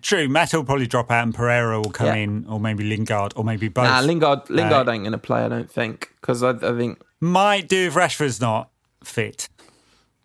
True, 0.00 0.28
Matt 0.28 0.52
will 0.52 0.64
probably 0.64 0.86
drop 0.86 1.10
out 1.10 1.22
and 1.22 1.34
Pereira 1.34 1.80
will 1.80 1.90
come 1.90 2.08
yeah. 2.08 2.14
in, 2.14 2.46
or 2.48 2.58
maybe 2.58 2.82
Lingard, 2.84 3.34
or 3.36 3.44
maybe 3.44 3.68
both. 3.68 3.84
Nah, 3.84 4.00
Lingard, 4.00 4.50
Lingard 4.50 4.88
uh, 4.88 4.92
ain't 4.92 5.04
going 5.04 5.12
to 5.12 5.18
play, 5.18 5.44
I 5.44 5.48
don't 5.48 5.70
think, 5.70 6.12
because 6.20 6.42
I, 6.42 6.50
I, 6.50 6.76
think 6.76 7.00
might 7.20 7.68
do 7.68 7.86
if 7.86 7.94
Rashford's 7.94 8.40
not 8.40 8.70
fit. 9.04 9.48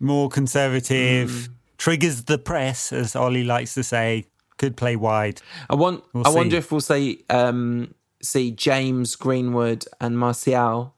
More 0.00 0.28
conservative, 0.28 1.30
mm. 1.30 1.48
triggers 1.76 2.24
the 2.24 2.38
press, 2.38 2.92
as 2.92 3.14
Ollie 3.14 3.44
likes 3.44 3.74
to 3.74 3.82
say. 3.82 4.26
Could 4.58 4.76
play 4.76 4.96
wide. 4.96 5.40
I 5.70 5.76
want. 5.76 6.02
We'll 6.12 6.26
I 6.26 6.30
see. 6.30 6.36
wonder 6.36 6.56
if 6.56 6.72
we'll 6.72 6.80
see 6.80 7.24
um, 7.30 7.94
see 8.20 8.50
James 8.50 9.14
Greenwood 9.14 9.84
and 10.00 10.18
Martial 10.18 10.96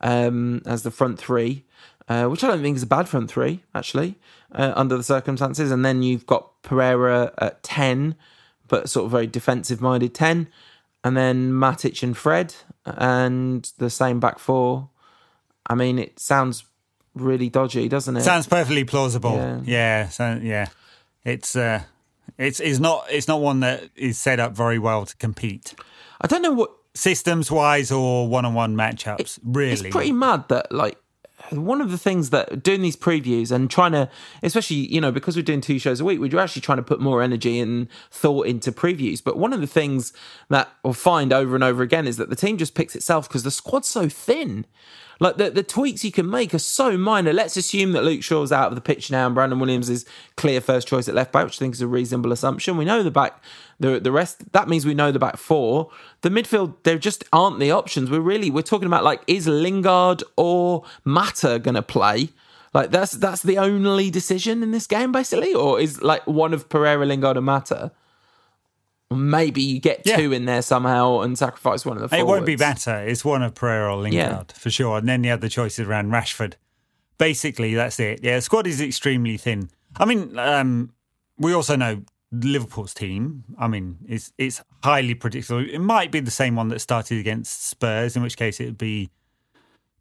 um, 0.00 0.62
as 0.64 0.84
the 0.84 0.90
front 0.90 1.18
three 1.18 1.66
uh, 2.08 2.26
which 2.26 2.42
I 2.42 2.48
don't 2.48 2.62
think 2.62 2.76
is 2.76 2.82
a 2.82 2.86
bad 2.86 3.08
front 3.08 3.30
three, 3.30 3.62
actually, 3.74 4.16
uh, 4.52 4.72
under 4.74 4.96
the 4.96 5.02
circumstances. 5.02 5.70
And 5.70 5.84
then 5.84 6.02
you've 6.02 6.26
got 6.26 6.62
Pereira 6.62 7.32
at 7.38 7.62
10, 7.62 8.14
but 8.66 8.88
sort 8.88 9.06
of 9.06 9.10
very 9.10 9.26
defensive 9.26 9.80
minded 9.80 10.14
10. 10.14 10.48
And 11.04 11.16
then 11.16 11.52
Matic 11.52 12.02
and 12.02 12.16
Fred, 12.16 12.54
and 12.84 13.70
the 13.78 13.90
same 13.90 14.20
back 14.20 14.38
four. 14.38 14.88
I 15.66 15.74
mean, 15.74 15.98
it 15.98 16.18
sounds 16.18 16.64
really 17.14 17.48
dodgy, 17.48 17.88
doesn't 17.88 18.16
it? 18.16 18.22
Sounds 18.22 18.46
perfectly 18.46 18.84
plausible. 18.84 19.34
Yeah, 19.34 19.60
yeah, 19.64 20.08
so, 20.08 20.40
yeah. 20.42 20.66
It's 21.24 21.54
uh, 21.56 21.82
it's 22.38 22.58
it's 22.60 22.78
not 22.78 23.06
it's 23.10 23.28
not 23.28 23.40
one 23.40 23.60
that 23.60 23.90
is 23.94 24.18
set 24.18 24.40
up 24.40 24.56
very 24.56 24.78
well 24.78 25.04
to 25.04 25.16
compete. 25.16 25.74
I 26.20 26.26
don't 26.26 26.42
know 26.42 26.52
what 26.52 26.70
systems 26.94 27.50
wise 27.50 27.92
or 27.92 28.28
one 28.28 28.44
on 28.44 28.54
one 28.54 28.74
matchups. 28.76 29.20
It, 29.20 29.38
really, 29.44 29.72
it's 29.72 29.82
pretty 29.82 30.12
mad 30.12 30.48
that 30.48 30.72
like 30.72 30.98
one 31.52 31.80
of 31.80 31.90
the 31.90 31.98
things 31.98 32.30
that 32.30 32.62
doing 32.62 32.82
these 32.82 32.96
previews 32.96 33.50
and 33.50 33.70
trying 33.70 33.92
to, 33.92 34.10
especially, 34.42 34.76
you 34.76 35.00
know, 35.00 35.12
because 35.12 35.36
we're 35.36 35.42
doing 35.42 35.60
two 35.60 35.78
shows 35.78 36.00
a 36.00 36.04
week, 36.04 36.20
we're 36.20 36.38
actually 36.38 36.62
trying 36.62 36.78
to 36.78 36.82
put 36.82 37.00
more 37.00 37.22
energy 37.22 37.58
and 37.60 37.88
thought 38.10 38.46
into 38.46 38.72
previews. 38.72 39.22
But 39.22 39.38
one 39.38 39.52
of 39.52 39.60
the 39.60 39.66
things 39.66 40.12
that 40.48 40.68
we'll 40.82 40.92
find 40.92 41.32
over 41.32 41.54
and 41.54 41.64
over 41.64 41.82
again 41.82 42.06
is 42.06 42.16
that 42.16 42.30
the 42.30 42.36
team 42.36 42.58
just 42.58 42.74
picks 42.74 42.94
itself 42.94 43.28
because 43.28 43.42
the 43.42 43.50
squad's 43.50 43.88
so 43.88 44.08
thin. 44.08 44.66
Like 45.20 45.36
the, 45.36 45.50
the 45.50 45.64
tweaks 45.64 46.04
you 46.04 46.12
can 46.12 46.30
make 46.30 46.54
are 46.54 46.60
so 46.60 46.96
minor. 46.96 47.32
Let's 47.32 47.56
assume 47.56 47.92
that 47.92 48.04
Luke 48.04 48.22
Shaw's 48.22 48.52
out 48.52 48.68
of 48.68 48.76
the 48.76 48.80
pitch 48.80 49.10
now 49.10 49.26
and 49.26 49.34
Brandon 49.34 49.58
Williams 49.58 49.88
is 49.88 50.06
clear 50.36 50.60
first 50.60 50.86
choice 50.86 51.08
at 51.08 51.14
left 51.14 51.32
back, 51.32 51.44
which 51.44 51.56
I 51.56 51.58
think 51.58 51.74
is 51.74 51.80
a 51.80 51.88
reasonable 51.88 52.32
assumption. 52.32 52.76
We 52.76 52.84
know 52.84 53.02
the 53.02 53.10
back, 53.10 53.42
the 53.80 54.00
the 54.00 54.12
rest. 54.12 54.52
That 54.52 54.68
means 54.68 54.84
we 54.84 54.94
know 54.94 55.12
the 55.12 55.18
back 55.18 55.36
four. 55.36 55.90
The 56.22 56.30
midfield, 56.30 56.74
there 56.82 56.98
just 56.98 57.24
aren't 57.32 57.58
the 57.58 57.70
options. 57.70 58.10
We're 58.10 58.20
really 58.20 58.50
we're 58.50 58.62
talking 58.62 58.86
about 58.86 59.04
like 59.04 59.22
is 59.26 59.46
Lingard 59.46 60.22
or 60.36 60.84
Mata 61.04 61.58
going 61.58 61.74
to 61.76 61.82
play? 61.82 62.30
Like 62.74 62.90
that's 62.90 63.12
that's 63.12 63.42
the 63.42 63.58
only 63.58 64.10
decision 64.10 64.62
in 64.62 64.72
this 64.72 64.86
game 64.86 65.12
basically, 65.12 65.54
or 65.54 65.80
is 65.80 66.02
like 66.02 66.26
one 66.26 66.52
of 66.52 66.68
Pereira, 66.68 67.06
Lingard, 67.06 67.36
and 67.36 67.46
Mata? 67.46 67.92
maybe 69.10 69.62
you 69.62 69.80
get 69.80 70.02
yeah. 70.04 70.16
two 70.16 70.32
in 70.32 70.44
there 70.44 70.62
somehow 70.62 71.20
and 71.20 71.38
sacrifice 71.38 71.84
one 71.86 71.96
of 71.96 72.02
the 72.02 72.08
forwards. 72.08 72.22
It 72.22 72.26
won't 72.26 72.46
be 72.46 72.56
better. 72.56 72.98
It's 73.06 73.24
one 73.24 73.42
of 73.42 73.54
Pereira 73.54 73.94
or 73.94 74.02
Lingard 74.02 74.12
yeah. 74.14 74.42
for 74.58 74.70
sure. 74.70 74.98
And 74.98 75.08
then 75.08 75.22
the 75.22 75.30
other 75.30 75.48
choices 75.48 75.86
around 75.86 76.10
Rashford. 76.10 76.54
Basically, 77.16 77.74
that's 77.74 77.98
it. 77.98 78.20
Yeah, 78.22 78.36
the 78.36 78.42
squad 78.42 78.66
is 78.66 78.80
extremely 78.80 79.36
thin. 79.36 79.70
I 79.96 80.04
mean, 80.04 80.38
um, 80.38 80.92
we 81.38 81.52
also 81.52 81.74
know 81.74 82.02
Liverpool's 82.30 82.94
team. 82.94 83.44
I 83.58 83.68
mean, 83.68 83.98
it's 84.06 84.32
it's 84.36 84.62
highly 84.82 85.14
predictable. 85.14 85.64
It 85.66 85.78
might 85.78 86.12
be 86.12 86.20
the 86.20 86.30
same 86.30 86.56
one 86.56 86.68
that 86.68 86.80
started 86.80 87.18
against 87.18 87.66
Spurs, 87.66 88.16
in 88.16 88.22
which 88.22 88.36
case 88.36 88.60
it 88.60 88.66
would 88.66 88.78
be 88.78 89.10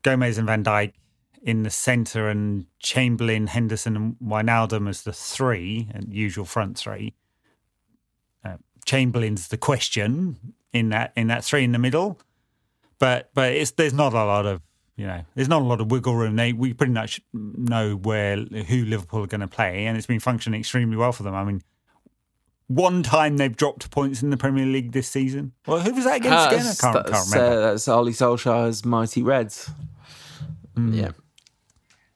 Gomez 0.01 0.37
and 0.37 0.47
Van 0.47 0.63
Dijk 0.63 0.93
in 1.41 1.63
the 1.63 1.69
centre 1.69 2.27
and 2.27 2.65
Chamberlain, 2.79 3.47
Henderson, 3.47 3.95
and 3.95 4.15
Wijnaldum 4.23 4.89
as 4.89 5.03
the 5.03 5.13
three, 5.13 5.87
and 5.93 6.13
usual 6.13 6.45
front 6.45 6.77
three. 6.77 7.13
Uh, 8.43 8.57
Chamberlain's 8.85 9.47
the 9.47 9.57
question 9.57 10.53
in 10.73 10.89
that 10.89 11.13
in 11.15 11.27
that 11.27 11.45
three 11.45 11.63
in 11.63 11.71
the 11.71 11.79
middle, 11.79 12.19
but 12.99 13.29
but 13.33 13.53
it's 13.53 13.71
there's 13.71 13.93
not 13.93 14.13
a 14.13 14.25
lot 14.25 14.45
of 14.45 14.61
you 14.97 15.07
know 15.07 15.21
there's 15.35 15.47
not 15.47 15.61
a 15.61 15.65
lot 15.65 15.79
of 15.79 15.91
wiggle 15.91 16.15
room. 16.15 16.35
They 16.35 16.51
we 16.51 16.73
pretty 16.73 16.93
much 16.93 17.21
know 17.33 17.95
where 17.95 18.35
who 18.35 18.83
Liverpool 18.83 19.23
are 19.23 19.27
going 19.27 19.41
to 19.41 19.47
play, 19.47 19.85
and 19.85 19.95
it's 19.95 20.07
been 20.07 20.19
functioning 20.19 20.59
extremely 20.59 20.97
well 20.97 21.13
for 21.13 21.23
them. 21.23 21.35
I 21.35 21.45
mean, 21.45 21.61
one 22.67 23.01
time 23.03 23.37
they've 23.37 23.55
dropped 23.55 23.89
points 23.91 24.21
in 24.21 24.29
the 24.29 24.37
Premier 24.37 24.65
League 24.65 24.91
this 24.91 25.07
season. 25.07 25.53
Well, 25.65 25.79
who 25.79 25.93
was 25.93 26.03
that 26.03 26.17
against 26.17 26.37
Uh, 26.37 26.55
again? 26.55 26.59
I 26.59 26.63
can't, 26.63 27.05
that's, 27.07 27.31
can't 27.31 27.33
remember. 27.33 27.57
Uh, 27.57 27.71
that's 27.71 27.87
Ole 27.87 28.07
Solskjaer's 28.09 28.83
mighty 28.85 29.23
Reds. 29.23 29.69
Hmm. 30.75 30.93
Yeah. 30.93 31.11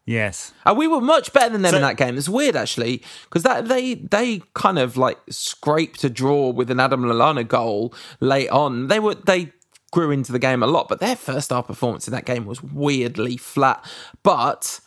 yes. 0.06 0.54
And 0.66 0.78
we 0.78 0.88
were 0.88 1.02
much 1.02 1.32
better 1.34 1.50
than 1.50 1.62
them 1.62 1.72
So- 1.72 1.78
in 1.78 1.82
that 1.84 1.98
game. 1.98 2.18
It's 2.18 2.30
weird 2.30 2.56
actually 2.56 3.02
because 3.24 3.44
that 3.44 3.68
they 3.68 3.96
they 3.96 4.42
kind 4.54 4.78
of 4.80 4.98
like 4.98 5.18
scraped 5.30 6.04
a 6.04 6.10
draw 6.10 6.50
with 6.50 6.70
an 6.70 6.80
Adam 6.80 7.04
Lallana 7.04 7.48
goal 7.48 7.94
late 8.20 8.50
on. 8.50 8.88
They 8.88 9.00
were 9.00 9.16
they 9.16 9.54
grew 9.92 10.12
into 10.12 10.32
the 10.32 10.40
game 10.40 10.64
a 10.64 10.68
lot, 10.68 10.88
but 10.88 11.00
their 11.00 11.16
first 11.16 11.50
half 11.50 11.68
performance 11.68 12.08
in 12.08 12.14
that 12.14 12.26
game 12.26 12.46
was 12.46 12.62
weirdly 12.64 13.38
flat. 13.38 13.84
But 14.24 14.80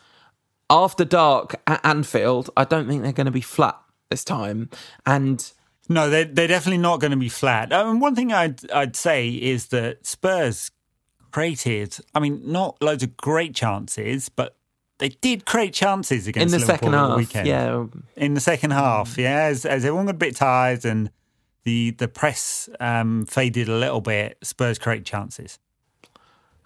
after 0.70 1.04
dark 1.04 1.56
at 1.66 1.84
Anfield, 1.84 2.50
I 2.56 2.64
don't 2.64 2.86
think 2.88 3.02
they're 3.02 3.12
going 3.12 3.26
to 3.26 3.30
be 3.30 3.40
flat 3.42 3.78
this 4.14 4.24
time. 4.24 4.70
And 5.04 5.52
No, 5.88 6.08
they're, 6.08 6.24
they're 6.24 6.48
definitely 6.48 6.78
not 6.78 7.00
going 7.00 7.10
to 7.10 7.16
be 7.16 7.28
flat. 7.28 7.72
Um, 7.72 7.98
one 8.00 8.14
thing 8.14 8.32
I'd, 8.32 8.70
I'd 8.70 8.94
say 8.96 9.28
is 9.28 9.68
that 9.68 10.06
Spurs 10.06 10.70
created, 11.32 11.98
I 12.14 12.20
mean, 12.20 12.40
not 12.44 12.80
loads 12.80 13.02
of 13.02 13.16
great 13.16 13.54
chances, 13.54 14.28
but 14.28 14.56
they 14.98 15.08
did 15.08 15.44
create 15.44 15.74
chances 15.74 16.26
in 16.26 16.30
against 16.30 16.52
the 16.52 16.60
Liverpool 16.60 16.76
second 16.76 16.92
half, 16.92 17.16
weekend. 17.16 17.48
yeah, 17.48 17.86
In 18.16 18.34
the 18.34 18.40
second 18.40 18.70
half, 18.70 19.18
yeah, 19.18 19.46
as, 19.46 19.66
as 19.66 19.84
everyone 19.84 20.06
got 20.06 20.14
a 20.14 20.18
bit 20.18 20.36
tired 20.36 20.84
and 20.84 21.10
the, 21.64 21.90
the 21.90 22.06
press 22.06 22.68
um, 22.78 23.26
faded 23.26 23.68
a 23.68 23.74
little 23.76 24.00
bit, 24.00 24.38
Spurs 24.42 24.78
create 24.78 25.04
chances. 25.04 25.58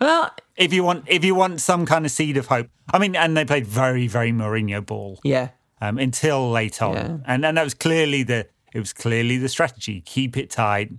well, 0.00 0.30
If 0.56 0.72
you 0.74 0.84
want, 0.84 1.04
if 1.08 1.24
you 1.24 1.34
want 1.34 1.60
some 1.62 1.86
kind 1.86 2.04
of 2.04 2.12
seed 2.12 2.36
of 2.36 2.46
hope, 2.46 2.68
I 2.92 2.98
mean, 2.98 3.16
and 3.16 3.36
they 3.36 3.44
played 3.44 3.66
very, 3.66 4.06
very 4.06 4.32
Mourinho 4.32 4.84
ball 4.84 5.18
yeah, 5.24 5.48
um, 5.80 5.98
until 5.98 6.50
late 6.50 6.80
on, 6.82 6.94
Yeah. 6.94 7.16
and 7.26 7.44
and 7.44 7.56
that 7.56 7.64
was 7.64 7.74
clearly 7.74 8.22
the 8.22 8.46
it 8.72 8.78
was 8.80 8.92
clearly 8.92 9.38
the 9.38 9.48
strategy: 9.48 10.00
keep 10.00 10.36
it 10.36 10.50
tight, 10.50 10.92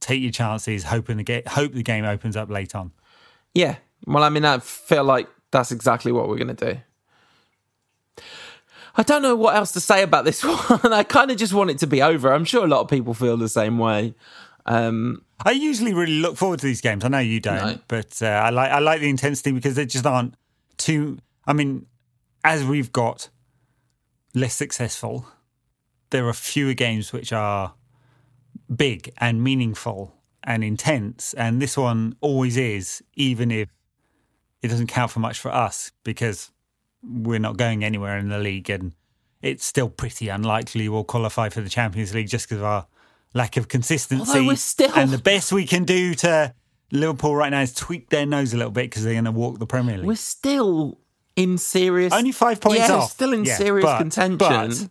take 0.00 0.20
your 0.22 0.32
chances, 0.32 0.84
hoping 0.84 1.16
the 1.16 1.22
game 1.24 1.42
hope 1.48 1.72
the 1.72 1.82
game 1.82 2.04
opens 2.04 2.36
up 2.36 2.50
late 2.50 2.74
on. 2.74 2.92
Yeah. 3.54 3.76
Well, 4.06 4.22
I 4.22 4.28
mean, 4.28 4.44
I 4.44 4.58
feel 4.58 5.04
like 5.04 5.28
that's 5.50 5.72
exactly 5.72 6.12
what 6.12 6.28
we're 6.28 6.36
going 6.36 6.54
to 6.54 6.74
do. 6.74 6.80
I 8.96 9.02
don't 9.02 9.22
know 9.22 9.36
what 9.36 9.54
else 9.54 9.72
to 9.72 9.80
say 9.80 10.02
about 10.02 10.24
this 10.24 10.42
one. 10.44 10.92
I 10.92 11.02
kind 11.04 11.30
of 11.30 11.36
just 11.36 11.52
want 11.52 11.70
it 11.70 11.78
to 11.78 11.86
be 11.86 12.02
over. 12.02 12.32
I'm 12.32 12.44
sure 12.44 12.64
a 12.64 12.68
lot 12.68 12.80
of 12.80 12.88
people 12.88 13.14
feel 13.14 13.36
the 13.36 13.48
same 13.48 13.78
way. 13.78 14.14
Um, 14.66 15.22
I 15.44 15.52
usually 15.52 15.94
really 15.94 16.20
look 16.20 16.36
forward 16.36 16.60
to 16.60 16.66
these 16.66 16.80
games. 16.80 17.04
I 17.04 17.08
know 17.08 17.18
you 17.20 17.40
don't, 17.40 17.76
No. 17.76 17.78
but 17.88 18.20
uh, 18.20 18.26
I 18.26 18.50
like 18.50 18.70
I 18.70 18.80
like 18.80 19.00
the 19.00 19.08
intensity 19.08 19.52
because 19.52 19.76
they 19.76 19.86
just 19.86 20.04
aren't 20.04 20.34
too. 20.76 21.18
I 21.46 21.52
mean, 21.52 21.86
as 22.44 22.64
we've 22.64 22.92
got 22.92 23.28
less 24.38 24.54
successful, 24.54 25.26
there 26.10 26.26
are 26.26 26.32
fewer 26.32 26.74
games 26.74 27.12
which 27.12 27.32
are 27.32 27.74
big 28.74 29.12
and 29.18 29.42
meaningful 29.42 30.14
and 30.44 30.64
intense, 30.64 31.34
and 31.34 31.60
this 31.60 31.76
one 31.76 32.16
always 32.20 32.56
is, 32.56 33.02
even 33.14 33.50
if 33.50 33.68
it 34.62 34.68
doesn't 34.68 34.86
count 34.86 35.10
for 35.10 35.20
much 35.20 35.38
for 35.38 35.52
us 35.52 35.92
because 36.04 36.50
we're 37.02 37.38
not 37.38 37.56
going 37.56 37.84
anywhere 37.84 38.18
in 38.18 38.28
the 38.28 38.38
league, 38.38 38.70
and 38.70 38.92
it's 39.42 39.64
still 39.64 39.88
pretty 39.88 40.28
unlikely 40.28 40.88
we'll 40.88 41.04
qualify 41.04 41.48
for 41.48 41.60
the 41.60 41.68
Champions 41.68 42.14
League 42.14 42.28
just 42.28 42.46
because 42.48 42.58
of 42.58 42.64
our 42.64 42.86
lack 43.34 43.56
of 43.56 43.68
consistency. 43.68 44.56
Still- 44.56 44.92
and 44.94 45.10
the 45.10 45.18
best 45.18 45.52
we 45.52 45.66
can 45.66 45.84
do 45.84 46.14
to 46.14 46.54
Liverpool 46.90 47.36
right 47.36 47.50
now 47.50 47.60
is 47.60 47.74
tweak 47.74 48.08
their 48.08 48.26
nose 48.26 48.54
a 48.54 48.56
little 48.56 48.72
bit 48.72 48.84
because 48.84 49.04
they're 49.04 49.12
going 49.12 49.24
to 49.26 49.30
walk 49.32 49.58
the 49.58 49.66
Premier 49.66 49.98
League. 49.98 50.06
we're 50.06 50.16
still 50.16 50.98
in 51.38 51.58
serious. 51.58 52.12
Only 52.12 52.32
five 52.32 52.60
points 52.60 52.88
yeah, 52.88 52.94
off. 52.96 53.10
still 53.10 53.32
in 53.32 53.44
Yeah, 53.44 53.56
serious 53.56 53.84
but- 53.84 53.98
contention. 53.98 54.36
but- 54.38 54.88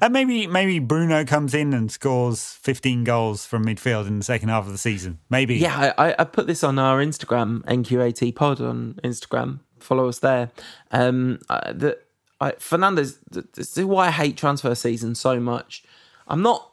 and 0.00 0.12
maybe 0.12 0.46
maybe 0.46 0.78
Bruno 0.78 1.24
comes 1.24 1.52
in 1.52 1.74
and 1.74 1.90
scores 1.92 2.52
15 2.62 3.04
goals 3.04 3.44
from 3.44 3.64
midfield 3.66 4.06
in 4.06 4.18
the 4.18 4.24
second 4.24 4.48
half 4.48 4.64
of 4.66 4.72
the 4.72 4.78
season. 4.78 5.18
Maybe. 5.28 5.56
Yeah, 5.56 5.92
I, 5.98 6.14
I- 6.18 6.24
put 6.24 6.46
this 6.46 6.64
on 6.64 6.78
our 6.78 6.98
Instagram, 7.04 7.62
NQAT 7.64 8.34
Pod 8.34 8.60
on 8.60 8.98
Instagram. 9.04 9.60
Follow 9.80 10.08
us 10.08 10.20
there. 10.20 10.50
Um, 10.92 11.40
the, 11.48 11.98
I, 12.40 12.52
Fernandes, 12.52 13.18
this 13.54 13.76
is 13.76 13.84
why 13.84 14.06
I 14.06 14.10
hate 14.10 14.36
transfer 14.36 14.74
season 14.74 15.14
so 15.14 15.38
much. 15.38 15.82
I'm 16.26 16.40
not 16.40 16.72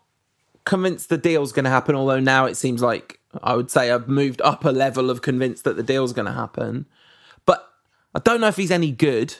convinced 0.63 1.09
the 1.09 1.17
deal's 1.17 1.51
going 1.51 1.65
to 1.65 1.71
happen, 1.71 1.95
although 1.95 2.19
now 2.19 2.45
it 2.45 2.55
seems 2.55 2.81
like 2.81 3.19
I 3.43 3.55
would 3.55 3.69
say 3.69 3.91
I've 3.91 4.07
moved 4.07 4.41
up 4.43 4.63
a 4.63 4.69
level 4.71 5.09
of 5.09 5.21
convinced 5.21 5.63
that 5.65 5.75
the 5.75 5.83
deal's 5.83 6.13
going 6.13 6.27
to 6.27 6.31
happen. 6.33 6.85
I 8.15 8.19
don't 8.19 8.41
know 8.41 8.47
if 8.47 8.57
he's 8.57 8.71
any 8.71 8.91
good. 8.91 9.35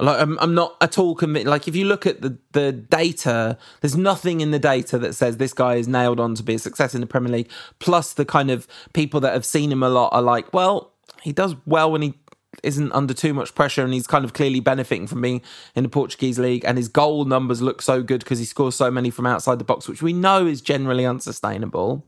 Like 0.00 0.20
I'm, 0.20 0.38
I'm 0.38 0.54
not 0.54 0.76
at 0.80 0.98
all 0.98 1.14
convinced. 1.14 1.48
Like 1.48 1.66
if 1.66 1.74
you 1.74 1.84
look 1.84 2.06
at 2.06 2.20
the 2.20 2.38
the 2.52 2.72
data, 2.72 3.58
there's 3.80 3.96
nothing 3.96 4.40
in 4.40 4.52
the 4.52 4.58
data 4.58 4.98
that 4.98 5.14
says 5.14 5.36
this 5.36 5.52
guy 5.52 5.74
is 5.74 5.88
nailed 5.88 6.20
on 6.20 6.34
to 6.36 6.42
be 6.42 6.54
a 6.54 6.58
success 6.58 6.94
in 6.94 7.00
the 7.00 7.06
Premier 7.06 7.32
League. 7.32 7.50
Plus, 7.78 8.12
the 8.12 8.24
kind 8.24 8.50
of 8.50 8.68
people 8.92 9.20
that 9.20 9.32
have 9.32 9.44
seen 9.44 9.72
him 9.72 9.82
a 9.82 9.88
lot 9.88 10.10
are 10.12 10.22
like, 10.22 10.52
well, 10.52 10.92
he 11.22 11.32
does 11.32 11.56
well 11.66 11.90
when 11.90 12.02
he 12.02 12.14
isn't 12.62 12.92
under 12.92 13.14
too 13.14 13.34
much 13.34 13.54
pressure, 13.54 13.84
and 13.84 13.92
he's 13.92 14.06
kind 14.06 14.24
of 14.24 14.32
clearly 14.32 14.60
benefiting 14.60 15.06
from 15.06 15.20
being 15.20 15.42
in 15.74 15.82
the 15.82 15.88
Portuguese 15.88 16.38
league. 16.38 16.64
And 16.64 16.78
his 16.78 16.88
goal 16.88 17.24
numbers 17.24 17.60
look 17.60 17.82
so 17.82 18.02
good 18.02 18.20
because 18.20 18.38
he 18.38 18.44
scores 18.44 18.74
so 18.74 18.90
many 18.90 19.10
from 19.10 19.26
outside 19.26 19.58
the 19.58 19.64
box, 19.64 19.88
which 19.88 20.02
we 20.02 20.12
know 20.12 20.46
is 20.46 20.60
generally 20.60 21.06
unsustainable. 21.06 22.04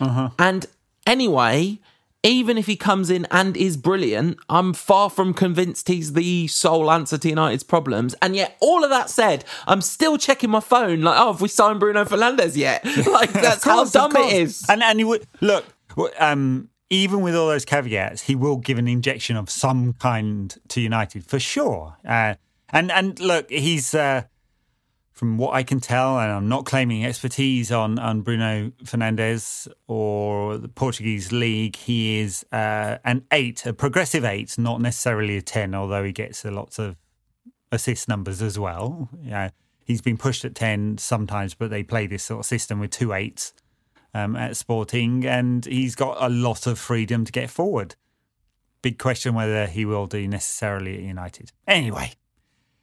Uh-huh. 0.00 0.30
And 0.38 0.66
anyway, 1.06 1.80
even 2.22 2.58
if 2.58 2.66
he 2.66 2.76
comes 2.76 3.10
in 3.10 3.26
and 3.30 3.56
is 3.56 3.76
brilliant, 3.76 4.38
I'm 4.48 4.74
far 4.74 5.08
from 5.08 5.32
convinced 5.34 5.88
he's 5.88 6.14
the 6.14 6.48
sole 6.48 6.90
answer 6.90 7.16
to 7.16 7.28
United's 7.28 7.62
problems. 7.62 8.14
And 8.20 8.34
yet, 8.34 8.56
all 8.60 8.82
of 8.82 8.90
that 8.90 9.08
said, 9.08 9.44
I'm 9.66 9.80
still 9.80 10.18
checking 10.18 10.50
my 10.50 10.60
phone, 10.60 11.02
like, 11.02 11.18
oh, 11.18 11.32
have 11.32 11.40
we 11.40 11.48
signed 11.48 11.80
Bruno 11.80 12.04
Fernandes 12.04 12.56
yet? 12.56 12.84
Like, 13.08 13.32
that's 13.32 13.64
how 13.64 13.76
course, 13.76 13.94
of 13.94 14.12
dumb 14.12 14.16
it 14.16 14.32
is. 14.32 14.66
And 14.68 14.82
and 14.82 14.98
he 14.98 15.04
would 15.04 15.26
look. 15.40 15.64
Um, 16.18 16.68
even 16.90 17.20
with 17.22 17.34
all 17.34 17.48
those 17.48 17.64
caveats, 17.64 18.22
he 18.22 18.34
will 18.34 18.56
give 18.56 18.78
an 18.78 18.86
injection 18.88 19.36
of 19.36 19.50
some 19.50 19.94
kind 19.94 20.56
to 20.68 20.80
United 20.80 21.24
for 21.24 21.38
sure. 21.38 21.96
Uh, 22.06 22.34
and 22.70 22.90
and 22.92 23.18
look, 23.18 23.50
he's 23.50 23.94
uh, 23.94 24.22
from 25.18 25.36
what 25.36 25.52
I 25.52 25.64
can 25.64 25.80
tell, 25.80 26.20
and 26.20 26.30
I'm 26.30 26.48
not 26.48 26.64
claiming 26.64 27.04
expertise 27.04 27.72
on 27.72 27.98
on 27.98 28.20
Bruno 28.20 28.70
Fernandes 28.84 29.66
or 29.88 30.58
the 30.58 30.68
Portuguese 30.68 31.32
league. 31.32 31.74
He 31.74 32.20
is 32.20 32.46
uh, 32.52 32.98
an 33.04 33.24
eight, 33.32 33.66
a 33.66 33.72
progressive 33.72 34.24
eight, 34.24 34.56
not 34.56 34.80
necessarily 34.80 35.36
a 35.36 35.42
ten, 35.42 35.74
although 35.74 36.04
he 36.04 36.12
gets 36.12 36.44
a 36.44 36.52
lots 36.52 36.78
of 36.78 36.96
assist 37.72 38.08
numbers 38.08 38.40
as 38.40 38.60
well. 38.60 39.08
Yeah, 39.20 39.50
he's 39.84 40.00
been 40.00 40.16
pushed 40.16 40.44
at 40.44 40.54
ten 40.54 40.98
sometimes, 40.98 41.52
but 41.52 41.70
they 41.70 41.82
play 41.82 42.06
this 42.06 42.22
sort 42.22 42.38
of 42.38 42.46
system 42.46 42.78
with 42.78 42.92
two 42.92 43.12
eights 43.12 43.52
um, 44.14 44.36
at 44.36 44.56
Sporting, 44.56 45.26
and 45.26 45.64
he's 45.64 45.96
got 45.96 46.16
a 46.20 46.28
lot 46.28 46.68
of 46.68 46.78
freedom 46.78 47.24
to 47.24 47.32
get 47.32 47.50
forward. 47.50 47.96
Big 48.82 48.98
question 48.98 49.34
whether 49.34 49.66
he 49.66 49.84
will 49.84 50.06
do 50.06 50.28
necessarily 50.28 50.94
at 50.94 51.02
United. 51.02 51.50
Anyway, 51.66 52.12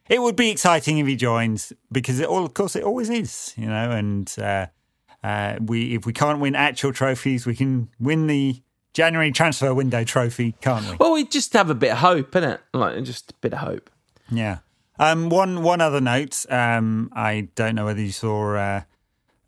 it 0.10 0.22
would 0.22 0.36
be 0.36 0.50
exciting 0.50 0.98
if 1.00 1.08
he 1.08 1.16
joins 1.16 1.74
because 1.92 2.20
it 2.20 2.28
all, 2.28 2.46
of 2.46 2.54
course, 2.54 2.76
it 2.76 2.84
always 2.84 3.10
is, 3.10 3.54
you 3.58 3.68
know. 3.68 3.92
And 3.92 4.34
uh, 4.38 4.68
uh, 5.24 5.58
we, 5.62 5.96
if 5.96 6.06
we 6.06 6.14
can't 6.14 6.40
win 6.40 6.56
actual 6.56 6.94
trophies, 6.94 7.46
we 7.46 7.56
can 7.56 7.90
win 8.00 8.28
the 8.28 8.62
January 8.94 9.32
transfer 9.32 9.74
window 9.74 10.04
trophy, 10.04 10.54
can't 10.62 10.90
we? 10.90 10.98
Well, 10.98 11.14
we 11.14 11.26
just 11.26 11.54
have 11.54 11.70
a 11.70 11.76
bit 11.76 11.92
of 11.92 11.98
hope, 12.00 12.32
innit? 12.32 12.60
Like, 12.74 13.04
just 13.04 13.32
a 13.32 13.36
bit 13.36 13.54
of 13.54 13.60
hope. 13.60 13.90
Yeah. 14.32 14.60
Um, 14.98 15.30
one 15.30 15.62
one 15.62 15.82
other 15.82 16.00
note. 16.00 16.46
Um, 16.50 17.10
I 17.14 17.50
don't 17.56 17.76
know 17.76 17.86
whether 17.86 18.02
you 18.02 18.14
saw 18.14 18.56
uh, 18.56 18.82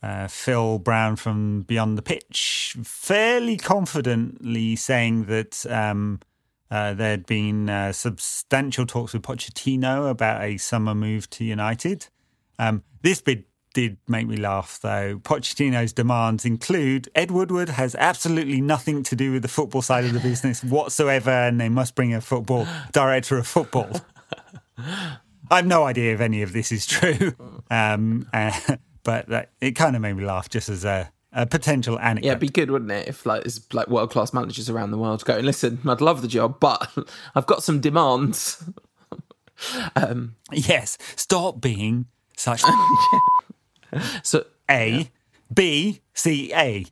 uh, 0.03 0.27
Phil 0.27 0.79
Brown 0.79 1.15
from 1.15 1.61
Beyond 1.61 1.97
the 1.97 2.01
Pitch 2.01 2.75
fairly 2.83 3.57
confidently 3.57 4.75
saying 4.75 5.25
that 5.25 5.65
um, 5.67 6.19
uh, 6.69 6.93
there'd 6.93 7.25
been 7.25 7.69
uh, 7.69 7.91
substantial 7.91 8.85
talks 8.85 9.13
with 9.13 9.21
Pochettino 9.21 10.09
about 10.09 10.43
a 10.43 10.57
summer 10.57 10.93
move 10.93 11.29
to 11.31 11.43
United. 11.43 12.07
Um, 12.59 12.83
this 13.01 13.21
bid 13.21 13.45
did 13.73 13.97
make 14.07 14.27
me 14.27 14.37
laugh, 14.37 14.79
though. 14.81 15.19
Pochettino's 15.19 15.93
demands 15.93 16.45
include 16.45 17.09
Ed 17.13 17.29
Woodward 17.29 17.69
has 17.69 17.93
absolutely 17.95 18.59
nothing 18.59 19.03
to 19.03 19.15
do 19.15 19.31
with 19.31 19.43
the 19.43 19.47
football 19.47 19.83
side 19.83 20.03
of 20.03 20.13
the 20.13 20.19
business 20.19 20.63
whatsoever, 20.63 21.29
and 21.29 21.61
they 21.61 21.69
must 21.69 21.93
bring 21.93 22.13
a 22.13 22.19
football 22.19 22.67
director 22.91 23.37
of 23.37 23.45
football. 23.45 24.01
I 24.79 25.57
have 25.57 25.67
no 25.67 25.83
idea 25.83 26.13
if 26.13 26.21
any 26.21 26.41
of 26.41 26.53
this 26.53 26.71
is 26.71 26.85
true, 26.85 27.33
um, 27.71 28.27
uh, 28.33 28.51
but 29.03 29.27
that, 29.27 29.51
it 29.61 29.71
kind 29.71 29.95
of 29.95 30.01
made 30.01 30.13
me 30.13 30.25
laugh 30.25 30.49
just 30.49 30.69
as 30.69 30.83
a 30.83 31.11
a 31.37 31.45
potential 31.45 31.99
anecdote. 31.99 32.25
Yeah, 32.25 32.31
it'd 32.31 32.41
be 32.41 32.49
good, 32.49 32.71
wouldn't 32.71 32.91
it, 32.91 33.07
if 33.07 33.25
like 33.25 33.43
there's 33.43 33.71
like 33.71 33.87
world 33.87 34.09
class 34.09 34.33
managers 34.33 34.71
around 34.71 34.89
the 34.89 34.97
world 34.97 35.23
going, 35.23 35.45
listen, 35.45 35.79
I'd 35.85 36.01
love 36.01 36.23
the 36.23 36.27
job, 36.27 36.59
but 36.59 36.91
I've 37.35 37.45
got 37.45 37.61
some 37.63 37.79
demands. 37.79 38.67
um, 39.95 40.35
yes, 40.51 40.97
stop 41.15 41.61
being 41.61 42.07
such 42.35 42.63
so 44.23 44.45
A, 44.69 45.11
B, 45.53 46.01
C, 46.15 46.51
A. 46.53 46.85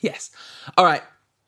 yes. 0.00 0.30
All 0.76 0.84
right. 0.84 1.02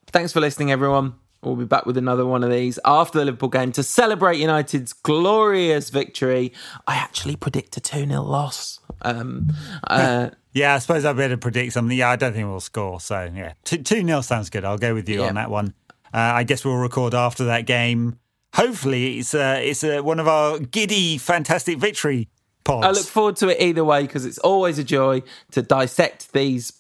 Thanks 0.07 0.33
for 0.33 0.41
listening, 0.41 0.71
everyone. 0.71 1.15
We'll 1.43 1.57
be 1.57 1.65
back 1.65 1.87
with 1.87 1.97
another 1.99 2.25
one 2.25 2.45
of 2.45 2.51
these 2.51 2.79
after 2.85 3.19
the 3.19 3.25
Liverpool 3.25 3.49
game 3.49 3.73
to 3.73 3.83
celebrate 3.83 4.39
United's 4.39 4.93
glorious 4.93 5.91
victory. 5.91 6.53
I 6.87 6.95
actually 6.95 7.35
predict 7.35 7.77
a 7.77 7.81
2 7.81 8.07
0 8.07 8.23
loss. 8.23 8.79
Um, 9.03 9.53
uh, 9.89 10.31
Yeah, 10.55 10.77
I 10.77 10.79
suppose 10.79 11.05
I'd 11.05 11.17
better 11.17 11.37
predict 11.37 11.73
something. 11.73 11.97
Yeah, 11.99 12.11
I 12.11 12.17
don't 12.17 12.33
think 12.33 12.49
we'll 12.49 12.61
score. 12.61 13.01
So, 13.01 13.29
yeah, 13.35 13.53
2 13.65 13.85
0 13.85 14.21
sounds 14.23 14.49
good. 14.51 14.65
I'll 14.65 14.79
go 14.79 14.95
with 14.95 15.09
you 15.09 15.21
Yeah. 15.23 15.29
on 15.29 15.35
that 15.35 15.51
one. 15.51 15.75
Uh, 16.15 16.19
I 16.19 16.45
guess 16.45 16.65
we'll 16.65 16.77
record 16.77 17.13
after 17.13 17.45
that 17.47 17.67
game. 17.67 18.19
Hopefully, 18.55 19.19
it's 19.19 19.35
uh, 19.35 19.59
it's 19.61 19.83
uh, 19.83 20.01
one 20.01 20.21
of 20.21 20.29
our 20.29 20.61
giddy, 20.61 21.19
fantastic 21.19 21.79
victory 21.79 22.29
pods. 22.63 22.87
I 22.87 22.91
look 22.93 23.05
forward 23.07 23.35
to 23.39 23.49
it 23.49 23.61
either 23.61 23.85
way 23.85 24.03
because 24.03 24.25
it's 24.25 24.39
always 24.39 24.79
a 24.79 24.85
joy 24.85 25.23
to 25.51 25.61
dissect 25.63 26.33
these 26.33 26.73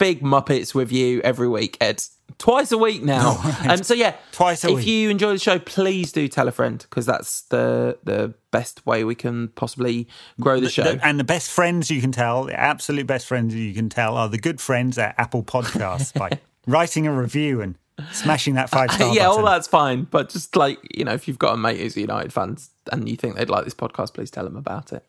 big 0.00 0.22
muppets 0.22 0.74
with 0.74 0.90
you 0.90 1.20
every 1.20 1.46
week, 1.46 1.76
Ed. 1.80 2.02
Twice 2.38 2.72
a 2.72 2.78
week 2.78 3.02
now. 3.04 3.36
Um, 3.68 3.82
so 3.84 3.92
yeah, 3.92 4.16
Twice 4.32 4.64
a 4.64 4.70
if 4.70 4.76
week. 4.76 4.86
you 4.86 5.10
enjoy 5.10 5.32
the 5.34 5.38
show, 5.38 5.58
please 5.58 6.10
do 6.10 6.26
tell 6.26 6.48
a 6.48 6.52
friend 6.52 6.78
because 6.88 7.04
that's 7.04 7.42
the 7.42 7.98
the 8.02 8.34
best 8.50 8.84
way 8.86 9.04
we 9.04 9.14
can 9.14 9.48
possibly 9.48 10.08
grow 10.40 10.58
the 10.58 10.70
show. 10.70 10.98
And 11.02 11.20
the 11.20 11.24
best 11.24 11.50
friends 11.50 11.90
you 11.90 12.00
can 12.00 12.12
tell, 12.12 12.44
the 12.44 12.58
absolute 12.58 13.06
best 13.06 13.26
friends 13.26 13.54
you 13.54 13.74
can 13.74 13.90
tell, 13.90 14.16
are 14.16 14.28
the 14.28 14.38
good 14.38 14.60
friends 14.60 14.96
at 14.96 15.14
Apple 15.18 15.44
Podcasts 15.44 16.14
by 16.14 16.40
writing 16.66 17.06
a 17.06 17.12
review 17.12 17.60
and 17.60 17.76
smashing 18.12 18.54
that 18.54 18.70
five 18.70 18.90
star 18.94 19.14
yeah, 19.14 19.26
all 19.26 19.44
that's 19.44 19.68
fine. 19.68 20.04
But 20.04 20.30
just 20.30 20.56
like, 20.56 20.78
you 20.96 21.04
know, 21.04 21.12
if 21.12 21.28
you've 21.28 21.38
got 21.38 21.52
a 21.54 21.56
mate 21.58 21.78
who's 21.78 21.96
a 21.96 22.00
United 22.00 22.32
fan 22.32 22.56
and 22.90 23.08
you 23.08 23.16
think 23.16 23.36
they'd 23.36 23.50
like 23.50 23.64
this 23.64 23.74
podcast, 23.74 24.14
please 24.14 24.30
tell 24.30 24.44
them 24.44 24.56
about 24.56 24.92
it. 24.92 25.04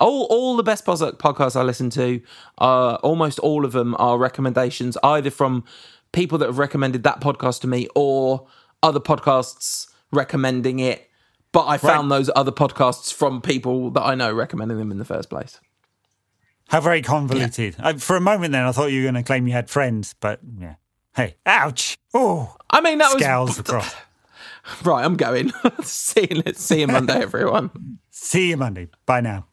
All, 0.00 0.24
all 0.24 0.56
the 0.56 0.62
best 0.62 0.84
pos- 0.84 1.00
podcasts 1.00 1.56
I 1.56 1.62
listen 1.62 1.90
to, 1.90 2.20
are 2.58 2.96
almost 2.96 3.38
all 3.40 3.64
of 3.64 3.72
them 3.72 3.96
are 3.98 4.18
recommendations 4.18 4.96
either 5.02 5.30
from 5.30 5.64
people 6.12 6.38
that 6.38 6.46
have 6.46 6.58
recommended 6.58 7.02
that 7.02 7.20
podcast 7.20 7.60
to 7.62 7.66
me 7.66 7.88
or 7.94 8.46
other 8.82 9.00
podcasts 9.00 9.88
recommending 10.12 10.78
it. 10.78 11.08
But 11.52 11.66
I 11.66 11.78
found 11.78 12.10
those 12.10 12.30
other 12.36 12.52
podcasts 12.52 13.12
from 13.12 13.40
people 13.40 13.90
that 13.92 14.02
I 14.02 14.14
know 14.14 14.32
recommending 14.32 14.78
them 14.78 14.90
in 14.90 14.98
the 14.98 15.04
first 15.04 15.30
place. 15.30 15.58
How 16.68 16.82
very 16.82 17.00
convoluted. 17.00 17.76
I, 17.78 17.94
for 17.94 18.16
a 18.16 18.20
moment 18.20 18.52
then, 18.52 18.64
I 18.64 18.72
thought 18.72 18.92
you 18.92 19.00
were 19.00 19.10
going 19.10 19.14
to 19.14 19.22
claim 19.22 19.46
you 19.46 19.54
had 19.54 19.70
friends, 19.70 20.14
but 20.20 20.40
yeah. 20.60 20.74
Hey, 21.16 21.36
ouch. 21.46 21.98
Oh, 22.12 22.54
I 22.70 22.80
mean, 22.82 22.98
that 22.98 23.14
was 23.14 23.22
scowls 23.22 23.58
across. 23.58 23.94
right. 24.84 25.04
I'm 25.04 25.16
going. 25.16 25.52
see 25.82 26.28
you. 26.30 26.42
See 26.54 26.80
you 26.80 26.86
Monday, 26.86 27.20
everyone. 27.20 27.98
See 28.10 28.50
you 28.50 28.56
Monday. 28.56 28.88
Bye 29.06 29.20
now. 29.20 29.46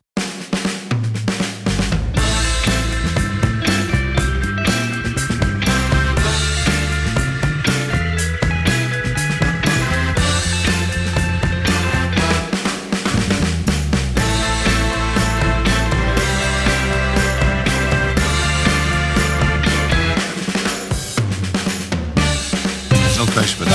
Weźmy, 23.36 23.66